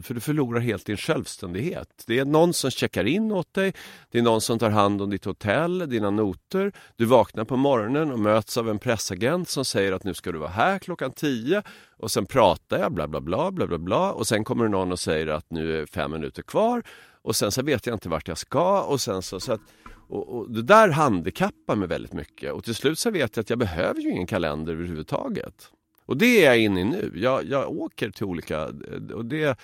för 0.04 0.14
du 0.14 0.20
förlorar 0.20 0.60
helt 0.60 0.86
din 0.86 0.98
självständighet. 0.98 2.04
Det 2.08 2.20
är 2.20 2.26
någon 2.26 2.54
som 2.54 2.72
checkar 2.72 3.06
in 3.06 3.32
åt 3.32 3.54
dig, 3.54 3.74
det 4.12 4.18
är 4.18 4.22
någon 4.22 4.42
som 4.42 4.60
tar 4.60 4.70
hand 4.70 5.02
om 5.02 5.10
ditt 5.10 5.26
hotell, 5.26 5.90
dina 5.90 6.10
noter. 6.10 6.72
Du 6.96 7.06
vaknar 7.06 7.44
på 7.44 7.58
morgonen 7.58 8.12
och 8.12 8.20
möts 8.20 8.58
av 8.58 8.70
en 8.70 8.80
pressagent 8.80 9.50
som 9.50 9.66
säger 9.66 9.92
att 9.92 10.04
nu 10.04 10.14
ska 10.14 10.32
du 10.32 10.38
vara 10.38 10.50
här 10.50 10.80
klockan 10.80 11.12
10 11.12 11.64
och 11.98 12.12
sen 12.12 12.26
pratar 12.26 12.80
jag 12.80 12.92
bla 12.92 13.08
bla 13.08 13.22
bla 13.22 13.52
bla 13.52 13.68
bla 13.68 13.78
bla 13.78 14.12
och 14.12 14.28
sen 14.28 14.44
kommer 14.44 14.68
någon 14.68 14.92
och 14.92 15.00
säger 15.00 15.28
att 15.28 15.52
nu 15.52 15.82
är 15.82 15.86
fem 15.86 16.12
minuter 16.12 16.44
kvar 16.44 16.84
och 17.22 17.36
sen 17.36 17.52
så 17.52 17.62
vet 17.62 17.86
jag 17.86 17.96
inte 17.96 18.10
vart 18.10 18.28
jag 18.28 18.38
ska 18.38 18.82
och 18.82 19.02
sen 19.02 19.22
så, 19.22 19.40
så 19.40 19.54
att 19.54 19.62
och, 20.08 20.36
och 20.36 20.52
det 20.52 20.62
där 20.62 20.90
handikappar 20.90 21.76
mig 21.76 21.88
väldigt 21.88 22.14
mycket 22.14 22.54
och 22.54 22.64
till 22.64 22.76
slut 22.76 23.00
så 23.00 23.12
vet 23.12 23.38
jag 23.38 23.44
att 23.44 23.50
jag 23.50 23.60
behöver 23.60 24.02
ju 24.02 24.10
ingen 24.10 24.28
kalender 24.28 24.74
överhuvudtaget. 24.74 25.72
Och 26.06 26.18
det 26.18 26.46
är 26.46 26.46
jag 26.46 26.60
inne 26.60 26.82
i 26.82 26.84
nu. 26.84 27.12
Jag, 27.16 27.46
jag 27.46 27.72
åker 27.72 28.10
till 28.10 28.26
olika... 28.26 28.66
Och 29.14 29.26
det, 29.26 29.60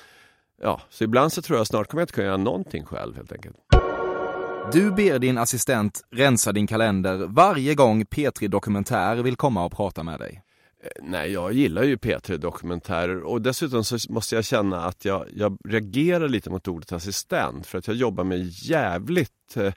ja, 0.62 0.82
så 0.90 1.04
ibland 1.04 1.34
så 1.34 1.42
tror 1.42 1.58
jag 1.58 1.68
snart 1.68 1.88
kommer 1.88 2.02
jag 2.02 2.04
inte 2.04 2.14
kunna 2.14 2.28
göra 2.28 2.38
någonting 2.38 2.86
själv 2.86 3.16
helt 3.16 3.32
enkelt. 3.32 3.58
Du 4.74 4.92
ber 4.92 5.20
din 5.20 5.38
assistent 5.38 6.02
rensa 6.12 6.52
din 6.52 6.68
kalender 6.68 7.18
varje 7.28 7.76
gång 7.76 8.04
P3 8.04 8.48
Dokumentär 8.48 9.16
vill 9.16 9.36
komma 9.36 9.66
och 9.66 9.72
prata 9.72 10.04
med 10.04 10.20
dig. 10.20 10.44
Eh, 10.84 10.90
Nej, 11.04 11.32
jag 11.32 11.54
gillar 11.54 11.84
ju 11.84 11.96
P3 11.96 12.38
Dokumentärer 12.38 13.24
och 13.24 13.42
dessutom 13.42 13.84
så 13.84 13.98
måste 14.10 14.36
jag 14.36 14.46
känna 14.46 14.86
att 14.86 15.06
jag, 15.06 15.26
jag 15.36 15.58
reagerar 15.66 16.28
lite 16.28 16.50
mot 16.50 16.68
ordet 16.68 16.92
assistent 16.92 17.68
för 17.68 17.78
att 17.78 17.88
jag 17.88 17.96
jobbar 17.96 18.24
med 18.24 18.46
jävligt 18.48 19.58
eh, 19.58 19.74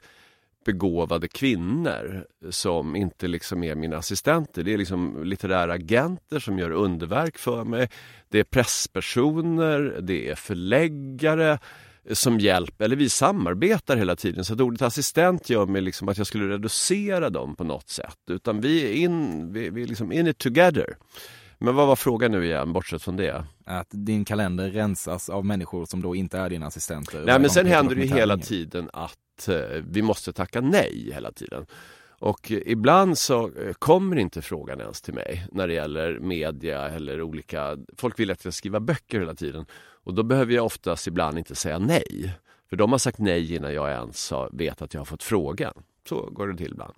begåvade 0.63 1.27
kvinnor 1.27 2.25
som 2.49 2.95
inte 2.95 3.27
liksom 3.27 3.63
är 3.63 3.75
mina 3.75 3.97
assistenter. 3.97 4.63
Det 4.63 4.73
är 4.73 4.77
liksom 4.77 5.23
litterära 5.23 5.73
agenter 5.73 6.39
som 6.39 6.59
gör 6.59 6.71
underverk 6.71 7.37
för 7.37 7.63
mig. 7.63 7.89
Det 8.29 8.39
är 8.39 8.43
presspersoner, 8.43 9.97
det 10.01 10.29
är 10.29 10.35
förläggare 10.35 11.59
som 12.11 12.39
hjälper, 12.39 12.85
eller 12.85 12.95
vi 12.95 13.09
samarbetar 13.09 13.97
hela 13.97 14.15
tiden 14.15 14.45
så 14.45 14.53
att 14.53 14.61
ordet 14.61 14.81
assistent 14.81 15.49
gör 15.49 15.65
mig 15.65 15.81
liksom 15.81 16.09
att 16.09 16.17
jag 16.17 16.27
skulle 16.27 16.53
reducera 16.53 17.29
dem 17.29 17.55
på 17.55 17.63
något 17.63 17.89
sätt. 17.89 18.19
Utan 18.29 18.61
vi 18.61 18.83
är 18.85 18.93
in, 18.93 19.53
vi, 19.53 19.69
vi 19.69 19.83
är 19.83 19.87
liksom 19.87 20.11
in 20.11 20.27
it 20.27 20.37
together. 20.37 20.95
Men 21.63 21.75
vad 21.75 21.87
var 21.87 21.95
frågan 21.95 22.31
nu 22.31 22.45
igen, 22.45 22.73
bortsett 22.73 23.01
från 23.01 23.17
det? 23.17 23.45
Att 23.65 23.87
din 23.91 24.25
kalender 24.25 24.69
rensas 24.69 25.29
av 25.29 25.45
människor 25.45 25.85
som 25.85 26.01
då 26.01 26.15
inte 26.15 26.37
är 26.37 26.49
dina 26.49 26.65
assistenter. 26.65 27.23
Nej 27.25 27.39
men 27.39 27.49
sen 27.49 27.65
P3 27.65 27.69
händer 27.69 27.95
det 27.95 28.01
ju 28.01 28.15
hela 28.15 28.37
tiden 28.37 28.89
att 28.93 29.47
eh, 29.47 29.55
vi 29.87 30.01
måste 30.01 30.33
tacka 30.33 30.61
nej 30.61 31.11
hela 31.13 31.31
tiden. 31.31 31.65
Och 32.19 32.51
ibland 32.51 33.17
så 33.17 33.45
eh, 33.45 33.73
kommer 33.79 34.15
inte 34.15 34.41
frågan 34.41 34.81
ens 34.81 35.01
till 35.01 35.13
mig 35.13 35.47
när 35.51 35.67
det 35.67 35.73
gäller 35.73 36.19
media 36.19 36.89
eller 36.89 37.21
olika... 37.21 37.77
Folk 37.97 38.19
vill 38.19 38.31
att 38.31 38.45
jag 38.45 38.53
ska 38.53 38.57
skriva 38.57 38.79
böcker 38.79 39.19
hela 39.19 39.35
tiden. 39.35 39.65
Och 40.03 40.13
då 40.13 40.23
behöver 40.23 40.53
jag 40.53 40.65
oftast 40.65 41.07
ibland 41.07 41.37
inte 41.37 41.55
säga 41.55 41.79
nej. 41.79 42.33
För 42.69 42.75
de 42.75 42.91
har 42.91 42.99
sagt 42.99 43.19
nej 43.19 43.55
innan 43.55 43.73
jag 43.73 43.89
ens 43.91 44.33
vet 44.51 44.81
att 44.81 44.93
jag 44.93 45.01
har 45.01 45.05
fått 45.05 45.23
frågan. 45.23 45.73
Så 46.09 46.29
går 46.31 46.47
det 46.47 46.57
till 46.57 46.71
ibland. 46.71 46.93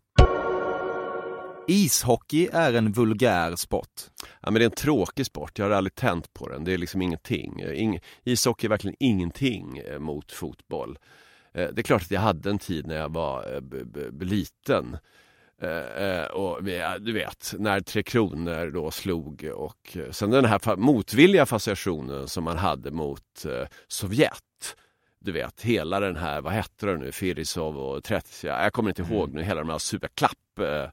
Ishockey 1.67 2.47
är 2.53 2.73
en 2.73 2.91
vulgär 2.91 3.55
sport. 3.55 4.01
Ja, 4.41 4.51
men 4.51 4.53
det 4.53 4.61
är 4.61 4.65
en 4.65 4.71
tråkig 4.71 5.25
sport, 5.25 5.59
jag 5.59 5.65
har 5.65 5.71
aldrig 5.71 5.95
tänt 5.95 6.33
på 6.33 6.49
den. 6.49 6.63
Det 6.63 6.73
är 6.73 6.77
liksom 6.77 7.01
ingenting. 7.01 7.63
Ing, 7.73 7.99
ishockey 8.23 8.67
är 8.67 8.69
verkligen 8.69 8.95
ingenting 8.99 9.77
eh, 9.77 9.99
mot 9.99 10.31
fotboll. 10.31 10.97
Eh, 11.53 11.67
Det 11.73 11.81
är 11.81 11.83
klart 11.83 12.01
att 12.01 12.11
jag 12.11 12.21
hade 12.21 12.49
en 12.49 12.59
tid 12.59 12.87
när 12.87 12.95
jag 12.95 13.13
var 13.13 13.55
eh, 13.55 14.25
liten. 14.25 14.97
Eh, 15.61 16.03
eh, 16.09 16.25
Och 16.25 16.63
du 16.99 17.11
vet, 17.13 17.53
när 17.59 17.79
Tre 17.81 18.03
Kronor 18.03 18.71
då 18.71 18.91
slog 18.91 19.43
och 19.55 19.97
eh, 19.97 20.11
sen 20.11 20.29
den 20.29 20.45
här 20.45 20.75
motvilliga 20.75 21.45
fascinationen 21.45 22.27
som 22.27 22.43
man 22.43 22.57
hade 22.57 22.91
mot 22.91 23.45
eh, 23.45 23.67
Sovjet. 23.87 24.41
Du 25.19 25.31
vet, 25.31 25.61
hela 25.61 25.99
den 25.99 26.15
här, 26.15 26.41
vad 26.41 26.53
hette 26.53 26.85
det 26.85 26.97
nu, 26.97 27.11
Firisov 27.11 27.77
och 27.77 28.03
30, 28.03 28.47
jag 28.47 28.73
kommer 28.73 28.89
inte 28.89 29.01
ihåg 29.01 29.33
nu, 29.33 29.43
hela 29.43 29.59
de 29.61 29.69
här 29.69 29.77
superklapp. 29.77 30.59
eh, 30.59 30.89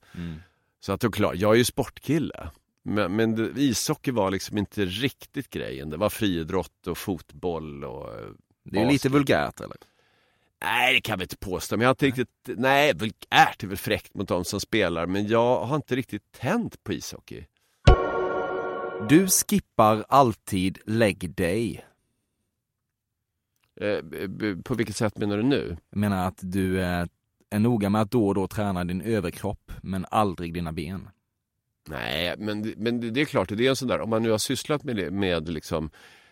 så 0.84 0.92
att 0.92 1.12
klart, 1.14 1.36
jag 1.36 1.52
är 1.52 1.58
ju 1.58 1.64
sportkille. 1.64 2.50
Men, 2.82 3.16
men 3.16 3.34
det, 3.34 3.62
ishockey 3.62 4.10
var 4.10 4.30
liksom 4.30 4.58
inte 4.58 4.84
riktigt 4.84 5.50
grejen. 5.50 5.90
Det 5.90 5.96
var 5.96 6.10
friidrott 6.10 6.86
och 6.86 6.98
fotboll 6.98 7.84
och... 7.84 8.14
eh, 8.14 8.26
Det 8.64 8.78
är 8.78 8.84
ju 8.84 8.90
lite 8.90 9.08
vulgärt 9.08 9.60
eller? 9.60 9.76
Nej, 10.62 10.94
det 10.94 11.00
kan 11.00 11.18
vi 11.18 11.22
inte 11.24 11.36
påstå. 11.36 11.76
Men 11.76 11.82
jag 11.82 11.88
har 11.88 11.92
inte 11.94 12.06
riktigt... 12.06 12.28
Nej, 12.58 12.94
vulgärt 12.94 13.62
är 13.62 13.66
väl 13.66 13.76
fräckt 13.76 14.14
mot 14.14 14.28
de 14.28 14.44
som 14.44 14.60
spelar. 14.60 15.06
Men 15.06 15.26
jag 15.26 15.64
har 15.64 15.76
inte 15.76 15.96
riktigt 15.96 16.32
tänt 16.32 16.84
på 16.84 16.92
ishockey. 16.92 17.46
Du 19.08 19.28
skippar 19.28 20.04
alltid 20.08 20.78
leg 20.86 21.30
day. 21.34 21.84
Eh, 23.80 23.98
på 24.64 24.74
vilket 24.74 24.96
sätt 24.96 25.18
menar 25.18 25.36
du 25.36 25.42
nu? 25.42 25.76
Jag 25.90 25.98
menar 25.98 26.26
att 26.28 26.38
du 26.40 26.80
är, 26.80 27.08
är 27.52 27.58
noga 27.58 27.90
med 27.90 28.00
att 28.00 28.10
då 28.10 28.28
och 28.28 28.34
då 28.34 28.48
träna 28.48 28.84
din 28.84 29.00
överkropp, 29.00 29.72
men 29.82 30.06
aldrig 30.10 30.54
dina 30.54 30.72
ben. 30.72 31.08
Nej, 31.88 32.34
men, 32.38 32.74
men 32.76 33.12
det- 33.14 33.20
är 33.20 33.24
klart, 33.24 33.48
det 33.48 33.66
är 33.66 33.70
en 33.70 33.76
sån 33.76 33.88
där, 33.88 34.00
om 34.00 34.10
man 34.10 34.22
nu 34.22 34.30
har 34.30 34.38
sysslat 34.38 34.84
med, 34.84 34.96
det, 34.96 35.10
med 35.10 35.48
liksom 35.48 35.90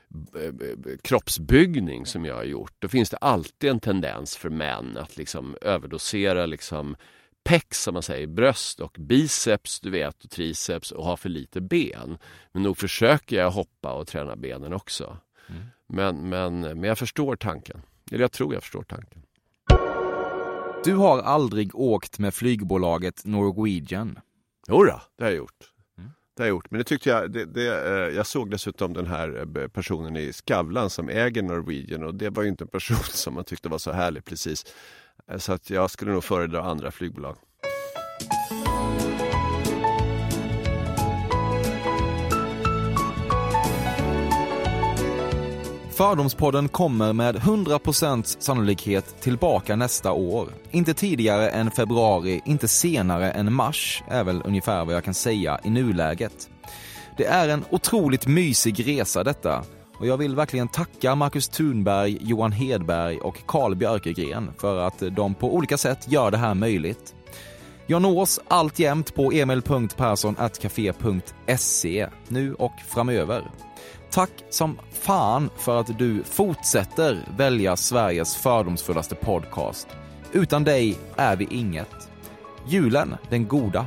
b- 0.08 0.52
b- 0.76 0.96
kroppsbyggning 1.02 2.06
som 2.06 2.24
jag 2.24 2.34
har 2.34 2.44
gjort, 2.44 2.72
då 2.78 2.88
finns 2.88 3.10
det 3.10 3.16
alltid 3.16 3.70
en 3.70 3.80
tendens 3.80 4.36
för 4.36 4.50
män 4.50 4.96
att 4.96 5.16
liksom 5.16 5.56
överdosera 5.62 6.46
liksom 6.46 6.96
pex 7.44 7.82
som 7.82 7.94
man 7.94 8.02
säger, 8.02 8.26
bröst 8.26 8.80
och 8.80 8.96
biceps, 8.98 9.80
du 9.80 9.90
vet, 9.90 10.24
och 10.24 10.30
triceps 10.30 10.90
och 10.92 11.04
ha 11.04 11.16
för 11.16 11.28
lite 11.28 11.60
ben. 11.60 12.18
Men 12.52 12.62
nog 12.62 12.78
försöker 12.78 13.36
jag 13.36 13.50
hoppa 13.50 13.92
och 13.92 14.06
träna 14.06 14.36
benen 14.36 14.72
också. 14.72 15.16
Men, 15.86 16.28
men, 16.28 16.60
men 16.60 16.82
jag 16.82 16.98
förstår 16.98 17.36
tanken. 17.36 17.82
Eller 18.10 18.20
jag 18.20 18.32
tror 18.32 18.54
jag 18.54 18.62
förstår 18.62 18.82
tanken. 18.82 19.22
Du 20.84 20.94
har 20.94 21.18
aldrig 21.18 21.74
åkt 21.74 22.18
med 22.18 22.34
flygbolaget 22.34 23.24
Norwegian. 23.24 24.18
Jodå, 24.68 25.00
det 25.18 25.24
har 25.24 25.30
jag 25.30 25.36
gjort. 25.38 25.58
Det 26.36 26.42
har 26.42 26.46
jag 26.46 26.48
gjort. 26.54 26.70
Men 26.70 26.78
det 26.78 26.84
tyckte 26.84 27.08
jag, 27.10 27.32
det, 27.32 27.44
det, 27.44 27.66
eh, 27.88 28.16
jag 28.16 28.26
såg 28.26 28.50
dessutom 28.50 28.92
den 28.92 29.06
här 29.06 29.58
eh, 29.58 29.68
personen 29.68 30.16
i 30.16 30.32
Skavlan 30.32 30.90
som 30.90 31.08
äger 31.08 31.42
Norwegian 31.42 32.02
och 32.02 32.14
det 32.14 32.30
var 32.30 32.42
ju 32.42 32.48
inte 32.48 32.64
en 32.64 32.68
person 32.68 32.96
som 33.10 33.34
man 33.34 33.44
tyckte 33.44 33.68
var 33.68 33.78
så 33.78 33.92
härlig 33.92 34.24
precis. 34.24 34.64
Eh, 35.28 35.38
Så 35.38 35.52
att 35.52 35.70
jag 35.70 35.90
skulle 35.90 36.12
nog 36.12 36.24
föredra 36.24 36.62
andra 36.62 36.90
flygbolag. 36.90 37.36
Fördomspodden 46.00 46.68
kommer 46.68 47.12
med 47.12 47.36
100% 47.36 48.40
sannolikhet 48.40 49.20
tillbaka 49.20 49.76
nästa 49.76 50.12
år. 50.12 50.48
Inte 50.70 50.94
tidigare 50.94 51.50
än 51.50 51.70
februari, 51.70 52.40
inte 52.44 52.68
senare 52.68 53.30
än 53.30 53.52
mars, 53.52 54.02
är 54.08 54.24
väl 54.24 54.42
ungefär 54.44 54.84
vad 54.84 54.94
jag 54.94 55.04
kan 55.04 55.14
säga 55.14 55.60
i 55.64 55.70
nuläget. 55.70 56.50
Det 57.16 57.26
är 57.26 57.48
en 57.48 57.64
otroligt 57.70 58.26
mysig 58.26 58.88
resa 58.88 59.24
detta 59.24 59.64
och 59.98 60.06
jag 60.06 60.16
vill 60.16 60.36
verkligen 60.36 60.68
tacka 60.68 61.14
Marcus 61.14 61.48
Thunberg, 61.48 62.18
Johan 62.20 62.52
Hedberg 62.52 63.18
och 63.18 63.46
Karl 63.46 63.74
Björkegren 63.74 64.50
för 64.58 64.86
att 64.86 65.02
de 65.16 65.34
på 65.34 65.54
olika 65.54 65.78
sätt 65.78 66.12
gör 66.12 66.30
det 66.30 66.38
här 66.38 66.54
möjligt. 66.54 67.14
Jag 67.86 68.02
nås 68.02 68.40
alltjämt 68.48 69.14
på 69.14 69.32
emil.perssonatcafe.se 69.32 72.08
nu 72.28 72.54
och 72.54 72.74
framöver. 72.88 73.50
Tack 74.10 74.30
som 74.50 74.78
fan 74.92 75.50
för 75.58 75.80
att 75.80 75.98
du 75.98 76.22
fortsätter 76.24 77.28
välja 77.38 77.76
Sveriges 77.76 78.36
fördomsfullaste 78.36 79.14
podcast. 79.14 79.88
Utan 80.32 80.64
dig 80.64 80.98
är 81.16 81.36
vi 81.36 81.44
inget. 81.50 82.08
Julen, 82.68 83.16
den 83.30 83.48
goda. 83.48 83.86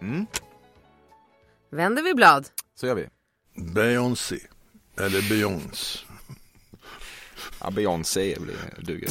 Mm, 0.00 0.26
Vänder 1.70 2.02
vi 2.02 2.14
blad? 2.14 2.46
så 2.80 2.86
gör 2.86 2.94
vi. 2.94 3.06
Beyoncé. 3.74 4.38
Eller 5.00 5.28
Beyoncé. 5.28 5.98
Ja, 7.60 7.70
Beyoncé 7.70 8.36
blir- 8.40 8.84
duger. 8.86 9.10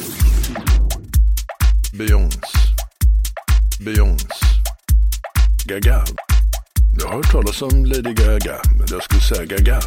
Beyoncé. 1.98 2.38
Beyoncé. 3.80 4.26
Gaga. 5.66 6.04
Jag 6.96 7.08
har 7.08 7.16
hört 7.16 7.32
talas 7.32 7.62
om 7.62 7.84
Lady 7.84 8.14
Gaga, 8.14 8.60
men 8.78 8.86
jag 8.90 9.02
skulle 9.02 9.20
säga 9.20 9.44
Gaga. 9.44 9.80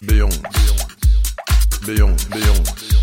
Beyoncé. 0.00 0.48
Beyoncé. 1.86 2.28
Beyoncé. 2.30 2.96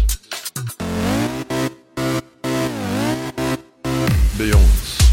Beyoncé. 4.37 5.03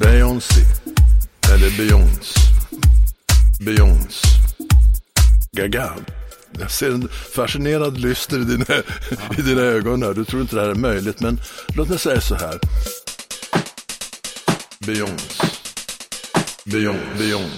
Beyoncé. 0.00 0.60
Eller 1.54 1.70
Beyoncé. 1.76 2.40
Beyoncé. 3.60 4.28
Gaga. 5.52 5.92
Jag 6.58 6.70
ser 6.70 6.90
en 6.90 7.08
fascinerad 7.34 7.98
lyster 7.98 8.40
i 8.40 8.44
dina, 8.44 8.64
i 9.38 9.42
dina 9.42 9.60
ögon 9.60 10.02
här. 10.02 10.14
Du 10.14 10.24
tror 10.24 10.42
inte 10.42 10.56
det 10.56 10.62
här 10.62 10.68
är 10.68 10.74
möjligt, 10.74 11.20
men 11.20 11.40
låt 11.76 11.88
mig 11.88 11.98
säga 11.98 12.20
så 12.20 12.34
här. 12.34 12.60
Beyoncé. 14.78 15.61
Beyoncé. 16.64 17.18
beyond. 17.18 17.50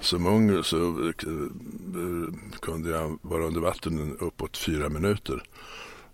Som 0.00 0.26
ung 0.26 0.64
så 0.64 0.76
eh, 0.76 1.12
kunde 2.60 2.90
jag 2.90 3.18
vara 3.22 3.44
under 3.44 3.60
vatten 3.60 4.16
uppåt 4.20 4.56
fyra 4.56 4.88
minuter. 4.88 5.42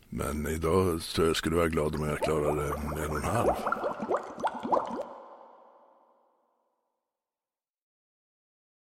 Men 0.09 0.47
idag 0.47 1.03
tror 1.03 1.27
jag 1.27 1.37
skulle 1.37 1.57
vara 1.57 1.69
glad 1.69 1.95
om 1.95 2.09
jag 2.09 2.19
klarade 2.19 2.65
en 3.05 3.11
och 3.11 3.17
en 3.17 3.25
halv. 3.25 3.53